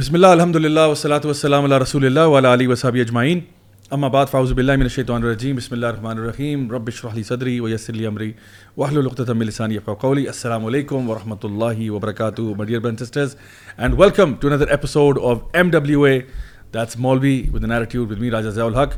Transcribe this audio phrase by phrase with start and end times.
[0.00, 3.40] بسم اللہ الحمد للہ وسلاۃ وسلم اللہ رسول اللہ ولا علی وصحب اجمعین
[3.92, 7.58] اما بعد فاؤز باللہ من الشیطان الرجیم بسم اللہ الرحمن الرحیم رب اشرح لي صدری
[7.60, 8.30] ویسر لي امری
[8.76, 13.00] واحلل عقدۃ من لسانی يفقهوا قولی السلام علیکم ورحمۃ اللہ وبرکاتہ my dear brothers and
[13.00, 13.36] sisters.
[13.78, 16.14] And welcome to another episode of MWA
[16.72, 18.96] that's Maulvi with an attitude with me راجہ ضیاء الحق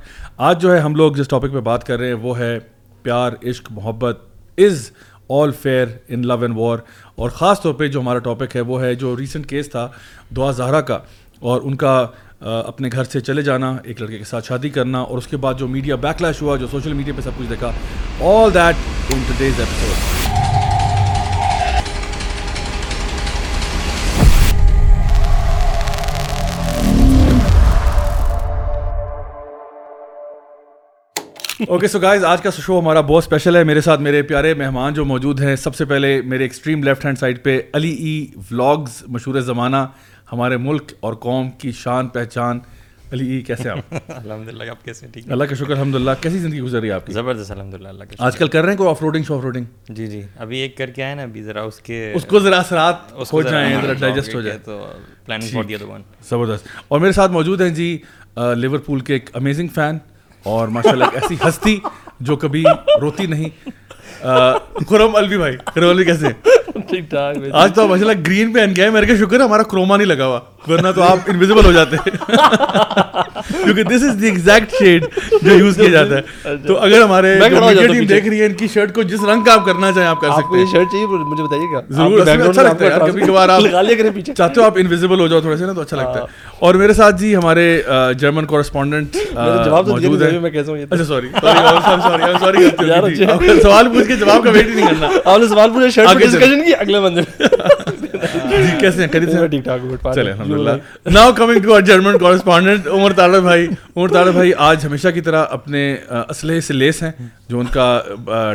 [0.50, 2.58] آج جو ہے ہم لوگ جس ٹاپک پہ بات کر رہے ہیں وہ ہے
[3.04, 4.22] پیار عشق محبت
[4.58, 4.90] از
[5.28, 6.78] آل fair in love and war
[7.14, 9.88] اور خاص طور پہ جو ہمارا ٹاپک ہے وہ ہے جو ریسنٹ کیس تھا
[10.36, 10.98] دعا زہرا کا
[11.40, 12.06] اور ان کا
[12.40, 15.54] اپنے گھر سے چلے جانا، ایک لڑکے کے ساتھ شادی کرنا اور اس کے بعد
[15.58, 17.70] جو میڈیا بیک لیش ہوا، جو سوشل میڈیا پہ سب کچھ دیکھا
[18.32, 20.21] all that in today's episode
[31.68, 34.94] okay so guys آج کا شو ہمارا بہت اسپیشل ہے میرے ساتھ میرے پیارے مہمان
[34.94, 39.02] جو موجود ہیں سب سے پہلے میرے ایکسٹریم لیفٹ ہینڈ سائڈ پہ علی ای ولاگز
[39.08, 39.84] مشہور زمانہ
[40.32, 42.58] ہمارے ملک اور قوم کی شان پہچان
[43.12, 46.38] علی ای کیسے آپ الحمد للہ آپ کیسے ٹھیک اللہ کا شکر الحمد للہ کیسی
[46.38, 48.70] زندگی گزر رہی ہے آپ کی زبردست الحمد للہ اللہ کا آج کل کر رہے
[48.70, 51.42] ہیں کوئی آف روڈنگ شاف روڈنگ جی جی ابھی ایک کر کے آئے نا ابھی
[51.42, 54.84] ذرا اس کے اس کو ذرا اثرات ہو جائیں ذرا ڈائجسٹ ہو جائے تو
[55.26, 57.96] planning for the other one زبردست اور میرے ساتھ موجود ہیں جی
[58.56, 59.98] لیور پول کے ایک امیزنگ فین
[60.44, 61.78] اور ماشاء اللہ ایک ایسی ہستی
[62.20, 62.64] جو کبھی
[63.00, 63.70] روتی نہیں۔
[64.88, 66.26] خرم الوی بھائی خرم الوی کیسے
[66.88, 69.96] ٹھیک ٹھاک آج تو ماشاء اللہ گرین پہن گئے میرے کا شکر ہے ہمارا کروما
[69.96, 75.04] نہیں لگا ہوا ورنہ تو آپ انویزیبل ہو جاتے۔ کیونکہ this is the exact shade
[75.42, 78.94] جو یوز کیا جاتا ہے۔ تو اگر ہمارے ٹیم دیکھ رہی ہے ان کی شرٹ
[78.94, 81.66] کو جس رنگ کا آپ کرنا چاہیں آپ کر سکتے ہیں۔ شرٹ چاہیے مجھے بتائیے
[81.74, 83.60] گا۔ ضرور اچھا لگتا ہے کبھی کبھار آپ
[84.36, 86.24] چاہتے ہو آپ انویزیبل ہو جاؤ تھوڑے سے نا تو اچھا لگتا ہے۔
[86.58, 87.82] اور میرے ساتھ جی ہمارے
[88.18, 89.16] جرمن کورسپونڈنٹ
[89.88, 90.38] موجود ہیں۔
[90.90, 91.28] اچھا سوری
[92.40, 95.88] سوری سوری سوال پوچھ کے جواب کا ویٹ ہی نہیں کرنا۔ آپ نے سوال پوچھا
[95.90, 100.58] شرٹ پہ ڈسکشن کی اگلے بندے جی کیسے ہیں؟ خرید سے؟ ٹھیک ٹھاک چلے الحمد
[100.58, 105.08] للہ now coming to our German correspondent Umar Talib بھائی عمر طالب بھائی آج ہمیشہ
[105.14, 107.10] کی طرح اپنے اسلحے سے لیس ہیں
[107.48, 108.00] جو ان کا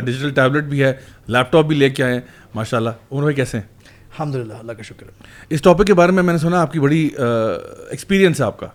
[0.05, 0.93] ڈیجیٹل ٹیبلٹ بھی ہے
[1.27, 2.21] لیپ ٹاپ بھی لے کے آئے ہیں۔
[2.55, 3.65] ماشاء اللہ عمر بھائی کیسے ہیں؟
[4.09, 5.05] الحمد للہ اللہ کا شکر۔
[5.49, 8.67] اس ٹاپک کے بارے میں میں نے سنا آپ کی بڑی ایکسپیرینس ہے آپ کا۔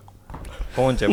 [0.77, 1.05] ہے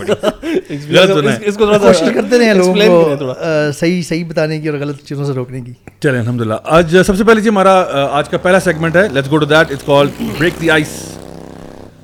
[1.47, 3.35] اس کو کوشش کرتے رہے لوگوں کو
[3.73, 7.17] صحیح صحیح بتانے کی اور غلط چیزوں سے روکنے کی چلیں الحمد للہ آج سب
[7.17, 10.09] سے پہلے جی ہمارا آج کا پہلا سیگمنٹ ہے let's go to that it's call
[10.39, 10.99] break the ice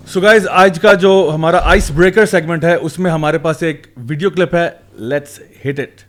[0.08, 3.86] so guys آج کا جو ہمارا آئس بریکر سیگمنٹ ہے اس میں ہمارے پاس ایک
[4.08, 4.68] ویڈیو کلپ ہے
[5.04, 6.04] لیٹس ہٹ اٹ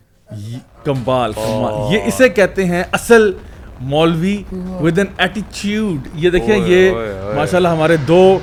[0.86, 1.32] کمبال
[1.92, 3.32] یہ اسے کہتے ہیں اصل
[3.80, 4.42] مولوی
[4.82, 6.92] ود این ایٹیچیوڈ یہ دیکھیں یہ
[7.36, 8.40] ماشاء اللہ ہمارے دو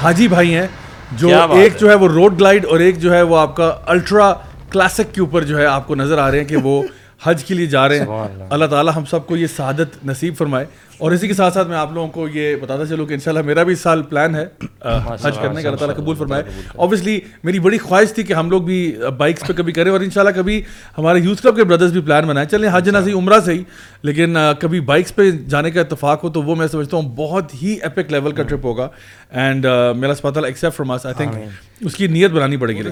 [0.00, 0.66] حاجی بھائی ہیں
[1.16, 4.34] جو ایک۔ جو ہے وہ روڈ گلائڈ اور ایک جو ہے وہ آپ کا الٹرا
[4.70, 6.82] کلاسک کے اوپر جو ہے آپ کو نظر آ رہے ہیں کہ وہ
[7.24, 8.06] حج کے لیے جا رہے ہیں۔
[8.50, 10.66] اللہ تعالیٰ ہم سب کو یہ سعادت نصیب فرمائے۔
[10.98, 13.62] اور اسی کے ساتھ ساتھ میں آپ لوگوں کو یہ بتاتا چلوں کہ انشاءاللہ میرا
[13.62, 14.44] بھی اس سال پلان ہے
[15.22, 16.42] حج کرنے کا اللہ تعالیٰ قبول فرمائے۔
[16.74, 18.78] اوبیسلی میری بڑی خواہش تھی کہ ہم لوگ بھی
[19.18, 20.60] بائکس پہ کبھی کریں اور انشاءاللہ کبھی
[20.98, 23.62] ہمارے یوتھ کلب کے بردرز بھی پلان بنائیں۔ چلیں حج نہ صحیح عمرہ صحیح
[24.02, 27.76] لیکن کبھی بائکس پہ جانے کا اتفاق ہو تو وہ میں سمجھتا ہوں بہت ہی
[27.82, 28.88] ایپک لیول کا ٹرپ ہوگا۔
[29.30, 29.66] اینڈ
[29.96, 31.36] میرا اسپتال ایکسیپٹ فرام آئی تھنک
[31.80, 32.82] اس کی نیت بنانی پڑے گی۔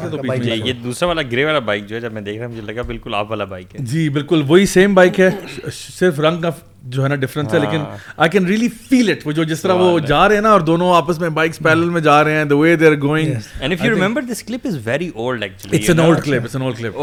[0.64, 2.82] یہ دوسرا والا گرے والا بائک جو ہے جب میں دیکھ رہا ہوں مجھے لگا
[2.82, 5.30] بالکل آپ والا بائک ہے۔ جی بالکل وہی سیم بائک ہے
[5.72, 6.50] صرف رنگ کا
[6.84, 7.82] جو ہے نا ڈفرینس ہے لیکن
[8.16, 10.60] I can really feel it وہ جو جس طرح وہ جا رہے ہیں نا اور
[10.60, 13.72] دونوں آپس میں بائکس پیرل میں جا رہے ہیں the way they are going and
[13.72, 16.64] if you remember this clip is very old actually it's an old clip it's an
[16.64, 16.96] old clip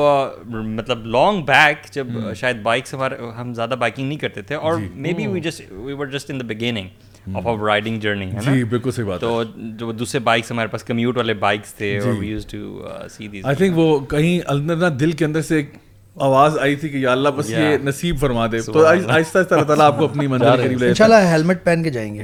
[0.48, 4.80] مطلب لانگ بیک جب شاید بائکس ہمارے ہم زیادہ بائکنگ نہیں کرتے تھے اور
[5.14, 8.64] maybe we just we were just in the beginning of our riding journey ہے جی
[8.64, 9.44] بالکل صحیح بات تو
[9.80, 13.46] جو دوسرے بائکس ہمارے پاس کمیوٹ والے بائکس تھے اور we use to see these
[13.46, 15.74] I think وہ کہیں اندر نا دل کے اندر سے ایک
[16.20, 19.64] آواز آئی تھی کہ یا اللہ بس یہ نصیب فرما دے۔ تو آہستہ آہستہ اللہ
[19.64, 22.14] تعالیٰ آپ کو اپنی منزل کے قریب لے ان شاء اللہ ہیلمٹ پہن کے جائیں
[22.16, 22.24] گے۔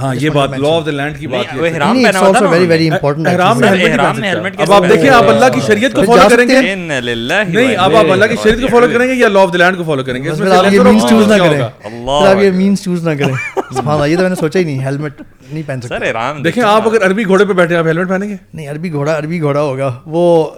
[0.00, 2.46] ہاں یہ بات لا آف دا لینڈ کی بات وہ ہے احرام پہنا ہوا تھا
[2.50, 5.10] ویری ویری امپورٹنٹ احرام میں helmet احرام نہیں میں پہن helmet سکتا۔ اب آپ دیکھیں
[5.10, 8.68] آپ اللہ کی شریعت کو فالو کریں گے؟ نہیں اب آپ اللہ کی شریعت کو
[8.70, 10.72] فالو کریں گے یا لا آف دا لینڈ کو فالو کریں گے؟ اس میں آپ
[10.72, 14.06] یہ مینس چوز نہ کریں۔ اللہ پھر آپ یہ مینس چوز نہ کریں۔ سبحان اللہ
[14.06, 15.22] یہ تو میں نے سوچا ہی نہیں ہیلمٹ
[15.52, 18.28] نہیں پہن سر سکتے۔ احرام دیکھیں آپ اگر عربی گھوڑے پہ بیٹھے آپ ہیلمٹ پہنیں
[18.28, 20.50] گے؟ نہیں عربی گھوڑا عربی گھوڑا ہوگا۔ وہ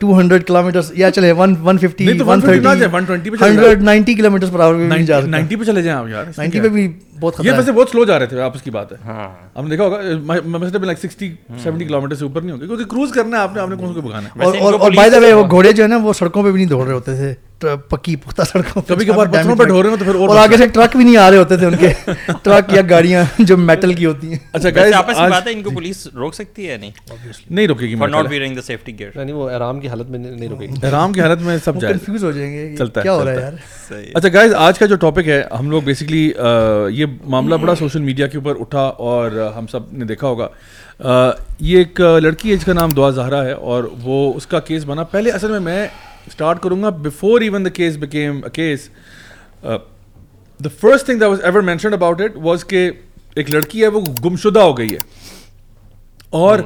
[0.00, 2.78] ٹو ہنڈریڈ کلو میٹر یا چلے ون ون ففٹی نہیں تو ون 150 نہ تھرٹی
[2.78, 6.08] جائے 120 پہ چلے جائیں hundred ninety kilometre per hour ninety پہ چلے جائیں آپ
[6.08, 6.86] یار نائنٹی پہ بھی
[7.20, 9.84] بہت؟ یہ ویسے بہت سلو جا رہے تھے آپ کی بات ہے ہاں نے دیکھا
[9.84, 11.32] ہوگا like sixty
[11.62, 13.76] seventy kilometre سے اوپر نہیں ہوگا کیونکہ کروز کرنا ہے آپ نے آپ نے
[13.76, 16.12] کون کو بھگانا ہے۔ اور اور بائی دا وے وہ گھوڑے جو ہے نا وہ
[16.12, 17.34] سڑکوں پہ بھی نہیں دوڑ رہے ہوتے تھے۔
[17.88, 20.66] پکی پختہ سڑکوں کبھی کبھار پتھروں پہ ڈھو رہے ہیں تو پھر اور آگے سے
[20.66, 21.92] ٹرک بھی نہیں آ رہے ہوتے تھے ان کے
[22.42, 25.62] ٹرک یا گاڑیاں جو میٹل کی ہوتی ہیں۔ اچھا گائز آپس کی بات ہے ان
[25.62, 26.90] کو جی۔ پولیس روک سکتی ہے نہیں؟
[27.50, 30.18] نہیں روکے گی for not wearing the safety gear یعنی وہ آرام کی حالت میں
[30.18, 33.02] نہیں روکے گی۔ آرام کی حالت میں سب جائے کنفیوز ہو جائیں گے چلتا ہے
[33.02, 36.30] کیا ہو رہا ہے یار۔ اچھا گائز آج کا جو ٹاپک ہے ہم لوگ بیسیکلی
[36.90, 40.48] یہ معاملہ بڑا سوشل میڈیا کے اوپر اٹھا اور ہم سب نے دیکھا ہوگا۔
[41.60, 44.84] یہ ایک لڑکی ہے جس کا نام دعا زہرا ہے اور وہ اس کا کیس
[44.84, 45.86] بنا۔ پہلے اصل میں میں
[46.26, 48.88] اسٹارٹ کروں گا before even the case became a case
[49.62, 52.90] the first thing that was ever mentioned about it was کہ
[53.34, 54.98] ایک لڑکی ہے وہ گمشدہ ہو گئی ہے
[56.30, 56.58] اور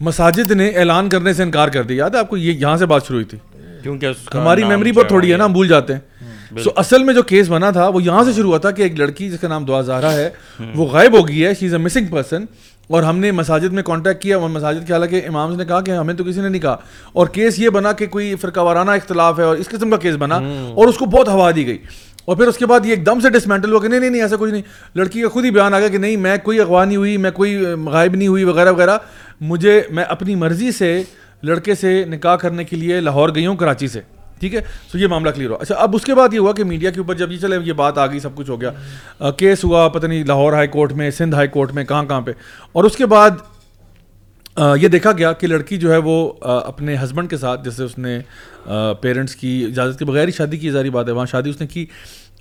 [0.00, 2.86] مساجد نے اعلان کرنے سے انکار کر دیا یاد ہے آپ کو یہ یہاں سے
[2.86, 3.38] بات شروع ہوئی تھی
[3.82, 7.22] کیونکہ ہماری میموری بہت تھوڑی ہے نا ہم بھول جاتے ہیں سو اصل میں جو
[7.22, 9.64] کیس بنا تھا وہ یہاں سے شروع ہوا تھا کہ ایک لڑکی جس کا نام
[9.64, 10.28] دعا زہرا ہے
[10.74, 12.44] وہ غائب ہو گئی ہے شی از اے مسنگ پرسن
[12.88, 15.90] اور ہم نے مساجد میں کانٹیکٹ کیا اور مساجد کے حالانکہ امام نے کہا کہ
[15.90, 16.76] ہمیں تو کسی نے نہیں کہا۔
[17.12, 20.14] اور کیس یہ بنا کہ کوئی فرقہ وارانہ اختلاف ہے اور اس قسم کا کیس
[20.18, 20.34] بنا
[20.74, 21.78] اور اس کو بہت ہوا دی گئی۔
[22.24, 24.22] اور پھر اس کے بعد یہ ایک دم سے ڈسمینٹل ہوا کہ نہیں نہیں نہیں
[24.22, 24.62] ایسا کچھ نہیں۔
[24.94, 27.30] لڑکی کا خود ہی بیان آ گیا کہ نہیں میں کوئی اغوا نہیں ہوئی میں
[27.30, 28.98] کوئی غائب نہیں ہوئی وغیرہ وغیرہ۔
[29.40, 31.02] مجھے میں اپنی مرضی سے
[31.42, 34.00] لڑکے سے نکاح کرنے کے لیے لاہور گئی ہوں کراچی سے۔
[34.40, 34.60] ٹھیک ہے؟
[34.92, 37.00] سو یہ معاملہ کلیئر ہوا۔ اچھا اب اس کے بعد یہ ہوا کہ میڈیا کے
[37.00, 40.06] اوپر جب یہ چلے، یہ بات آ گئی، سب کچھ ہو گیا۔ کیس ہوا، پتہ
[40.06, 42.30] نہیں، لاہور ہائی کورٹ میں سندھ ہائی کورٹ میں، کہاں کہاں پہ۔
[42.72, 43.30] اور اس کے بعد
[44.82, 48.18] یہ دیکھا گیا کہ لڑکی جو ہے وہ اپنے ہسبینڈ کے ساتھ، جیسے اس نے
[49.00, 51.66] پیرنٹس کی اجازت کے بغیر ہی شادی کی ساری بات ہے وہاں شادی اس نے
[51.66, 51.86] کی۔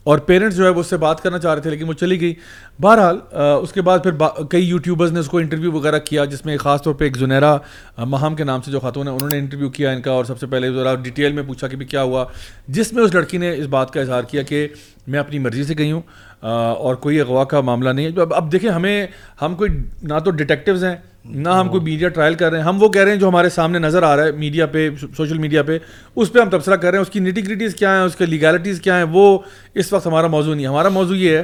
[0.08, 2.20] اور پیرنٹس جو ہے وہ اس سے بات کرنا چاہ رہے تھے لیکن وہ چلی
[2.22, 2.34] گئی۔
[2.82, 3.18] بہرحال
[3.62, 4.28] اس کے بعد پھر با...
[4.50, 7.56] کئی یوٹیوبرز نے اس کو انٹرویو وغیرہ کیا، جس میں خاص طور پہ ایک زنیرا
[7.98, 10.40] مہام کے نام سے جو خاتون ہیں، انہوں نے انٹرویو کیا ان کا اور سب
[10.40, 12.26] سے پہلے ذرا ڈیٹیل میں پوچھا کہ بھی کیا ہوا۔
[12.68, 14.68] جس میں اس لڑکی نے اس بات کا اظہار کیا کہ
[15.08, 16.02] میں اپنی مرضی سے گئی ہوں۔
[16.42, 19.08] اور کوئی اغوا کا معاملہ نہیں ہے۔ اب دیکھیں، ہمیں
[19.42, 19.70] ہم کوئی
[20.04, 20.96] نہ تو ڈیٹیکٹیوز ہیں،
[21.26, 23.50] نہ ہم کوئی میڈیا ٹرائل کر رہے ہیں۔ ہم وہ کہہ رہے ہیں جو ہمارے
[23.50, 25.78] سامنے نظر آ رہا ہے میڈیا پہ سوشل میڈیا پہ۔
[26.16, 28.82] اس پہ ہم تبصرہ کر رہے ہیں۔ اس کی نیٹیگریٹیز کیا ہیں؟ اس کے لیگیلٹیز
[28.82, 29.38] کیا ہیں؟ وہ
[29.76, 31.44] اس وقت ہمارا موضوع نہیں ہے۔ ہمارا موضوع یہ ہے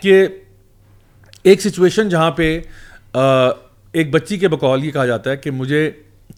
[0.00, 0.26] کہ
[1.42, 2.60] ایک سچویشن جہاں پہ
[3.92, 5.90] ایک بچی کے بقول یہ کہا جاتا ہے کہ مجھے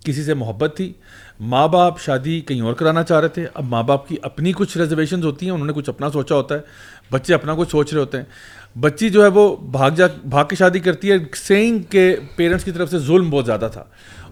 [0.04, 0.92] کسی سے محبت تھی۔
[1.40, 4.78] ماں باپ شادی کہیں اور کرانا چاہ رہے تھے۔ اب ماں باپ کی اپنی کچھ
[4.78, 6.60] ریزرویشنز ہوتی ہیں، انہوں نے کچھ اپنا سوچا ہوتا ہے۔
[7.12, 8.24] بچے اپنا کچھ سوچ رہے ہوتے ہیں۔
[8.80, 12.70] بچی جو ہے وہ بھاگ جا، بھاگ کے شادی کرتی ہے سینگ کے پیرنٹس کی
[12.70, 13.84] طرف سے ظلم بہت زیادہ تھا۔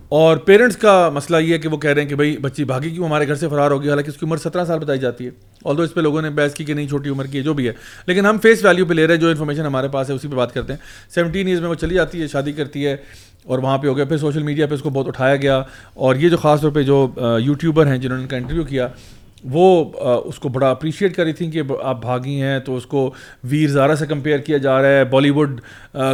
[0.08, 2.90] اور پیرنٹس کا مسئلہ یہ ہے کہ وہ کہہ رہے ہیں کہ بھائی بچی بھاگی
[2.90, 5.30] کیوں؟ ہمارے گھر سے فرار ہوگی حالانکہ اس کی عمر سترہ سال بتائی جاتی ہے۔
[5.62, 7.54] اور تو اس پہ لوگوں نے بحث کی کہ نہیں، چھوٹی عمر کی ہے، جو
[7.54, 7.72] بھی ہے۔
[8.06, 10.36] لیکن ہم فیس ویلیو پہ لے رہے ہیں، جو انفارمیشن ہمارے پاس ہے، اسی پہ
[10.36, 10.80] بات کرتے ہیں۔
[11.14, 12.96] سیونٹین ایئرز میں وہ چلی جاتی ہے، شادی کرتی ہے
[13.44, 15.62] اور وہاں پہ ہو گیا۔ پھر سوشل میڈیا پہ اس کو بہت اٹھایا گیا۔
[15.94, 17.08] اور یہ جو خاص طور پہ جو
[17.40, 18.88] یوٹیوبر ہیں جنہوں نے ان کا انٹرویو کیا
[19.50, 19.92] وہ
[20.24, 23.12] اس کو بڑا اپریشیٹ کر رہی تھیں کہ آپ بھاگی ہیں تو اس کو
[23.44, 25.60] ویر زارہ سے کمپیئر کیا جا رہا ہے بالی ووڈ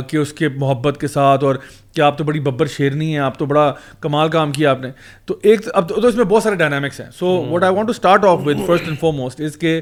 [0.09, 1.55] کے اس کے محبت کے ساتھ اور
[1.94, 4.91] کہ آپ تو بڑی ببر شیرنی ہیں آپ تو بڑا کمال کام کیا آپ نے۔
[5.27, 7.91] تو ایک اب تو اس میں بہت سارے ڈائنامکس ہیں۔ So what I want to
[7.91, 9.81] start off with first and foremost is کہ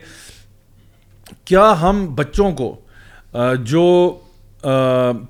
[1.45, 2.75] کیا ہم بچوں کو
[3.63, 4.19] جو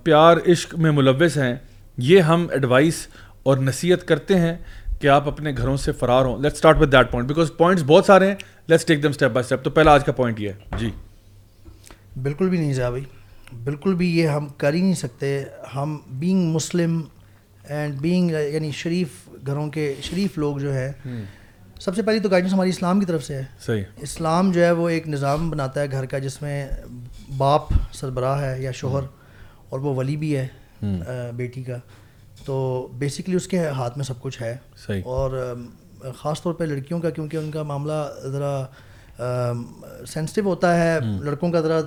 [0.05, 1.55] پیار عشق میں ملوث ہیں
[1.97, 3.07] یہ ہم ایڈوائس
[3.43, 4.57] اور نصیحت کرتے ہیں؟
[5.01, 8.05] کہ آپ اپنے گھروں سے فرار ہوں۔ Let start with that point because points بہت
[8.05, 8.35] سارے ہیں۔
[8.67, 10.91] Let's take them step by step تو پہلا آج کا پوائنٹ یہ ہے۔ جی۔
[12.23, 13.05] بالکل بھی نہیں زیادہ بھائی۔
[13.65, 17.03] بالکل بھی یہ ہم کر ہی نہیں سکتے۔ ہم بینگ مسلم
[17.65, 19.09] اینڈ بینگ یعنی شریف
[19.47, 20.93] گھروں کے شریف لوگ جو ہیں
[21.81, 24.71] سب سے پہلی تو گائیڈنس ہماری اسلام کی طرف سے ہے۔ صحیح۔ اسلام جو ہے
[24.71, 26.69] وہ ایک نظام بناتا ہے گھر کا جس میں
[27.37, 27.63] باپ
[27.93, 29.03] سربراہ ہے یا شوہر
[29.69, 30.47] اور وہ ولی بھی ہے
[31.35, 31.77] بیٹی کا۔
[32.49, 34.57] تو بیسکلی اس کے ہاتھ میں سب کچھ ہے۔
[34.87, 35.55] صحیح۔ اور
[36.17, 38.67] خاص طور پہ لڑکیوں کا کیونکہ ان کا معاملہ ذرا
[40.07, 41.81] سینسٹیو ہوتا ہے۔ لڑکوں کا ذرا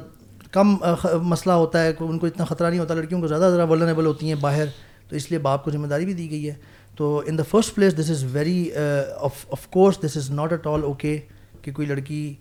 [0.51, 0.77] کم
[1.21, 4.27] مسئلہ ہوتا ہے۔ ان کو اتنا خطرہ نہیں ہوتا۔ لڑکیوں کو زیادہ ذرا ولنیبل ہوتی
[4.27, 4.65] ہیں باہر۔
[5.09, 6.53] تو اس لیے باپ کو ذمہ داری بھی دی گئی ہے۔
[6.95, 8.71] تو in the first place this is very
[9.17, 11.19] of course this is not at all okay
[11.61, 12.33] کہ کوئی لڑکی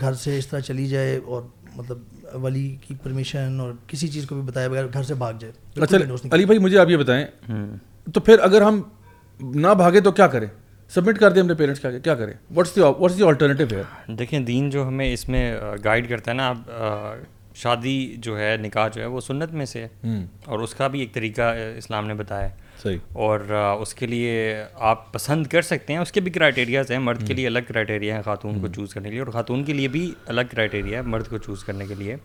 [0.00, 1.42] گھر سے اس طرح چلی جائے اور
[1.76, 1.98] مطلب
[2.34, 5.96] ولی کی پرمیشن اور کسی چیز کو بھی بتایا بغیر گھر سے بھاگ جائے اچھا
[6.30, 7.26] علی بھائی مجھے آپ یہ بتائیں
[8.14, 8.82] تو پھر اگر ہم
[9.40, 10.46] نہ بھاگے تو کیا کریں؟
[10.88, 14.12] سبمٹ کر دیں اپنے پیرنٹس پیرنٹس آگے کیا کریں؟ What's the what's the alternative ہے
[14.12, 16.56] دیکھیں دین جو ہمیں اس میں گائیڈ کرتا ہے نا آپ
[17.54, 21.00] شادی جو ہے نکاح جو ہے وہ سنت میں سے ہے۔ اور اس کا بھی
[21.00, 23.40] ایک طریقہ اسلام نے بتایا ہے۔ صحیح۔ اور
[23.80, 27.34] اس کے لیے آپ پسند کر سکتے ہیں۔ اس کے بھی کرائٹیریاز ہیں۔ مرد کے
[27.34, 30.12] لیے الگ کرائٹیریا ہے خاتون کو چوز کرنے کے لیے اور خاتون کے لیے بھی
[30.26, 32.16] الگ کرائٹیریا ہے مرد کو چوز کرنے کے لیے۔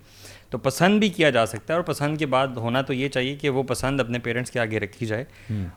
[0.50, 3.36] تو پسند بھی کیا جا سکتا ہے اور پسند کے بعد ہونا تو یہ چاہیے
[3.36, 5.26] کہ وہ پسند اپنے پیرنٹس کے آگے رکھی جائے۔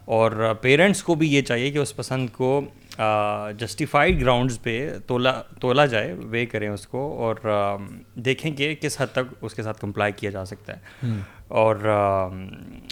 [0.05, 2.61] اور پیرنٹس کو بھی یہ چاہیے کہ اس پسند کو
[3.59, 7.37] جسٹیفائڈ گراؤنڈز پہ تولا تولا جائے وے کریں اس کو اور
[8.15, 11.09] دیکھیں کہ کس حد تک اس کے ساتھ کمپلائی کیا جا سکتا ہے۔
[11.49, 11.77] اور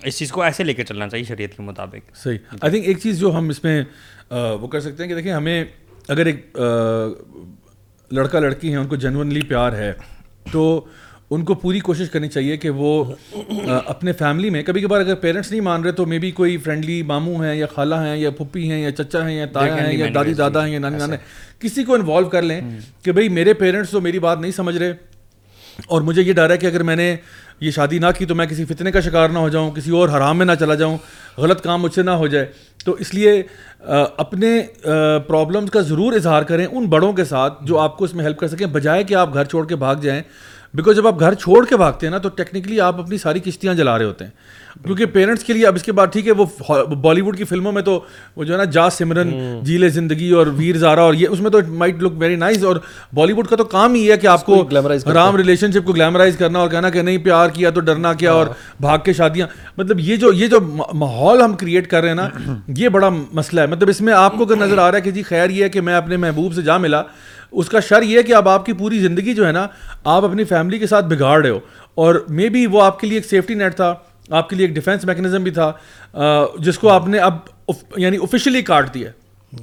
[0.02, 2.98] اس چیز کو ایسے لے کے چلنا چاہیے شریعت کے مطابق۔ صحیح۔ آئی تھنک ایک
[2.98, 3.84] چیز جو ہم اس میں
[4.30, 5.64] وہ کر سکتے ہیں کہ دیکھیں ہمیں
[6.08, 6.58] اگر ایک
[8.12, 9.92] لڑکا لڑکی ہیں ان کو جنونلی پیار ہے
[10.52, 10.84] تو
[11.34, 13.04] ان کو پوری کوشش کرنی چاہیے کہ وہ
[13.86, 17.02] اپنے فیملی میں کبھی کبھار اگر پیرنٹس نہیں مان رہے تو مے بی کوئی فرینڈلی
[17.02, 20.06] ماموں ہیں یا خالہ ہیں یا پھپھی ہیں یا چچا ہیں یا تایا ہیں یا
[20.14, 21.16] دادی دادا ہیں یا نانی نانا
[21.58, 22.60] کسی کو انوالو کر لیں
[23.02, 24.92] کہ بھائی میرے پیرنٹس تو میری بات نہیں سمجھ رہے
[25.86, 27.16] اور مجھے یہ ڈر ہے کہ اگر میں نے
[27.60, 30.08] یہ شادی نہ کی تو میں کسی فتنے کا شکار نہ ہو جاؤں کسی اور
[30.08, 30.98] حرام میں نہ چلا جاؤں
[31.38, 32.46] غلط کام مجھ سے نہ ہو جائے۔
[32.84, 33.42] تو اس لیے
[34.16, 34.62] اپنے
[35.28, 38.38] پرابلمس کا ضرور اظہار کریں ان بڑوں کے ساتھ جو آپ کو اس میں ہیلپ
[38.38, 40.22] کر سکیں بجائے کہ آپ گھر چھوڑ کے بھاگ جائیں۔
[40.74, 43.74] بیکاز جب آپ گھر چھوڑ کے بھاگتے ہیں نا تو ٹیکنیکلی آپ اپنی ساری کشتیاں
[43.74, 44.30] جلا رہے ہوتے ہیں۔
[44.84, 46.44] کیونکہ پیرنٹس کے لیے اب اس کے بعد ٹھیک ہے وہ
[46.94, 48.00] بالی ووڈ کی فلموں میں تو
[48.36, 49.30] وہ جو ہے نا جا سمرن
[49.62, 52.76] جیلے زندگی اور ویر زارا اور یہ اس میں تو مائٹ لک ویری نائس اور
[53.14, 54.64] بالی ووڈ کا تو کام ہی ہے کہ آپ کو
[55.14, 58.32] رام ریلیشن شپ کو گلیمرائز کرنا اور کہنا کہ نہیں پیار کیا تو ڈرنا کیا
[58.32, 58.46] اور
[58.80, 60.60] بھاگ کے شادیاں۔ مطلب یہ جو یہ جو
[60.94, 62.28] ماحول ہم کریٹ کر رہے ہیں نا
[62.76, 65.10] یہ بڑا مسئلہ ہے۔ مطلب اس میں آپ کو اگر نظر آ رہا ہے کہ
[65.10, 67.02] جی خیر یہ ہے کہ میں اپنے محبوب سے جا ملا
[67.52, 69.66] اس کا شر یہ ہے کہ اب آپ کی پوری زندگی جو ہے نا،
[70.04, 71.58] آپ اپنی فیملی کے ساتھ بگاڑ رہے ہو۔
[71.94, 73.94] اور مے بی وہ آپ کے لیے ایک سیفٹی نیٹ تھا،
[74.30, 75.72] آپ کے لیے ایک ڈیفینس میکنزم بھی تھا
[76.58, 77.38] جس کو آپ نے اب
[77.96, 79.10] یعنی آفیشلی کاٹ دیا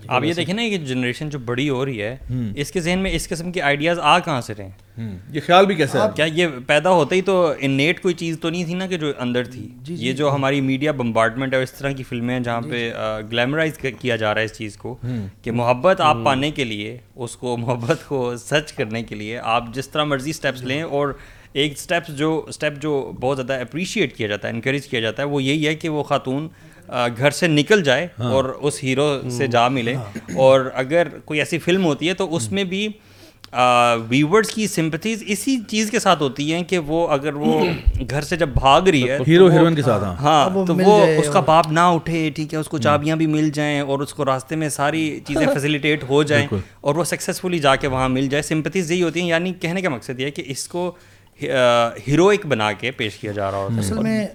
[0.07, 2.17] آپ یہ دیکھیں نا کہ جنریشن جو بڑی ہو رہی ہے
[2.55, 4.69] اس کے ذہن میں اس قسم کے آئیڈیاز آ کہاں سے رہے
[5.31, 8.65] یہ خیال بھی کیسا کیا یہ پیدا ہوتا ہی تو انیٹ کوئی چیز تو نہیں
[8.65, 12.03] تھی نا کہ جو اندر تھی۔ یہ جو ہماری میڈیا بمبارڈمنٹ ہے اس طرح کی
[12.03, 12.91] فلمیں ہیں جہاں پہ
[13.31, 14.95] گلیمرائز کیا جا رہا ہے اس چیز کو
[15.41, 19.73] کہ محبت آپ پانے کے لیے اس کو محبت کو سچ کرنے کے لیے آپ
[19.73, 21.13] جس طرح مرضی اسٹیپس لیں اور
[21.53, 25.27] ایک اسٹیپس جو اسٹیپ جو بہت زیادہ اپریشیٹ کیا جاتا ہے انکریج کیا جاتا ہے
[25.27, 26.47] وہ یہی ہے کہ وہ خاتون
[27.17, 29.95] گھر سے نکل جائے اور اس ہیرو سے جا ملے۔
[30.37, 32.87] اور اگر کوئی ایسی فلم ہوتی ہے تو اس میں بھی
[34.09, 37.53] ویورس کی سمپتھیز اسی چیز کے ساتھ ہوتی ہیں کہ وہ اگر وہ
[38.09, 41.39] گھر سے جب بھاگ رہی ہے ہیرو ہیروئن کے ساتھ ہاں۔ تو وہ اس کا
[41.39, 44.55] باپ نہ اٹھے ٹھیک ہے اس کو چابیاں بھی مل جائیں اور اس کو راستے
[44.55, 46.45] میں ساری چیزیں فیسیلیٹیٹ ہو جائیں
[46.81, 49.89] اور وہ سکسیزفلی جا کے وہاں مل جائے۔ سمپتیز یہی ہوتی ہیں یعنی کہنے کا
[49.89, 50.91] مقصد یہ ہے کہ اس کو
[52.07, 54.25] ہیروئک بنا کے پیش کیا جا رہا ہوتا ہے۔ اصل میں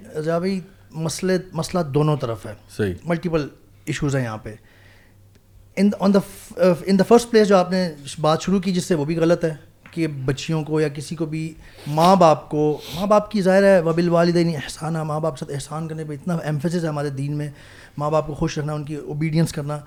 [0.95, 3.49] مسئلے مسئلہ دونوں طرف ہے۔ صحیح۔ ملٹیپل
[3.85, 4.55] ایشوز ہیں یہاں پہ۔
[5.77, 6.19] ان آن دا
[6.87, 9.45] ان دا فرسٹ پلیس جو آپ نے بات شروع کی جس سے وہ بھی غلط
[9.45, 9.55] ہے
[9.91, 11.55] کہ بچیوں کو یا کسی کو بھی
[11.87, 15.41] ماں باپ کو ماں باپ کی ظاہر ہے وبل والدین احسان ہے ماں باپ کے
[15.41, 17.49] ساتھ احسان کرنے پہ اتنا ایمفیسس ہے ہمارے دین میں۔
[17.99, 19.79] ماں باپ کو خوش رکھنا ان کی اوبیڈینس کرنا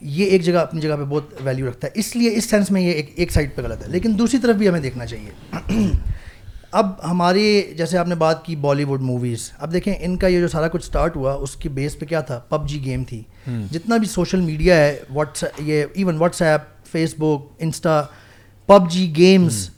[0.00, 2.82] یہ ایک جگہ اپنی جگہ پہ بہت ویلیو رکھتا ہے۔ اس لیے اس سینس میں
[2.82, 5.30] یہ ایک ایک سائڈ پہ غلط ہے۔ لیکن دوسری طرف بھی ہمیں دیکھنا چاہیے۔
[6.72, 10.40] اب ہماری جیسے آپ نے بات کی بالی ووڈ موویز اب دیکھیں ان کا یہ
[10.40, 13.22] جو سارا کچھ اسٹارٹ ہوا اس کی بیس پہ کیا تھا؟ پب جی گیم تھی۔
[13.70, 16.60] جتنا بھی سوشل میڈیا ہے واٹس یہ even WhatsApp
[17.18, 18.02] Facebook Insta
[18.90, 19.70] PUBG games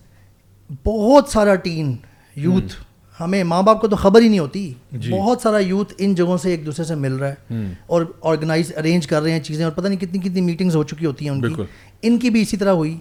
[0.86, 1.96] بہت سارا ٹین
[2.36, 2.74] یوتھ
[3.20, 6.38] ہمیں ماں باپ کو تو خبر ہی نہیں ہوتی۔ جی۔ بہت سارا یوتھ ان جگہوں
[6.38, 7.34] سے ایک دوسرے سے مل رہا ہے۔
[7.86, 11.06] اور آرگنائز ارینج کر رہے ہیں چیزیں اور پتہ نہیں کتنی کتنی میٹنگز ہو چکی
[11.06, 11.62] ہوتی ہیں ان کی۔
[12.02, 12.98] ان کی بھی اسی طرح ہوئی۔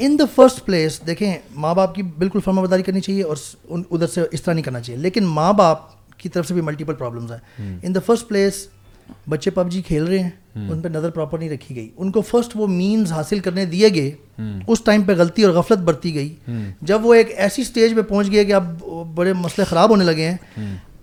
[0.00, 3.36] ان دا فرسٹ پلیس دیکھیں ماں باپ کی بالکل فرما برداری کرنی چاہیے اور
[3.70, 5.78] ادھر سے اس طرح نہیں کرنا چاہیے۔ لیکن ماں باپ
[6.18, 8.68] کی طرف سے بھی ملٹیپل پرابلمس ہیں۔ ان دا فرسٹ پلیس
[9.28, 12.20] بچے پب جی کھیل رہے ہیں۔ ان پہ نظر پراپر نہیں رکھی گئی۔ ان کو
[12.20, 14.10] فرسٹ وہ مینز حاصل کرنے دیے گئے۔
[14.66, 16.34] اس ٹائم پہ غلطی اور غفلت برتی گئی۔
[16.80, 18.82] جب وہ ایک ایسی اسٹیج پہ پہنچ گئے کہ اب
[19.14, 20.36] بڑے مسئلے خراب ہونے لگے ہیں۔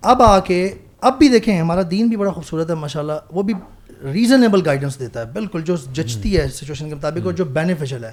[0.02, 3.42] اب آ کے اب بھی دیکھیں ہمارا دین بھی بڑا خوبصورت ہے ماشاء اللہ وہ
[3.42, 3.54] بھی
[4.04, 8.12] ریزنیبل گائیڈنس دیتا ہے۔ بالکل جو جچتی ہے سچویشن کے مطابق اور جو بینیفیشل ہے۔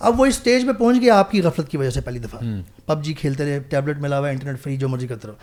[0.00, 2.40] اب وہ اسٹیج پہ پہنچ گیا آپ کی غفلت کی وجہ سے پہلی دفعہ۔
[2.86, 5.36] پب جی کھیلتے رہے ٹیبلٹ ملا ہوا انٹرنیٹ فری جو مرضی کرتے رہو۔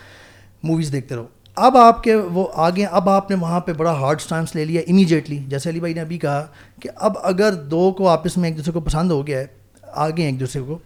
[0.63, 4.17] موویز دیکھتے رہو۔ اب آپ کے وہ آگے اب آپ نے وہاں پہ بڑا ہارڈ
[4.19, 6.45] اسٹانس لے لیا امیجیٹلی جیسے علی بھائی نے ابھی کہا
[6.81, 9.45] کہ اب اگر دو کو آپس میں ایک دوسرے کو پسند ہو گیا ہے
[9.91, 10.77] آگے ایک دوسرے کو۔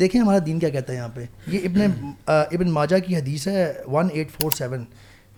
[0.00, 1.80] دیکھیں ہمارا دین کیا کہتا ہے یہاں پہ۔ یہ ابن
[2.26, 4.84] ابن ماجہ کی حدیث ہے one eight four seven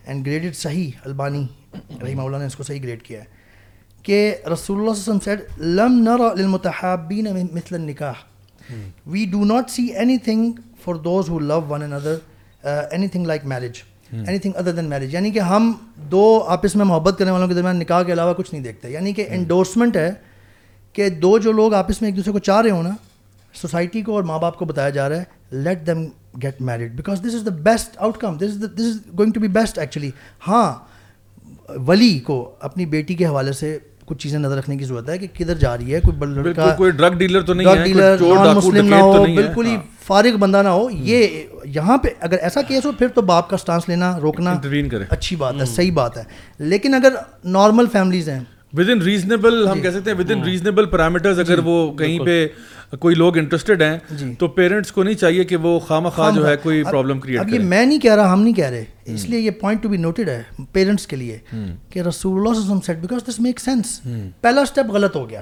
[0.06, 1.46] and graded صحیح البانی
[2.02, 3.39] رحمہ اللہ نے اس کو صحیح گریڈ کیا ہے۔
[4.10, 8.12] کہ رسول اللہ صلی اللہ علیہ وسلم لم نر للمتحابین مثل النکاح.
[9.06, 9.84] We do not see
[10.24, 10.52] anything
[10.84, 12.16] for those who love one another
[13.08, 13.82] anything like marriage
[14.38, 15.72] anything other than marriage یعنی کہ ہم
[16.10, 18.90] دو آپس میں محبت کرنے والوں کے درمیان نکاح کے علاوہ کچھ نہیں دیکھتے.
[18.90, 20.12] یعنی کہ انڈورسمنٹ ہے
[20.94, 22.94] کہ دو جو لوگ آپس میں ایک دوسرے کو چاہ رہے ہوں نا
[23.54, 26.04] سوسائٹی کو اور ماں باپ کو بتایا جا رہا ہے let them
[26.42, 29.48] get married because this is the best outcome this is this is going to be
[29.58, 30.10] best actually
[30.48, 30.72] ہاں
[31.86, 33.78] ولی کو اپنی بیٹی کے حوالے سے
[34.10, 36.90] کچھ چیزیں نظر رکھنے کی ضرورت ہے کہ کدھر جا رہی ہے کوئی لڑکا کوئی
[36.90, 39.76] ڈرگ ڈیلر تو نہیں ڈرگ ڈیلر نان مسلم نہ ہو بالکل ہی
[40.06, 43.56] فارغ بندہ نہ ہو یہ یہاں پہ اگر ایسا کیس ہو پھر تو باپ کا
[43.56, 44.54] سٹانس لینا روکنا
[45.10, 46.22] اچھی بات ہے صحیح بات ہے۔
[46.58, 47.12] لیکن اگر
[47.44, 48.40] نارمل فیملیز ہیں۔
[48.72, 52.46] ود ان ریزنیبل ہم کہہ سکتے ہیں ود ان ریزنیبل پیرامیٹرز اگر وہ کہیں پہ
[52.98, 53.98] کوئی لوگ انٹرسٹڈ ہیں
[54.38, 57.48] تو پیرنٹس کو نہیں چاہیے کہ وہ خواہ مخواہ جو ہے کوئی پرابلم کریٹ اب
[57.48, 59.96] یہ میں نہیں کہہ رہا ہم نہیں کہہ رہے۔ اس لیے یہ پوائنٹ ٹو بی
[59.96, 60.42] نوٹڈ ہے
[60.72, 61.38] پیرنٹس کے لیے
[61.90, 64.00] کہ رسول اللہ said because this make sense
[64.40, 65.40] پہلا اسٹیپ غلط ہو گیا۔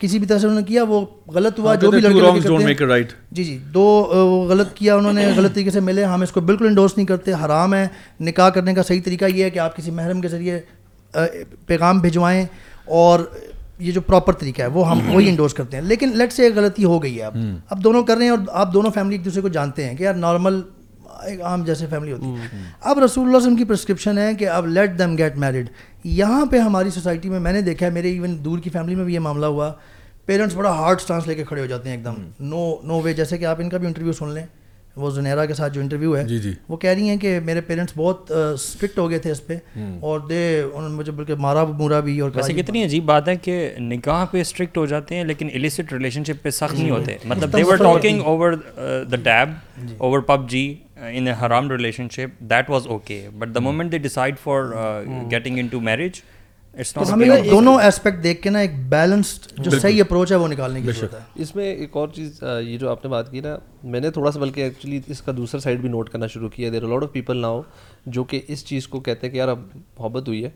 [0.00, 1.00] کسی بھی طرح سے انہوں نے کیا وہ
[1.34, 3.14] غلط ہوا ہاں، جو بھی لڑکے right.
[3.30, 3.84] جی جی دو
[4.50, 7.32] غلط کیا انہوں نے غلط طریقے سے ملے۔ ہم اس کو بالکل انڈورس نہیں کرتے
[7.44, 7.86] حرام ہے۔
[8.20, 10.60] نکاح کرنے کا صحیح طریقہ یہ ہے کہ آپ کسی محرم کے ذریعے
[11.66, 12.44] پیغام بھجوائیں
[12.84, 13.20] اور
[13.78, 16.56] یہ جو پراپر طریقہ ہے وہ ہم وہی انڈورس کرتے ہیں۔ لیکن لیٹ سے ایک
[16.56, 17.36] غلطی ہو گئی ہے اب
[17.70, 20.02] اب دونوں کر رہے ہیں اور آپ دونوں فیملی ایک دوسرے کو جانتے ہیں کہ
[20.02, 20.60] یار نارمل
[21.22, 24.66] ایک عام جیسے فیملی ہوتی ہے۔ اب رسول اللہ وسلم کی پرسکرپشن ہے کہ اب
[24.66, 25.68] لیٹ دم گیٹ میرڈ
[26.04, 29.04] یہاں پہ ہماری سوسائٹی میں میں نے دیکھا ہے میرے ایون دور کی فیملی میں
[29.04, 29.72] بھی یہ معاملہ ہوا۔
[30.26, 33.12] پیرنٹس بڑا ہارڈ سٹانس لے کے کھڑے ہو جاتے ہیں ایک دم۔ نو نو وے
[33.12, 34.46] جیسے کہ آپ ان کا بھی انٹرویو سن لیں۔
[34.96, 37.60] وہ زنیرا کے ساتھ جو انٹرویو ہے جی جی۔ وہ کہہ رہی ہیں کہ میرے
[37.60, 39.56] پیرنٹس بہت اسٹرکٹ ہو گئے تھے اس پہ۔
[40.00, 43.36] اور دے انہوں نے مجھے بلکہ مارا مورا بھی اور ویسے کتنی عجیب بات ہے
[43.36, 47.16] کہ نکاح پہ اسٹرکٹ ہو جاتے ہیں لیکن الیسٹ ریلیشن شپ پہ سخت نہیں ہوتے۔
[47.24, 48.52] مطلب they were talking over
[49.10, 49.48] the tab
[49.98, 50.20] over
[50.50, 50.64] PUBG
[51.10, 51.70] in a حرام
[52.10, 54.62] relationship that was okay but the moment they decide for
[55.30, 56.20] getting into marriage
[56.94, 60.80] تو ہمیں دونوں اسپیکٹ دیکھ کے نا ایک بیلنسڈ جو صحیح اپروچ ہے وہ نکالنے
[60.80, 63.56] کی ضرورت ہے۔ اس میں ایک اور چیز یہ جو آپ نے بات کی نا
[63.84, 66.70] میں نے تھوڑا سا بلکہ ایکچولی اس کا دوسرا سائڈ بھی نوٹ کرنا شروع کیا۔
[66.72, 67.60] There lot of people now
[68.06, 69.58] جو کہ اس چیز کو کہتے ہیں کہ یار اب
[69.98, 70.50] محبت ہوئی ہے۔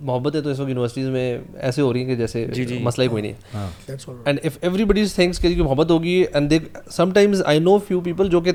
[0.00, 2.46] محبت ہے تو اس وقت یونیورسٹیز میں ایسے ہو رہی ہیں کہ جیسے
[2.80, 6.58] مسئلہ ہی کوئی نہیں ہے۔ And if everybody thinks کہ محبت ہوگی and they
[7.12, 8.52] sometimes I know few people جو کہ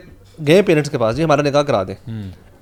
[0.47, 1.95] گئے پیرنٹس کے پاس جی ہمارا نکاح کرا دیں۔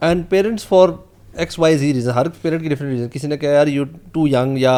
[0.01, 0.89] And parents for
[1.37, 4.27] X Y Z reason Hare parent کی ڈفرنٹ ریزن کسی نے کہا یار یو ٹو
[4.27, 4.71] ینگ یا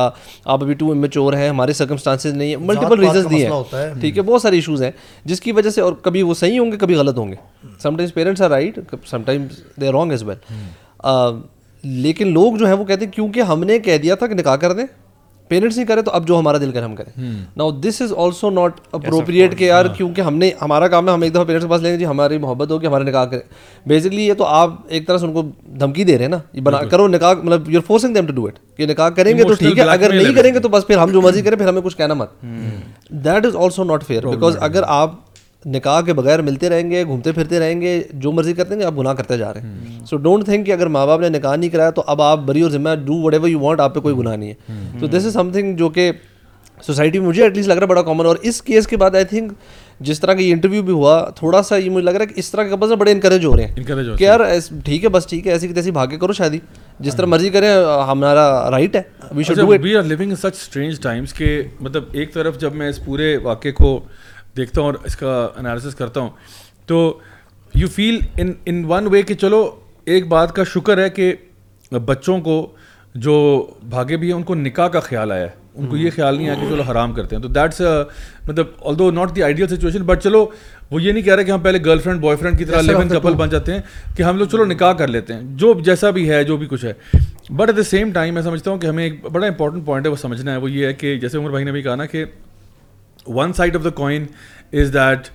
[0.45, 2.57] آپ ابھی ٹو امیچور ہیں ہمارے سرکمسٹانسز نہیں ہیں.
[2.57, 3.93] ملٹیپل ریزنس دیے ہیں.
[4.01, 4.91] ٹھیک ہے بہت سارے ایشوز ہیں.
[5.25, 7.35] جس کی وجہ سے اور کبھی وہ صحیح ہوں گے کبھی غلط ہوں گے.
[7.97, 8.79] Sometimes parents are right
[9.23, 11.37] sometimes they wrong as well
[11.83, 14.55] لیکن لوگ جو ہیں وہ کہتے ہیں کیونکہ ہم نے کہہ دیا تھا کہ نکاح
[14.55, 14.85] کر دیں.
[15.49, 17.11] پیرنٹس نہیں کرے تو اب جو ہمارا دل کرے ہم کریں۔
[17.57, 21.21] نا this is also not appropriate کہ یار کیونکہ ہم نے ہمارا کام ہے ہم
[21.21, 23.41] ایک دفعہ پیرنٹس کے پاس لیں گے جی ہماری محبت ہوگی ہمارے نکاح کریں۔
[23.85, 25.43] بیسکلی یہ تو آپ ایک طرح سے ان کو
[25.79, 28.45] دھمکی دے رہے ہیں نا یہ بنا کرو نکاح مطلب you forcing them to do
[28.45, 30.97] it کہ نکاح کریں گے تو ٹھیک ہے اگر نہیں کریں گے تو بس پھر
[30.97, 32.29] ہم جو مرضی کریں پھر ہمیں کچھ کہنا مت۔
[33.25, 35.11] That is also not fair because اگر آپ
[35.65, 38.93] نکاح کے بغیر ملتے رہیں گے گھومتے پھرتے رہیں گے جو مرضی کرتے ہیں آپ
[38.97, 41.69] گناہ کرتے جا رہے ہیں۔ سو ڈونٹ تھنک کہ اگر ماں باپ نے نکاح نہیں
[41.69, 44.15] کرایا تو اب آپ بری اور ذمہ do whatever you want آپ پہ کوئی
[44.15, 44.55] گناہ نہیں ہے۔
[44.99, 46.11] تو دس از سم تھنگ جو کہ
[46.81, 49.15] سوسائٹی میں مجھے ایٹ لیسٹ لگ رہا ہے بڑا کامن اور اس کیس کے بعد
[49.15, 49.53] آئی تھنک
[49.99, 52.33] جس طرح کا یہ انٹرویو بھی ہوا تھوڑا سا یہ مجھے لگ رہا ہے کہ
[52.35, 53.75] اس طرح کے کپلز بڑے انکریج ہو رہے ہیں۔
[54.17, 54.39] کہ یار
[54.85, 56.59] ٹھیک ہے بس ٹھیک ہے ایسی کی تیسی بھاگے کرو شادی۔
[56.99, 57.69] جس طرح مرضی کریں
[58.07, 59.01] ہمارا رائٹ ہے۔
[59.31, 62.59] We should do it we are living in such strange times کہ مطلب ایک طرف
[62.59, 63.99] جب میں اس پورے واقعے کو
[64.59, 66.29] دیکھتا ہوں اور اس کا انالیسس کرتا ہوں۔
[66.85, 67.19] تو
[67.75, 69.71] you feel in in one way کہ چلو
[70.05, 71.33] ایک بات کا شکر ہے کہ
[72.05, 72.67] بچوں کو
[73.15, 76.35] جو بھاگے بھی ہیں ان کو نکاح کا خیال آیا ہے۔ ان کو یہ خیال
[76.37, 77.81] نہیں آیا کہ چلو حرام کرتے ہیں۔ تو دیٹس
[78.47, 78.65] مطلب
[78.99, 80.45] although not the ideal situation but چلو
[80.91, 83.09] وہ یہ نہیں کہہ رہے کہ ہم پہلے گرل فرینڈ بوائے فرینڈ کی طرح لیون
[83.09, 83.81] کپل بن جاتے ہیں
[84.17, 86.85] کہ ہم لوگ چلو نکاح کر لیتے ہیں۔ جو جیسا بھی ہے جو بھی کچھ
[86.85, 86.93] ہے۔
[87.49, 90.11] But at the same time میں سمجھتا ہوں کہ ہمیں ایک بڑا امپورٹنٹ پوائنٹ ہے
[90.11, 92.25] وہ سمجھنا ہے۔ وہ یہ ہے کہ جیسے عمر بھائی نے بھی کہا نا کہ
[93.29, 94.25] one side of the coin
[94.73, 95.27] is that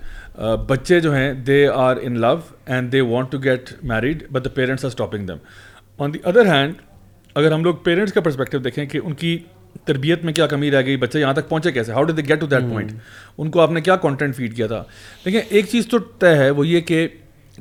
[0.67, 4.49] بچے جو ہیں they are in love and they want to get married but the
[4.49, 5.37] parents are stopping them
[5.99, 6.73] on the other hand
[7.35, 9.37] اگر ہم لوگ پیرنٹس کا پرسپیکٹو دیکھیں کہ ان کی
[9.85, 12.39] تربیت میں کیا کمی رہ گئی بچے یہاں تک پہنچے کیسے؟ How do they get
[12.39, 12.91] to that point
[13.37, 14.83] ان کو آپ نے کیا کانٹینٹ فیڈ کیا تھا؟
[15.25, 17.07] دیکھیں ایک چیز تو طے ہے وہ یہ کہ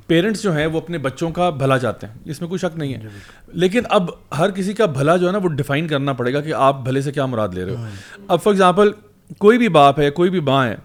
[0.07, 2.95] پیرنٹس جو ہیں وہ اپنے بچوں کا بھلا چاہتے ہیں اس میں کوئی شک نہیں
[2.95, 3.09] ہے۔
[3.53, 6.55] لیکن اب ہر کسی کا بھلا جو ہے نا وہ ڈیفائن کرنا پڑے گا کہ
[6.55, 7.87] آپ بھلے سے کیا مراد لے رہے ہو۔
[8.29, 8.91] اب فار ایگزامپل
[9.39, 10.77] کوئی بھی باپ ہے کوئی بھی ماں ہے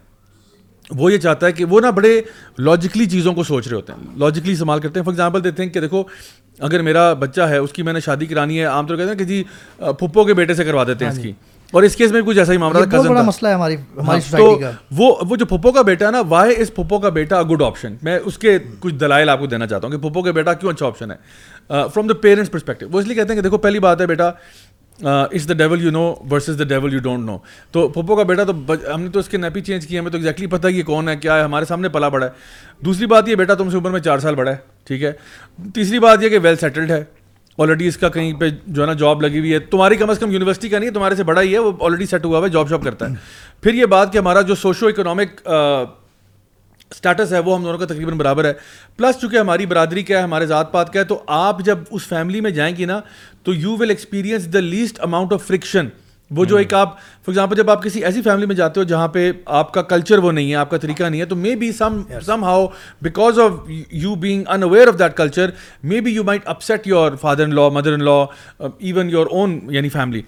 [0.90, 2.22] وہ یہ چاہتا ہے کہ وہ نا بڑے
[2.58, 5.70] لاجکلی چیزوں کو سوچ رہے ہوتے ہیں لاجکلی استعمال کرتے ہیں۔ فار ایگزامپل دیتے ہیں
[5.70, 6.04] کہ دیکھو
[6.60, 9.18] اگر میرا بچہ ہے اس کی میں نے شادی کرانی ہے عام طور کہتے ہیں
[9.18, 9.44] کہ جی
[9.78, 11.32] پھپھو کے بیٹے سے کروا دیتے ہیں اس کی۔
[11.74, 14.62] اور اس کیس میں کچھ ایسا ہی معاملہ بڑا مسئلہ ہے ہماری ہماری تو سوسائٹی
[14.62, 17.62] کا۔ وہ وہ جو پھپھو کا بیٹا ہے نا وائی اس پھپھو کا بیٹا گڈ
[17.62, 20.54] آپشن میں اس کے کچھ دلائل آپ کو دینا چاہتا ہوں کہ پھپھو کا بیٹا
[20.54, 21.16] کیوں اچھا آپشن ہے۔
[21.70, 24.32] فرام دا پیرنٹس پرسپیکٹو وہ اس لیے کہتے ہیں کہ دیکھو پہلی بات ہے better
[25.04, 27.38] is the devil you know versus the devil you don't know
[27.72, 28.54] تو پھپھو کا بیٹا تو
[28.94, 31.10] ہم نے تو اس کے نیپی چینج کیا ہمیں تو ایگزیکٹلی پتہ ہے یہ کون
[31.10, 32.32] ہے، کیا ہے، ہمارے سامنے پلا بڑا ہے۔
[32.86, 34.58] دوسری بات یہ بیٹا تم سے عمر میں چار سال بڑا ہے،
[34.88, 35.12] ٹھیک ہے۔
[35.74, 37.04] تیسری بات یہ کہ ویل سیٹلڈ ہے
[37.58, 40.20] آلریڈی اس کا کہیں پہ جو ہے نا جاب لگی ہوئی ہے۔ تمہاری کم از
[40.20, 42.48] کم یونیورسٹی کا نہیں ہے تمہارے سے بڑا ہی ہے، وہ آلریڈی سیٹ ہوا ہوا
[42.48, 43.16] ہے جاب شاب کرتا ہے۔
[43.62, 45.86] پھر یہ بات کہ ہمارا جو سوشو اکنامک uh,
[46.91, 48.54] اسٹیٹس ہے وہ ہم دونوں کا تقریباً برابر ہے۔
[48.97, 52.08] پلس چونکہ ہماری برادری کیا ہے ہمارے ذات پات کیا ہے تو آپ جب اس
[52.08, 52.99] فیملی میں جائیں گی نا
[53.43, 55.88] تو you will experience the least amount of friction
[56.32, 59.08] وہ جو ایک آپ فار ایگزامپل جب آپ کسی ایسی فیملی میں جاتے ہو جہاں
[59.08, 62.02] پہ آپ کا کلچر وہ نہیں ہے آپ کا طریقہ نہیں ہے تو maybe some
[62.43, 62.67] somehow
[63.02, 63.52] because of
[63.91, 65.49] you being unaware of that culture
[66.02, 68.23] maybe you might upset your father in law mother in law
[68.60, 70.21] even your own یعنی فیملی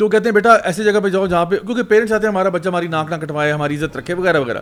[0.00, 2.48] تو کہتے ہیں بیٹا ایسی جگہ پہ جاؤ جہاں پہ کیونکہ پیرنٹس آتے ہیں ہمارا
[2.48, 4.60] بچہ ہماری ناک نہ کٹوائے ہماری عزت رکھے وغیرہ وغیرہ۔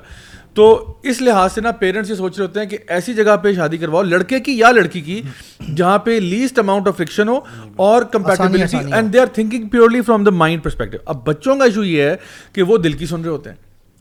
[0.54, 3.52] تو اس لحاظ سے نا پیرنٹس یہ سوچ رہے ہوتے ہیں کہ ایسی جگہ پہ
[3.52, 5.20] شادی کرواؤ لڑکے کی یا لڑکی کی
[5.76, 7.38] جہاں پہ لیسٹ اماؤنٹ آف فرکشن ہو
[7.76, 11.84] اور compatibility and they are thinking purely from the mind perspective اب بچوں کا ایشو
[11.84, 12.16] یہ ہے
[12.52, 13.56] کہ وہ دل کی سن رہے ہوتے ہیں۔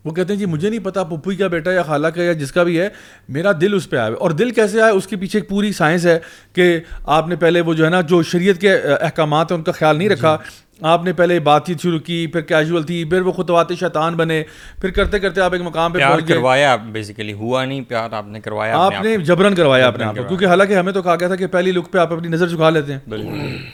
[0.06, 2.52] وہ کہتے ہیں جی مجھے نہیں پتا پپوئی کا بیٹا یا خالہ کا یا جس
[2.52, 2.90] کا بھی ہے
[3.30, 6.06] میرا دل اس پہ آیا اور دل کیسے آئے اس کے پیچھے ایک پوری سائنس
[6.06, 6.20] ہے
[6.54, 9.72] کہ آپ نے پہلے وہ جو ہے نا جو شریعت کے احکامات ہیں ان کا
[9.72, 10.38] خیال نہیں رکھا۔
[10.82, 14.44] آپ نے پہلے بات چیت شروع کی پھر کیجول تھی پھر وہ خطوات شیطان بنے
[14.82, 18.42] پھر کرتے کرتے آپ ایک مقام پہ پیار کروایا بیسیکلی ہوا نہیں پیار آپ نے
[18.42, 21.36] کروایا آپ نے جبرن کروایا اپنے آپ کو کیونکہ حالانکہ ہمیں تو کہا گیا تھا
[21.36, 23.00] کہ پہلی لک پہ آپ اپنی نظر جھکا لیتے ہیں۔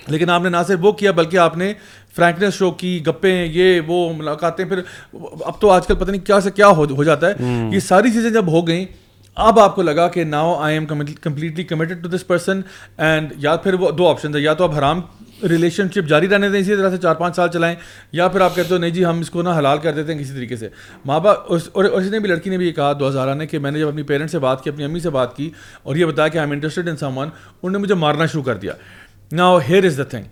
[0.08, 1.74] لیکن آپ نے نہ صرف وہ کیا بلکہ آپ نے
[2.16, 4.82] فرینکنیس شو کی گپیں یہ وہ ملاقاتیں پھر
[5.42, 7.34] اب تو آج کل پتہ نہیں کیا سے کیا ہو جاتا ہے۔
[7.72, 8.86] یہ ساری چیزیں جب ہو گئیں
[9.36, 12.62] اب آپ کو لگا کہ now I am completely committed to this person
[12.98, 15.02] and یا پھر وہ دو آپشن ہے یا تو اب حرام
[15.50, 17.76] ریلیشن شپ جاری رہنے دیں اسی طرح سے چار پانچ سال چلائیں،
[18.12, 20.20] یا پھر آپ کہتے ہو، نہیں جی ہم اس کو نا حلال کر دیتے ہیں
[20.20, 20.70] کسی طریقے سے۔
[21.06, 23.60] ماں باپ اور اس نے بھی، لڑکی نے بھی یہ کہا دو ہزارہ نے کہ
[23.60, 25.50] میں نے جب اپنی پیرنٹ سے بات کی، اپنی امی سے بات کی،
[25.84, 28.56] اور یہ بتایا کہ I am interested in someone انہوں نے مجھے مارنا شروع کر
[28.56, 28.74] دیا۔
[29.32, 30.24] نا ہیئر از دا تھنگ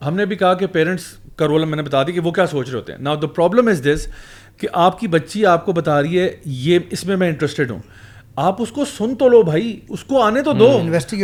[0.00, 1.04] ہم نے بھی کہا کہ پیرنٹس
[1.36, 3.26] کا رول میں نے بتا دی کہ وہ کیا سوچ رہے ہوتے ہیں۔ نا دا
[3.26, 4.06] پرابلم از دس
[4.56, 7.78] کہ آپ کی بچی آپ کو بتا رہی ہے، یہ اس میں میں انٹرسٹڈ ہوں۔
[8.38, 10.66] آپ اس کو سن تو لو بھائی اس کو آنے تو دو۔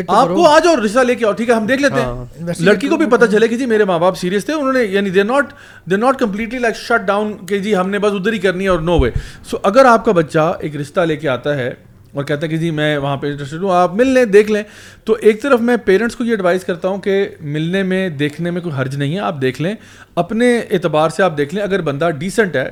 [0.09, 2.89] آپ کو آ جاؤ رشتہ لے کے آؤ ٹھیک ہے ہم دیکھ لیتے ہیں۔ لڑکی
[2.89, 5.23] کو بھی پتہ چلے کہ جی میرے ماں باپ سیریس تھے۔ انہوں نے یعنی they
[5.23, 5.53] not
[5.91, 8.69] they not completely like shut down کہ جی ہم نے بس ادھر ہی کرنی ہے
[8.69, 9.11] اور نو وے
[9.51, 11.73] سو اگر آپ کا بچہ ایک رشتہ لے کے آتا ہے
[12.13, 14.63] اور کہتا ہے کہ جی میں وہاں پہ انٹرسٹڈ ہوں آپ مل لیں دیکھ لیں۔
[15.05, 18.61] تو ایک طرف میں پیرنٹس کو یہ ایڈوائز کرتا ہوں کہ ملنے میں دیکھنے میں
[18.61, 19.75] کوئی حرج نہیں ہے آپ دیکھ لیں۔
[20.17, 22.71] اپنے اعتبار سے آپ دیکھ لیں اگر بندہ ڈیسنٹ ہے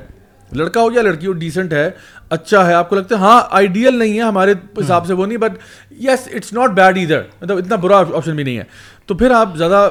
[0.55, 1.89] لڑکا ہو یا لڑکی ہو ڈیسنٹ ہے
[2.29, 5.37] اچھا ہے، آپ کو لگتا ہے ہاں آئیڈیل نہیں ہے ہمارے حساب سے وہ نہیں
[5.37, 5.57] but
[5.99, 8.63] yes it's not bad ادھر مطلب اتنا برا آپشن بھی نہیں ہے۔
[9.05, 9.89] تو پھر آپ زیادہ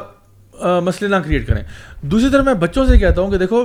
[0.85, 1.62] مسئلے نہ کریٹ کریں۔
[2.03, 3.64] دوسری طرف میں بچوں سے کہتا ہوں کہ دیکھو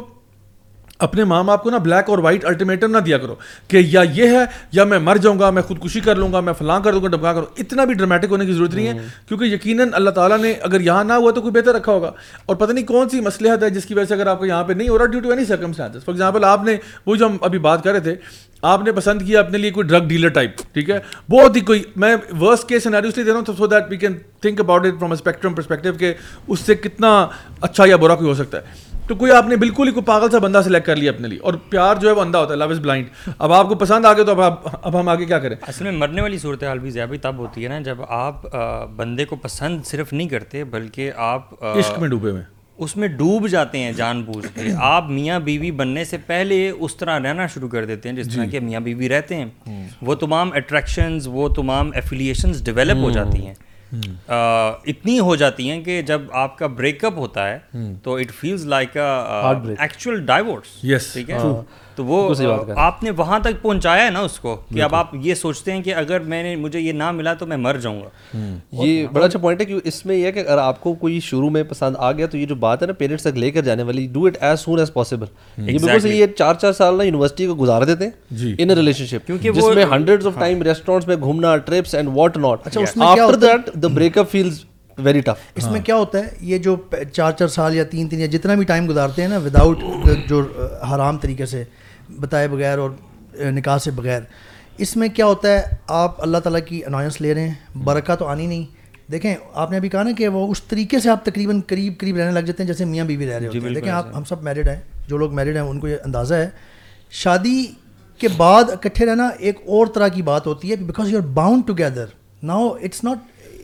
[1.00, 3.36] اپنے ماں باپ کو نا بلیک اور وائٹ الٹیمیٹم نہ دیا کرو
[3.68, 6.54] کہ یا یہ ہے یا میں مر جاؤں گا میں خودکشی کر لوں گا میں
[6.54, 8.94] فلاں کر دوں گا ڈبکا کروں۔ اتنا بھی ڈرامیٹک ہونے کی ضرورت نہیں ہے
[9.28, 12.12] کیونکہ یقیناً اللہ تعالیٰ نے اگر یہاں نہ ہوا تو کوئی بہتر رکھا ہوگا۔
[12.46, 14.64] اور پتہ نہیں کون سی مسئلہ ہے جس کی وجہ سے اگر آپ کو یہاں
[14.64, 17.38] پہ نہیں ہو رہا due to any circumstance for example آپ نے وہ جو ہم
[17.42, 18.16] ابھی بات کر رہے تھے
[18.62, 21.84] آپ نے پسند کیا اپنے لیے کوئی ڈرگ ڈیلر ٹائپ ٹھیک ہے؟ بہت ہی کوئی
[21.96, 24.86] میں ورس کے سیناریو اس لیے دے رہا ہوں so that we can think about
[24.86, 26.14] it from spectrum perspective کہ
[26.48, 27.28] اس سے کتنا
[27.62, 30.32] اچھا یا برا کوئی ہو سکتا ہے۔ تو کوئی آپ نے بالکل ہی کوئی پاگل
[30.32, 32.60] سا بندہ سلیکٹ کر لیا اپنے لیے اور پیار جو ہے وہ اندھا ہوتا ہے
[32.60, 35.40] لو از بلائنڈ اب آپ کو پسند آ گیا تو اب اب ہم آگے کیا
[35.40, 38.42] کریں؟ اصل میں مرنے والی صورت حال بھی زیادہ تب ہوتی ہے نا جب آپ
[38.96, 42.44] بندے کو پسند صرف نہیں کرتے بلکہ آپ عشق میں ڈوبے ہوئے
[42.78, 46.96] اس میں ڈوب جاتے ہیں جان بوجھ کے۔ آپ میاں بیوی بننے سے پہلے اس
[46.96, 49.46] طرح رہنا شروع کر دیتے ہیں جس طرح کہ میاں بیوی رہتے ہیں۔
[50.02, 53.54] وہ تمام اٹریکشنز وہ تمام ایفیلیشنز ڈیولپ ہو جاتی ہیں۔
[54.30, 57.60] اتنی ہو جاتی ہیں کہ جب آپ کا بریک اپ ہوتا ہے
[58.04, 61.38] تو it feels like actual divorce ٹھیک ہے؟
[61.98, 62.34] تو وہ
[62.78, 65.82] آپ نے وہاں تک پہنچایا ہے نا اس کو کہ اب آپ یہ سوچتے ہیں
[65.84, 68.38] کہ اگر میں نے مجھے یہ نہ ملا تو میں مر جاؤں گا۔
[68.84, 71.20] یہ بڑا اچھا پوائنٹ ہے کہ اس میں یہ ہے کہ اگر آپ کو کوئی
[71.20, 73.62] شروع میں پسند آ گیا تو یہ جو بات ہے نا پیرنٹس تک لے کر
[73.62, 75.26] جانے والی do it as soon as possible
[75.58, 79.52] یہ بالکل چار چار سال نا یونیورسٹی کو گزار دیتے ہیں ان ریلیشن شپ کیونکہ
[79.52, 83.88] جس میں ہنڈریڈ آف ٹائم ریسٹورینٹس میں گھومنا trips and what not after that the
[84.18, 84.64] breakup feels
[84.98, 86.76] very tough اس میں کیا ہوتا ہے؟ یہ جو
[87.14, 89.84] چار چار سال یا تین تین یا جتنا بھی ٹائم گزارتے ہیں نا وداؤٹ
[90.28, 90.42] جو
[90.92, 91.64] حرام طریقے سے
[92.10, 92.90] بتائے بغیر اور
[93.40, 94.22] نکاح سے بغیر۔
[94.78, 98.26] اس میں کیا ہوتا ہے؟ آپ اللہ تعالیٰ کی انوائنس لے رہے ہیں برکہ تو
[98.26, 98.66] آنی نہیں۔
[99.12, 102.18] دیکھیں آپ نے ابھی کہا نا کہ وہ اس طریقے سے آپ تقریباً قریب قریب
[102.18, 104.44] رہنے لگ جاتے ہیں جیسے میاں بیوی رہ رہے ہوتے ہیں۔ دیکھیں آپ ہم سب
[104.44, 106.50] میرڈ ہیں جو لوگ میرڈ ہیں ان کو یہ اندازہ ہے۔
[107.12, 107.66] شادی
[108.18, 111.68] کے بعد اکٹھے رہنا ایک اور طرح کی بات ہوتی ہے because you are bound
[111.68, 112.06] together
[112.44, 113.18] now it's not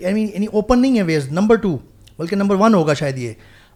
[0.06, 1.78] I mean any open نہیں ہے ویز نمبر ٹو
[2.20, 3.34] بلکہ نمبر ون ہوگا شاید یہ۔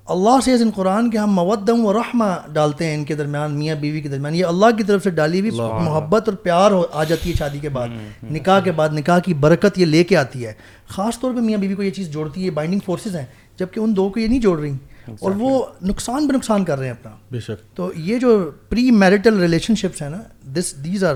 [0.08, 3.76] اللہ سے ان قرآن کے ہم مودم و رحمہ ڈالتے ہیں ان کے درمیان میاں
[3.76, 5.52] بیوی کے درمیان۔ یہ اللہ کی طرف سے ڈالی ہوئی
[5.84, 7.88] محبت اور پیار آ جاتی ہے شادی کے بعد۔
[8.32, 10.54] نکاح کے بعد نکاح کی برکت یہ لے کے آتی ہے۔
[10.88, 13.26] خاص طور پہ میاں بیوی کو یہ چیز جوڑتی ہے بائنڈنگ فورسز ہیں۔
[13.60, 14.74] جبکہ ان دو کو یہ نہیں جوڑ رہی۔
[15.22, 18.92] اور وہ نقصان بے نقصان کر رہے ہیں اپنا۔ بے شک۔ تو یہ جو پری
[18.92, 20.18] میرٹل ریلیشن شپس ہیں نا
[20.56, 21.16] this these are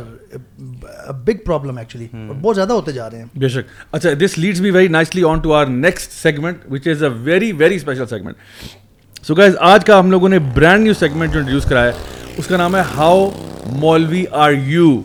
[1.11, 4.61] big problem actually اور بہت زیادہ ہوتے جا رہے ہیں۔ بے شک۔ اچھا this leads
[4.61, 8.35] me very nicely on to our next segment which is a very very special segment
[9.27, 11.91] so guys آج کا ہم لوگوں نے برانڈ نیو سیگمنٹ جو انٹروڈیوس کرا ہے
[12.37, 13.29] اس کا نام ہے how
[13.65, 15.01] maulvi are you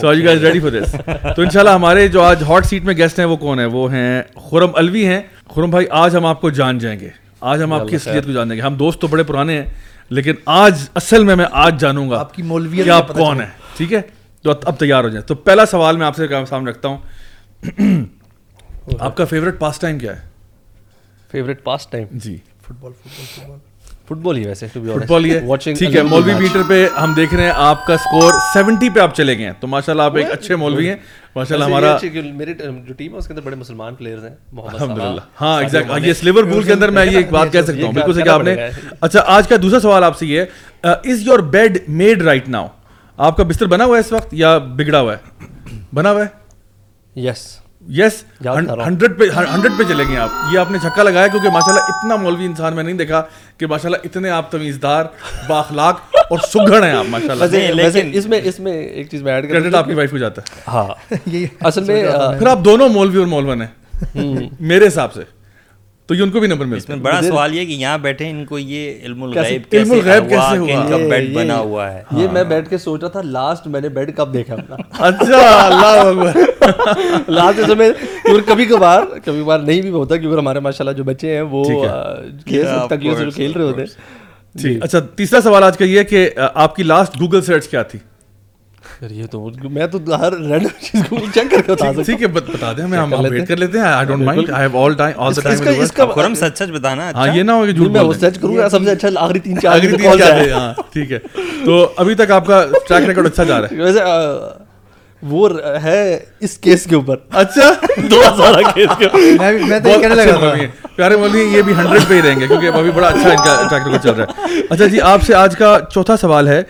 [0.00, 0.96] so you guys ready for this
[1.36, 3.66] تو ان شاء اللہ ہمارے جو آج ہاٹ سیٹ میں گیسٹ ہیں وہ کون ہیں؟
[3.66, 5.22] وہ ہیں خرم الوی ہیں۔
[5.54, 7.08] خرم بھائی آج ہم آپ کو جان جائیں گے۔
[7.40, 9.70] آج ہم آپ کی اصلیت کو جانیں گے۔ ہم دوست تو بڑے پرانے ہیں
[10.08, 13.48] لیکن آج اصل میں میں آج جانوں گا آپ کی مولویت کہ آپ کون ہیں
[13.76, 14.00] ٹھیک ہے؟
[14.42, 16.98] تو اب تیار ہو جائیں۔ تو پہلا سوال میں آپ سے سامنے رکھتا ہوں۔
[19.00, 20.28] آپ کا فیوریٹ پاس ٹائم کیا ہے؟
[21.30, 23.58] فیوریٹ پاس ٹائم جی۔ Football football football
[24.10, 27.42] football ہی ویسے فٹ بال واچنگ ٹھیک ہے مولوی میٹر پہ ہم دیکھ رہے
[27.42, 30.30] ہیں آپ کا اسکور سیونٹی پہ آپ چلے گئے ہیں۔ تو ماشاء اللہ آپ ایک
[30.30, 30.96] اچھے مولوی ہیں۔
[31.36, 31.96] ماشاء اللہ ہمارا
[32.34, 32.54] میری
[32.86, 36.12] جو ٹیم ہے اس کے اندر بڑے مسلمان پلیئرز ہیں الحمد للہ ہاں ایگزیکٹ یہ
[36.12, 38.42] سلیور پول کے اندر میں یہ ایک بات کہہ سکتا ہوں بالکل سے کہ آپ
[38.42, 38.56] نے۔
[39.00, 42.66] اچھا آج کا دوسرا سوال آپ سے یہ ہے is your bed made right now
[43.18, 45.46] آپ کا بستر بنا ہوا ہے اس وقت یا بگڑا ہوا ہے؟
[45.94, 47.46] بنا ہوا ہے؟ یس
[47.90, 51.72] یس۔ ہنڈریڈ پہ ہنڈریڈ پہ چلیں گے آپ۔ یہ آپ نے چھکا لگایا کیونکہ ماشاء
[51.72, 53.22] اللہ اتنا مولوی انسان میں نہیں دیکھا
[53.58, 55.04] کہ ماشاء اللہ اتنے آپ تمیزدار
[55.48, 56.00] باخلاق
[56.30, 59.60] اور سگڑ ہیں آپ ماشاء اللہ اس میں اس میں ایک چیز میں ایڈ کر
[59.60, 62.04] کریڈٹ آپ کی وائف کو جاتا ہے۔ ہاں۔ یہ اصل میں
[62.38, 65.39] پھر آپ دونوں مولوی اور مولون ہیں۔ میرے حساب سے۔
[66.10, 68.44] تو یہ ان کو بھی نمبر ملتا میں بڑا سوال یہ کہ یہاں بیٹھے ان
[68.44, 71.58] کو یہ علم الغیب علم کیسے الغیب ہوا کیسے کہ ہوا؟ ان کا بیڈ بنا
[71.58, 74.54] ہوا ہے؟ یہ میں بیٹھ کے سوچ رہا تھا لاسٹ میں نے بیڈ کب دیکھا
[74.54, 77.90] اپنا؟ ہے اچھا اللہ اکبر۔ لاسٹ اس میں
[78.24, 81.42] کیونکہ کبھی کبھار کبھی کبھار نہیں بھی ہوتا کیونکہ ہمارے ماشاء اللہ جو بچے ہیں
[81.42, 84.62] وہ ہے۔ کھیل رہے ہوتے course.
[84.62, 87.82] ٹھیک۔ اچھا تیسرا سوال آج کا یہ ہے کہ آپ کی لاسٹ گوگل سرچ کیا
[87.82, 87.98] تھی؟
[89.10, 89.40] یہ تو
[89.70, 92.72] میں تو ہر رینڈم چیز کو چیک کر کے بتا سکتا ٹھیک ہے بت- بتا
[92.72, 95.32] دیں ہمیں ہم ویٹ کر لیتے ہیں۔ I don't mind I have all time all
[95.34, 97.88] کا- ٹائم اس کا خرم سچ سچ بتانا ہاں اچھا؟ یہ نہ ہو کہ جھوٹ
[97.88, 100.72] میں وہ سرچ کروں گا سب سے اچھا آخری تین چار آخری تین تھے ہاں
[100.92, 101.18] ٹھیک ہے۔
[101.64, 104.00] تو ابھی تک آپ کا ٹریک ریکارڈ اچھا جا رہا ہے۔ ویسے
[105.22, 105.48] وہ
[105.82, 106.02] ہے
[106.40, 107.72] اس کیس کے اوپر۔ اچھا؟
[108.10, 110.52] دو ہزار کیس کے اوپر۔ میں تو کہنے لگا تھا۔
[110.96, 111.14] پیارے
[111.46, 114.02] یہ بھی ہنڈریڈ پہ ہی رہیں گے کیونکہ ابھی بڑا اچھا ان کا ٹریک ریکارڈ
[114.02, 116.62] چل رہا ہے۔ اچھا جی آپ سے آج کا چوتھا سوال ہے۔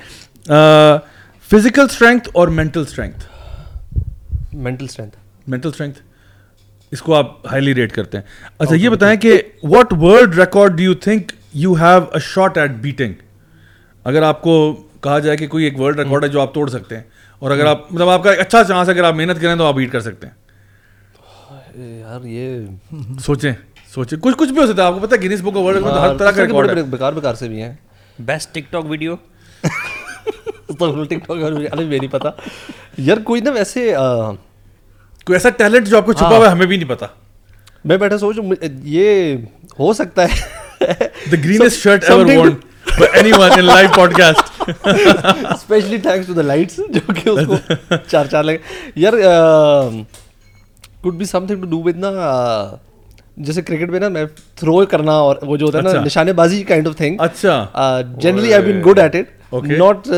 [1.50, 3.24] فزیکل اسٹرینتھ اور mental strength
[4.56, 5.98] mental strength mental strength
[6.92, 8.24] اس کو آپ ہائیلی ریٹ کرتے ہیں
[8.58, 12.70] اچھا یہ بتائیں کہ what world record do you think you have a shot at
[12.80, 13.14] batting
[14.04, 14.54] اگر آپ کو
[15.00, 17.02] کہا جائے کہ کوئی ایک ورلڈ ریکارڈ ہے جو آپ توڑ سکتے ہیں
[17.42, 19.74] اور اگر آپ مطلب آپ کا ایک اچھا چانس اگر آپ محنت کریں تو آپ
[19.74, 22.64] بیٹ کر سکتے ہیں یار یہ
[23.20, 23.52] سوچیں
[23.94, 25.82] سوچیں کچھ کچھ بھی ہو سکتا ہے آپ کو پتا ہے گینس بک آف ورلڈ
[25.82, 27.72] میں ہر طرح کا ریکارڈ ہے بیکار بیکار سے بھی ہیں
[28.18, 29.16] best TikTok video
[30.72, 32.30] TikTok ابھی نہیں پتا
[32.98, 33.92] یار کوئی نا ویسے
[35.26, 37.06] کوئی ایسا ٹیلنٹ جو آپ کو چھپا ہوا ہے ہمیں بھی نہیں پتا
[37.84, 38.38] میں بیٹھا سوچ
[38.84, 39.34] یہ
[39.78, 40.94] ہو سکتا ہے
[41.30, 42.54] the greenest shirt ever worn
[43.32, 44.70] anyone in live podcast
[45.52, 47.56] especially thanks to the lights جو کہ اس کو
[48.08, 48.58] چار چار لگے
[48.96, 49.12] یار
[51.02, 52.10] could be something to do with نا
[53.38, 54.24] جیسے کرکٹ میں نا میں
[54.56, 58.52] تھرو کرنا اور وہ جو ہوتا ہے نا۔ نشانے بازی کائنڈ آف تھنگ اچھا generally
[58.54, 59.39] I been good at it.
[59.52, 60.08] Not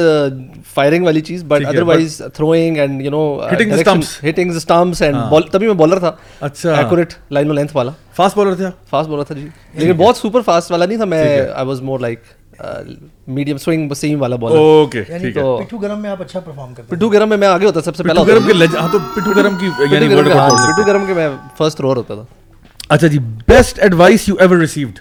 [0.74, 4.12] firing والی چیز but otherwise throwing and you know Hitting the stumps.
[4.28, 5.16] Hitting stumps and
[5.52, 9.22] تبھی میں بالر تھا اچھا ایکوریٹ لائن و لینتھ والا فاسٹ بالر آپ فاسٹ بالر
[9.22, 12.18] تھا جی لیکن بہت سپر فاسٹ والا نہیں تھا میں I was more like
[13.26, 16.94] medium swing seam والا بالر اوکے ٹھیک ہے پٹھو گرم میں آپ اچھا پرفارم کرتے
[16.96, 19.56] پٹھو گرم میں میں آگے ہوتا سب سے پہلا گرم کے ہاں تو پٹھو گرم
[19.56, 22.24] کی یعنی پٹھو ورلڈ گرم کے- میں فرسٹ تھرور ہوتا تھا
[22.88, 23.18] اچھا جی
[23.48, 24.98] best advice you ever received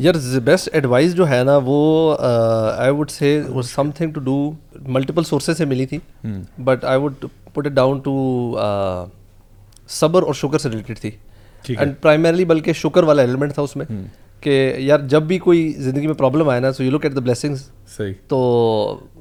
[0.00, 3.42] یار بیسٹ ایڈوائس جو ہے نا وہ I would say
[3.96, 4.50] something to do
[4.86, 5.98] multiple sources سے ملی تھی
[6.64, 8.14] but I would put it down to
[9.88, 11.10] صبر اور شکر سے ریلیٹڈ تھی۔
[11.68, 13.86] اینڈ پرائمرلی بلکہ شکر والا ایلیمنٹ تھا اس میں
[14.40, 17.20] کہ یار جب بھی کوئی زندگی میں پرابلم آئے نا so you look at the
[17.20, 18.38] blessings صحیح۔ تو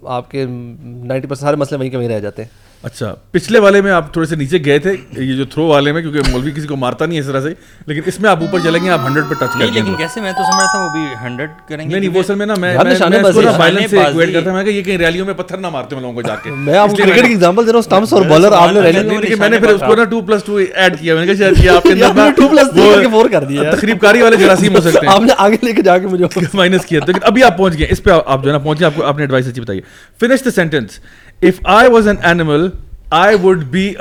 [0.03, 2.49] آپ کے نائنٹی پرسینٹ سارے مسئلے وہیں کے وہیں رہ جاتے۔ ہیں
[2.83, 6.01] اچھا پچھلے والے میں آپ تھوڑے سے نیچے گئے تھے یہ جو تھرو والے میں
[6.01, 7.49] کیونکہ مولوی کسی کو مارتا نہیں ہے اس طرح سے
[7.87, 10.21] لیکن اس میں آپ اوپر چلیں گے آپ ہنڈریڈ پہ ٹچ کریں گے لیکن کیسے
[10.21, 12.45] میں تو سمجھ رہا تھا وہ بھی ہنڈریڈ کریں گے نہیں نہیں وہ اصل میں
[12.45, 15.57] نا میں میں میں وائلنس سے ایکویٹ کرتا میں کہ یہ کہیں ریلیوں میں پتھر
[15.57, 17.77] نہ مارتے ہوں لوگوں کو جا کے۔ میں آپ کو کرکٹ کی ایگزامپل دے رہا
[17.77, 20.21] ہوں اسٹمپس اور بالر آپ نے ریلی لیکن میں نے پھر اس کو نا ٹو
[20.21, 22.73] پلس ٹو ایڈ کیا میں نے کہا شاید یہ آپ کے اندر میں 2 plus
[22.73, 25.21] 3 وہ کر کے 4 کر دیا۔ تقریب کاری والے جراثیم ہو سکتے ہیں۔ آپ
[25.21, 28.03] نے آگے لے کے جا کے مجھے مائنس کیا۔ لیکن ابھی آپ پہنچ گئے اس
[28.03, 29.81] پہ آپ جو ہے نا پہنچے آپ کو اپنے ایڈوائس اچھی بتائیے
[30.21, 30.99] finish the sentence
[31.41, 32.67] if I was an animal
[33.11, 33.93] I would be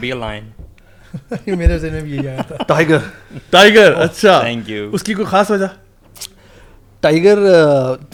[0.00, 0.48] be a lion
[1.48, 2.98] میرے ذہن میں بھی یہی آیا تھا ٹائگر
[3.50, 4.88] ٹائگر اچھا Thank you.
[4.92, 5.66] اس کی کوئی خاص وجہ
[7.02, 7.38] ٹائگر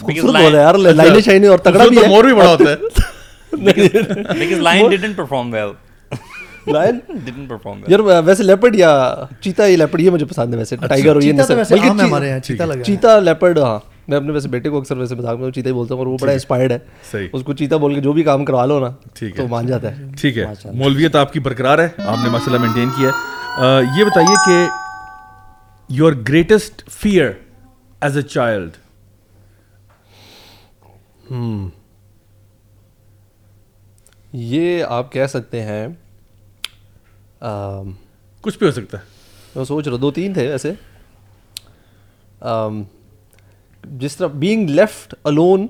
[0.01, 4.59] خوبصورت ہے یار لائنیں شائنیں اور تگڑا بھی ہے مور بھی بڑا ہوتا ہے because
[4.59, 8.93] lion didn't perform well lion didn't perform well یار ویسے لیپرڈ یا
[9.41, 10.75] چیتا یہ لیپرڈ یہ مجھے پسند ہے ویسے
[11.09, 15.51] اور یہ بلکہ چیتا لیپرڈ ہاں میں اپنے ویسے بیٹے کو اکثر ویسے مذاق میں
[15.51, 16.77] چیتا ہی بولتا ہوں اور وہ بڑا انسپائرڈ ہے.
[17.11, 17.27] صحیح.
[17.33, 19.47] اس کو چیتا بول کے جو بھی کام کروا لو نا ٹھیک ہے.
[19.47, 20.07] مان جاتا ہے.
[20.21, 20.45] ٹھیک ہے.
[20.73, 21.87] مولویت آپ کی برقرار ہے.
[21.99, 23.13] آپ نے ماشاء اللہ مینٹین کیا ہے.
[23.97, 24.65] یہ بتائیے کہ
[25.89, 27.31] your greatest fear
[28.01, 28.77] as a child
[34.33, 35.87] یہ آپ کہہ سکتے ہیں
[38.43, 39.03] کچھ بھی ہو سکتا ہے.
[39.55, 40.71] میں سوچ رہا دو تین تھے ویسے.
[43.91, 45.67] جس طرح being left alone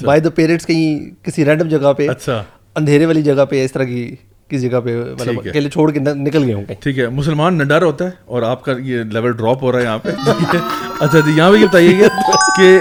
[0.00, 0.88] by the parents کہیں
[1.24, 2.42] کسی رینڈم جگہ پہ اچھا۔
[2.76, 4.14] اندھیرے والی جگہ پہ اس طرح کی
[4.50, 7.58] کسی جگہ پہ مطلب۔ اکیلے چھوڑ کے نہ- نکل گئے ہوں کہیں۔ ٹھیک ہے۔ مسلمان
[7.58, 10.08] نہ ڈر ہوتا ہے اور آپ کا یہ لیول ڈراپ ہو رہا ہے یہاں پہ۔
[11.00, 12.08] اچھا جی یہاں پہ یہ بتائیے گا
[12.56, 12.78] کہ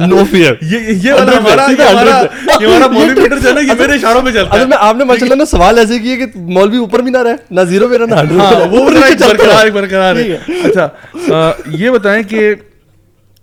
[0.00, 2.22] نو فیئر یہ یہ والا ہمارا یہ ہمارا
[2.60, 4.76] یہ ہمارا مولی میٹر جو ہے نا یہ میرے اشاروں پہ چلتا ہے۔ اصل میں
[4.80, 7.60] آپ نے ماشاء اللہ نا سوال ایسے کیے کہ مولوی اوپر بھی نہ رہے نہ
[7.60, 8.24] زیرو پہ نہ ہاں
[8.70, 12.54] وہ ذرا ایک برقرار ایک برقرار ہے۔ اچھا یہ بتائیں کہ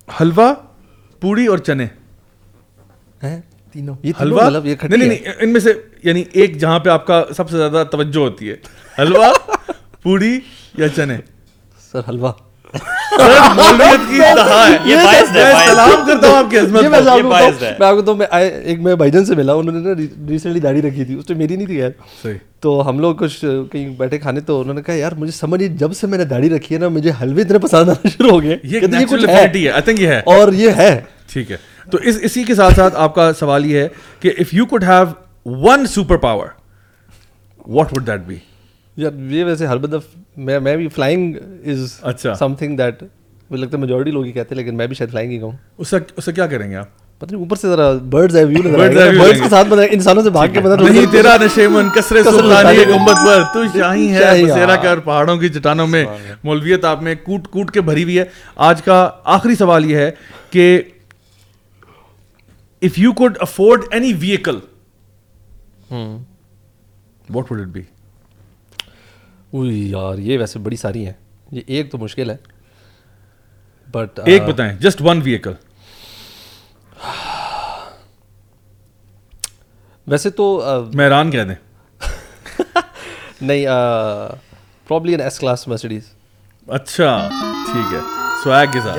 [0.10, 0.54] حلوہ
[1.20, 1.88] پوڑی اور چنے۔
[3.72, 7.08] تینوں۔ یہ حلوہ؟ مطلب نہیں نہیں نہیں ان میں سے یعنی ایک جہاں پہ آپ
[7.08, 8.56] کا سب سے زیادہ توجہ ہوتی ہے۔
[9.00, 9.26] حلوہ
[10.02, 10.40] پوڑی
[10.78, 11.18] یا چنے؟
[11.92, 12.32] سر حلوہ۔
[18.96, 19.94] بھائی جان سے ملا انہوں نے
[20.30, 21.90] ریسنٹلی داڑھی رکھی تھی اس میں میری نہیں تھی یار۔
[22.60, 25.78] تو ہم لوگ کچھ کہیں بیٹھے کھانے تو انہوں نے کہا یار مجھے سمجھ نہیں
[25.78, 28.44] جب سے میں نے داڑھی رکھی ہے نا مجھے حلوے اتنے پسند آنا شروع ہو
[28.44, 28.80] گئے۔ یہ
[30.26, 31.02] اور یہ ہے۔
[31.34, 31.58] ٹھیک ہے۔
[31.92, 33.88] تو اس اسی کے ساتھ ساتھ آپ کا سوال یہ ہے
[34.20, 35.06] کہ if you could have
[35.46, 35.86] one
[36.18, 36.48] superpower
[37.68, 38.36] what would that be
[38.98, 40.04] یہ ویسے ہر بدف
[40.38, 43.04] میں میں بھی فلائنگ از اچھا۔ سم تھنگ دیٹ
[43.50, 45.52] مجھے لگتا ہے میجورٹی لوگ ہی کہتے ہیں لیکن میں بھی شاید فلائنگ ہی کہوں۔
[45.78, 46.88] اس سے اس سے کیا کریں گے آپ؟
[47.22, 50.48] پتہ نہیں اوپر سے ذرا برڈز آئی ویو برڈز کے۔ ساتھ مطلب انسانوں سے بھاگ
[50.54, 55.50] کے مطلب نہیں تیرا نشیمن کسرے سلطانی پر تو شاہی ہے بسیرا ہاں۔ پہاڑوں کی
[55.50, 56.06] چٹانوں میں۔
[56.44, 58.26] مولویت آپ میں کوٹ کوٹ کے بھری ہوئی ہے۔
[58.66, 58.98] آج کا
[59.34, 60.12] آخری سوال یہ ہے
[60.50, 60.82] کہ
[62.82, 64.60] if you could afford any vehicle
[65.90, 67.82] what would it be
[69.52, 71.14] اوئی یار یہ ویسے بڑی ساری ہیں۔
[71.52, 72.38] یہ ایک تو مشکل ہے۔
[73.92, 75.54] بٹ ایک بتائیں جسٹ ون ویکل
[80.08, 80.46] ویسے تو
[80.94, 81.56] مہران کہہ دیں۔
[83.42, 83.66] نہیں
[84.88, 86.04] پرابلی این ایس کلاس مرسڈیز
[86.68, 87.30] اچھا
[87.72, 88.00] ٹھیک ہے۔
[88.44, 88.98] سویگ کے ساتھ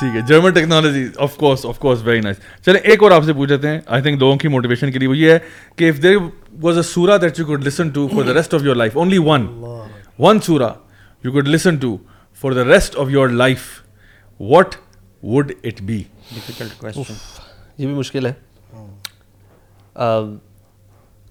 [0.00, 3.32] ٹھیک ہے۔ German technology of course of course very nice چلیں ایک اور آپ سے
[3.32, 5.38] پوچھ لیتے ہیں۔ آئی تھنک لوگوں کی موٹیویشن کے لیے وہ یہ ہے
[5.76, 6.16] کہ if there
[6.62, 9.18] was a surah that you could listen to for the rest of your life only
[9.26, 9.46] one
[10.18, 10.68] one surah
[11.24, 11.96] you could listen to
[12.40, 13.68] for the rest of your life
[14.40, 14.74] what
[15.22, 16.02] would it be
[16.34, 17.14] difficult question
[17.78, 18.32] یہ بھی مشکل ہے۔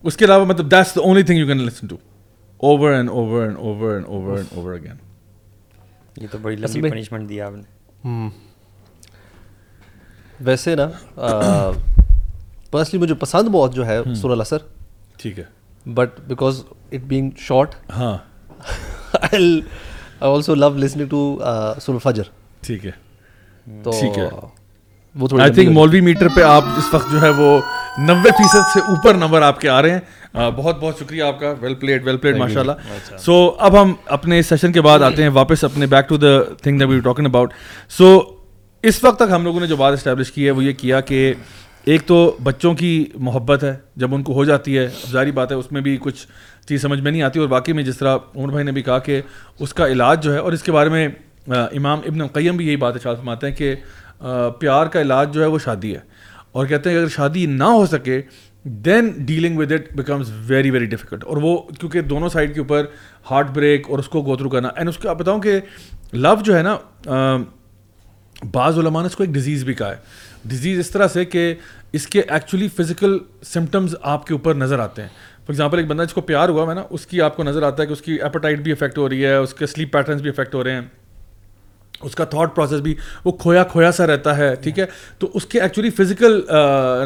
[0.03, 1.95] اس کے علاوہ مطلب that's the only thing you can listen to
[2.63, 4.95] over and over and over and over and over again
[6.21, 8.27] یہ تو بڑی لمبی پنشمنٹ دیا آپ نے۔
[10.41, 10.87] ویسے نا
[12.71, 14.57] پرسنلی مجھے پسند بہت جو ہے سر الاسر
[15.17, 15.43] ٹھیک ہے۔
[15.85, 18.17] But because it being short ہاں۔
[19.13, 19.61] I
[20.19, 21.39] also love listening to
[21.81, 22.23] Surah al-Fajr.
[22.61, 22.91] ٹھیک ہے۔
[23.83, 24.29] تو ٹھیک ہے۔
[25.15, 27.59] وہ آئی تھنک مولوی میٹر پہ آپ اس وقت جو ہے وہ
[27.97, 31.53] نوے فیصد سے اوپر نمبر آپ کے آ رہے ہیں۔ بہت بہت شکریہ آپ کا۔
[31.59, 35.29] ویل پلیڈ ویل پلیڈ ماشاء اللہ سو اب ہم اپنے سیشن کے بعد آتے ہیں
[35.29, 37.53] واپس اپنے back to the thing we talking about
[37.89, 38.19] so
[38.83, 41.33] اس وقت تک ہم لوگوں نے جو بات اسٹیبلش کی ہے وہ یہ کیا کہ
[41.85, 45.57] ایک تو بچوں کی محبت ہے، جب ان کو ہو جاتی ہے، ظاہری بات ہے،
[45.57, 46.25] اس میں بھی کچھ
[46.67, 48.97] چیز سمجھ میں نہیں آتی اور باقی میں جس طرح عمر بھائی نے بھی کہا
[48.99, 49.21] کہ
[49.59, 51.07] اس کا علاج جو ہے، اور اس کے بارے میں
[51.47, 53.75] امام ابن قیم بھی یہی بات اشار فرماتے ہیں کہ
[54.59, 55.99] پیار کا علاج جو ہے وہ شادی ہے۔
[56.51, 58.21] اور کہتے ہیں کہ اگر شادی نہ ہو سکے
[58.85, 62.85] then dealing with it becomes very very difficult اور وہ کیونکہ دونوں سائڈ کے اوپر
[63.31, 65.59] ہارٹ بریک اور اس کو گو تھرو کرنا۔ اینڈ اس کو آپ بتاؤں کہ
[66.13, 66.77] لو جو ہے نا
[68.51, 69.95] بعض علماء نے اس کو ایک ڈیزیز بھی کہا ہے۔
[70.45, 71.53] ڈیزیز اس طرح سے کہ
[71.93, 76.03] اس کے ایکچولی فزیکل سمٹمز آپ کے اوپر نظر آتے ہیں۔ فار ایگزامپل ایک بندہ
[76.03, 78.01] جس کو پیار ہوا ہے نا، اس کی آپ کو نظر آتا ہے کہ اس
[78.01, 80.71] کی ایپٹائٹ بھی افیکٹ ہو رہی ہے، اس کے سلیپ پیٹرنس بھی افیکٹ ہو رہے
[80.71, 80.81] ہیں۔
[82.03, 82.93] اس کا تھاٹ پروسیس بھی
[83.25, 84.85] وہ کھویا کھویا سا رہتا ہے ٹھیک ہے؟
[85.19, 86.39] تو اس کے ایکچولی فزیکل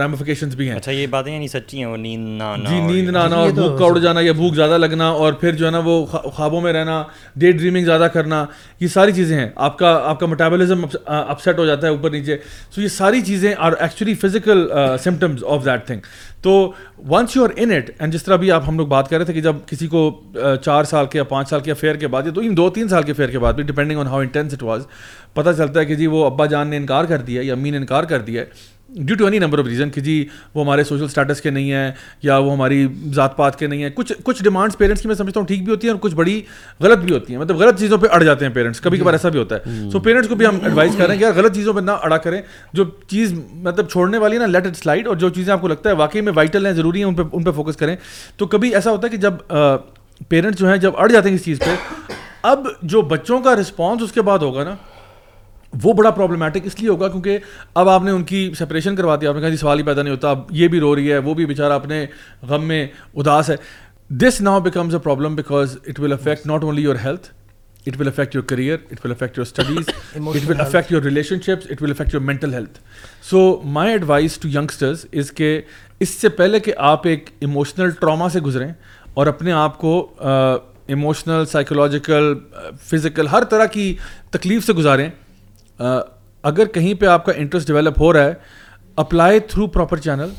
[0.01, 3.09] ریمیفیکیشنس بھی ہیں۔ اچھا یہ باتیں یعنی سچی ہیں وہ نیند نہ آنا جی نیند
[3.09, 5.71] نہ آنا اور بھوک کا اڑ جانا یا بھوک زیادہ لگنا اور پھر جو ہے
[5.71, 7.01] نا وہ خوابوں میں رہنا
[7.35, 8.45] ڈے ڈریمنگ زیادہ کرنا
[8.79, 12.37] یہ ساری چیزیں ہیں۔ آپ کا آپ کا میٹابولزم اپسیٹ ہو جاتا ہے اوپر نیچے۔
[12.75, 14.67] سو یہ ساری چیزیں are actually physical
[15.03, 15.99] symptoms of that thing
[16.41, 16.71] تو
[17.09, 19.25] once you are in it and جس طرح بھی آپ ہم لوگ بات کر رہے
[19.25, 20.09] تھے کہ جب کسی کو
[20.65, 22.87] چار سال کے یا پانچ سال کے افیئر کے بعد یا تو ان دو تین
[22.87, 24.82] سال کے افیئر کے بعد بھی depending on how intense it was
[25.33, 27.77] پتہ چلتا ہے کہ جی وہ ابا جان نے انکار کر دیا یا امی نے
[27.77, 31.03] انکار کر دیا ہے۔ Due to any number of reason کہ جی وہ ہمارے سوشل
[31.03, 31.91] اسٹیٹس کے نہیں ہیں
[32.21, 35.39] یا وہ ہماری ذات پات کے نہیں ہیں۔ کچھ کچھ ڈیمانڈس پیرنٹس کی میں سمجھتا
[35.39, 36.41] ہوں ٹھیک بھی ہوتی ہیں اور کچھ بڑی
[36.79, 39.29] غلط بھی ہوتی ہیں۔ مطلب غلط چیزوں پہ اڑ جاتے ہیں پیرنٹس کبھی کبھار ایسا
[39.29, 41.55] بھی ہوتا ہے۔ سو پیرنٹس کو بھی ہم ایڈوائز کر رہے ہیں کہ یار غلط
[41.55, 42.41] چیزوں پہ نہ اڑا کریں۔
[42.73, 45.67] جو چیز مطلب چھوڑنے والی ہے نا لیٹ اٹ سلائڈ اور جو چیزیں آپ کو
[45.67, 47.95] لگتا ہے واقعی میں وائٹل ہیں، ضروری ہیں، ان پہ ان پہ فوکس کریں۔
[48.37, 49.33] تو کبھی ایسا ہوتا ہے کہ جب
[50.29, 51.75] پیرنٹس جو ہیں جب اڑ جاتے ہیں اس چیز پہ
[52.43, 54.75] اب جو بچوں کا رسپانس اس کے بعد ہوگا نا
[55.83, 57.37] وہ بڑا پرابلمٹک اس لیے ہوگا کیونکہ
[57.75, 60.01] اب آپ نے ان کی سپریشن کروا دیا آپ نے کہا جی سوال ہی پیدا
[60.01, 62.05] نہیں ہوتا اب یہ بھی رو رہی ہے وہ بھی بیچارہ اپنے
[62.49, 63.55] غم میں اداس ہے۔
[64.09, 67.29] This now becomes a problem because it will affect not only your health
[67.89, 69.87] it will affect your career, it will affect your studies,
[70.35, 72.79] it will affect your relationships, it will affect your mental health.
[73.21, 75.61] So my advice to youngsters is کہ
[75.99, 78.71] اس سے پہلے کہ آپ ایک emotional trauma سے گزریں
[79.13, 80.13] اور اپنے آپ کو
[80.87, 82.33] ایموشنل سائیکولوجیکل
[82.81, 83.95] فزیکل ہر طرح کی
[84.29, 85.09] تکلیف سے گزاریں
[86.43, 88.33] اگر کہیں پہ آپ کا انٹرسٹ ڈیولپ ہو رہا ہے
[88.95, 90.29] اپلائی تھرو پراپر چینل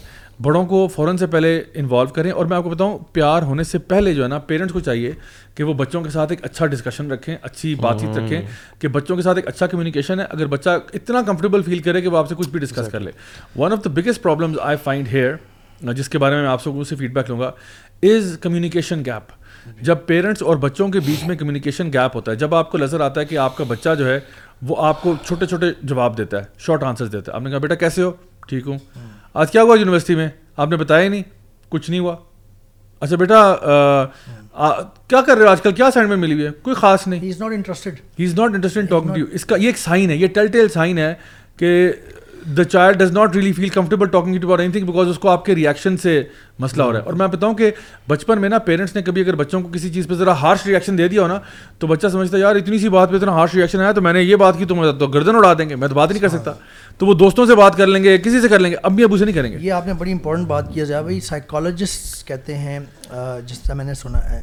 [0.43, 3.79] بڑوں کو فوراً سے پہلے انوالو کریں۔ اور میں آپ کو بتاؤں پیار ہونے سے
[3.79, 5.13] پہلے جو ہے نا پیرنٹس کو چاہیے
[5.55, 8.43] کہ وہ بچوں کے ساتھ ایک اچھا ڈسکشن رکھیں اچھی بات چیت رکھیں
[8.79, 12.09] کہ بچوں کے ساتھ ایک اچھا کمیونیکیشن ہے۔ اگر بچہ اتنا کمفرٹیبل فیل کرے کہ
[12.09, 13.11] وہ آپ سے کچھ بھی ڈسکس کر لے۔
[13.57, 15.35] One of the biggest problems I find here
[15.93, 17.51] جس کے بارے میں آپ سب سے فیڈ بیک لوں گا
[18.03, 19.33] از کمیونیکیشن گیپ
[19.81, 23.01] جب پیرنٹس اور بچوں کے بیچ میں کمیونیکیشن گیپ ہوتا ہے جب آپ کو نظر
[23.01, 24.21] آتا ہے کہ آپ کا بچہ جو ہے
[24.63, 27.59] وہ آپ کو چھوٹے چھوٹے جواب دیتا ہے شارٹ آنسر دیتا ہے۔ آپ نے کہا
[27.59, 28.13] بیٹا کیسے ہو؟
[28.49, 28.79] ٹھیک ہوں۔
[29.35, 31.23] آج کیا ہوا یونیورسٹی میں؟ آپ نے بتایا ہی نہیں
[31.69, 32.17] کچھ نہیں ہوا۔
[33.01, 33.55] اچھا بیٹا
[35.09, 37.31] کیا کر رہے ہو؟ آج کل کیا اسائنمنٹ ملی ہوئی ہے؟ کوئی خاص نہیں۔ He
[37.31, 40.11] is not interested he is not interested talking to you اس کا یہ ایک سائن
[40.11, 41.15] ہے یہ ٹیل ٹیل سائن ہے
[41.57, 41.93] کہ
[42.47, 45.55] the child does not really feel comfortable talking to anything because اس کو آپ کے
[45.55, 46.23] ریئیکشن سے
[46.59, 47.71] مسئلہ ہو رہا ہے اور میں بتاؤں کہ
[48.09, 50.99] بچپن میں نا پیرنٹس نے کبھی اگر بچوں کو کسی چیز پہ ذرا ہارش ریئیکشن
[50.99, 51.39] دے دیا ہو نا
[51.79, 54.13] تو بچہ سمجھتا ہے یار اتنی سی بات پہ اتنا ہارش ریئیکشن آیا تو میں
[54.13, 56.29] نے یہ بات کی تو تو گردن اڑا دیں گے میں تو بات نہیں کر
[56.29, 56.53] سکتا
[56.99, 59.17] تو وہ دوستوں سے بات کر لیں گے کسی سے کر لیں گے امی ابو
[59.17, 62.59] سے نہیں کریں گے یہ آپ نے بڑی امپورٹنٹ بات کیا جائے بھائی سائیکالوجسٹ کہتے
[62.59, 62.79] ہیں
[63.47, 64.41] جس طرح میں نے سنا ہے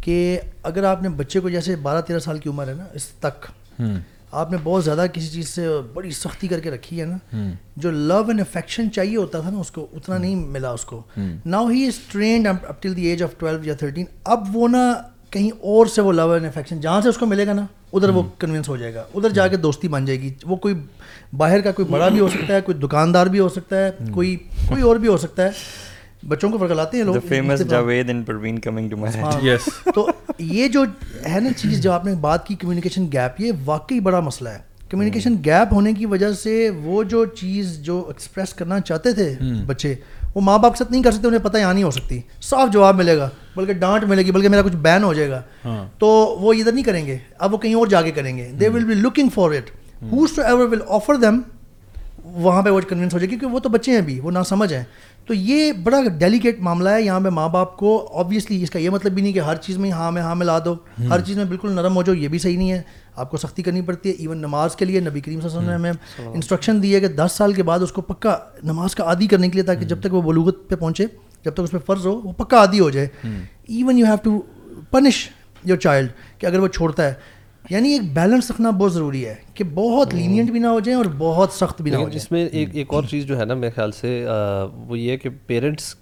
[0.00, 3.06] کہ اگر آپ نے بچے کو جیسے بارہ تیرہ سال کی عمر ہے نا اس
[3.08, 3.46] تک
[4.32, 7.38] آپ نے بہت زیادہ کسی چیز سے بڑی سختی کر کے رکھی ہے نا
[7.76, 11.02] جو لو اینڈ افیکشن چاہیے ہوتا تھا نا اس کو اتنا نہیں ملا اس کو۔
[11.46, 14.92] Now he is trained up till the age of twelve یا تھرٹین اب وہ نا
[15.30, 18.08] کہیں اور سے وہ لو اینڈ افیکشن جہاں سے اس کو ملے گا نا ادھر
[18.08, 20.74] وہ کنوینس ہو جائے گا۔ ادھر جا کے دوستی بن جائے گی۔ وہ کوئی
[21.36, 24.36] باہر کا کوئی بڑا بھی ہو سکتا ہے کوئی دکاندار بھی ہو سکتا ہے کوئی
[24.68, 25.50] کوئی اور بھی ہو سکتا ہے۔
[26.28, 30.06] بچوں کو فرق لاتے ہیں لوگ famous Javed and Parveen coming to my yes تو
[30.40, 30.84] یہ جو
[31.26, 34.58] ہے نا چیز جو آپ نے بات کی کمیونیکیشن گیپ یہ واقعی بڑا مسئلہ ہے۔
[34.90, 39.34] کمیونیکیشن گیپ ہونے کی وجہ سے وہ جو چیز جو ایکسپریس کرنا چاہتے تھے
[39.66, 39.94] بچے
[40.34, 42.72] وہ ماں باپ کے ساتھ نہیں کر سکتے انہیں پتہ یہاں نہیں ہو سکتی۔ صاف
[42.72, 45.42] جواب ملے گا بلکہ ڈانٹ ملے گی بلکہ میرا کچھ بین ہو جائے گا۔
[45.98, 46.06] تو
[46.40, 48.84] وہ ادھر نہیں کریں گے اب وہ کہیں اور جا کے کریں گے۔ They will
[48.84, 49.70] be looking for it
[50.42, 51.40] whosoever will offer them
[52.24, 54.72] وہاں پہ وہ کنوینس ہو جائے کیونکہ وہ تو بچے ہیں بھی وہ نہ سمجھ
[54.72, 54.84] ہیں۔
[55.30, 57.02] تو یہ بڑا ڈیلیکیٹ معاملہ ہے.
[57.02, 59.76] یہاں پہ ماں باپ کو آبویسلی اس کا یہ مطلب بھی نہیں کہ ہر چیز
[59.78, 60.74] میں ہاں میں ہاں ملا دو.
[61.10, 62.80] ہر چیز میں بالکل نرم ہو جاؤ یہ بھی صحیح نہیں ہے.
[63.14, 65.68] آپ کو سختی کرنی پڑتی ہے ایون نماز کے لیے نبی کریم صلی اللہ علیہ
[65.68, 68.94] وسلم نے ہمیں انسٹرکشن دی ہے کہ دس سال کے بعد اس کو پکا نماز
[68.94, 71.06] کا عادی کرنے کے لیے تاکہ جب تک وہ بلوغت پہ پہنچے
[71.44, 73.06] جب تک اس پہ فرض ہو وہ پکا عادی ہو جائے.
[73.24, 74.40] Even you have to
[74.90, 75.28] punish
[75.64, 77.14] your child کہ اگر وہ چھوڑتا ہے
[77.70, 81.04] یعنی ایک بیلنس رکھنا بہت ضروری ہے کہ بہت لینینٹ بھی نہ ہو جائیں اور
[81.18, 83.54] بہت سخت بھی نہ ہو جائیں اس میں ایک ایک اور چیز جو ہے نا
[83.54, 84.26] میرے خیال سے
[84.86, 85.94] وہ یہ ہے کہ پیرنٹس